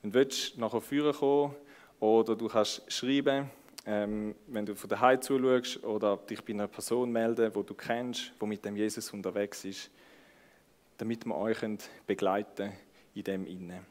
du, 0.03 0.13
willst, 0.13 0.57
nachher 0.59 0.81
führen 0.81 1.13
kommen. 1.13 1.55
Oder 2.01 2.37
du 2.37 2.47
kannst 2.47 2.91
schreiben, 2.91 3.51
ähm, 3.85 4.35
wenn 4.47 4.65
du 4.65 4.77
von 4.77 4.89
daheim 4.89 5.21
zuschaust. 5.21 5.83
Oder 5.85 6.17
dich 6.17 6.45
bei 6.45 6.53
einer 6.53 6.69
Person 6.69 7.11
melden, 7.11 7.53
wo 7.55 7.63
du 7.63 7.75
kennst, 7.75 8.33
wo 8.39 8.47
mit 8.47 8.65
dem 8.65 8.77
Jesus 8.77 9.13
unterwegs 9.13 9.65
ist, 9.65 9.91
damit 10.99 11.25
wir 11.25 11.37
euch 11.37 11.59
begleiten 12.07 12.73
in 13.15 13.25
dem 13.25 13.47
Inne. 13.47 13.85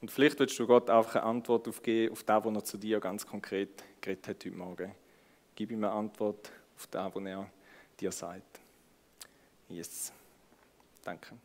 Und 0.00 0.10
vielleicht 0.10 0.38
willst 0.38 0.58
du 0.58 0.66
Gott 0.66 0.88
einfach 0.88 1.16
eine 1.16 1.24
Antwort 1.24 1.68
aufgeben 1.68 2.12
auf 2.12 2.24
das, 2.24 2.44
was 2.44 2.54
er 2.54 2.64
zu 2.64 2.78
dir 2.78 3.00
ganz 3.00 3.26
konkret 3.26 3.84
geredet 4.00 4.28
hat 4.28 4.44
heute 4.44 4.56
Morgen. 4.56 4.94
Gib 5.54 5.70
ihm 5.70 5.84
eine 5.84 5.92
Antwort 5.92 6.50
auf 6.76 6.86
das, 6.86 7.14
was 7.14 7.24
er 7.24 7.50
dir 8.00 8.12
sagt. 8.12 8.60
Yes. 9.68 10.12
Danke. 11.04 11.36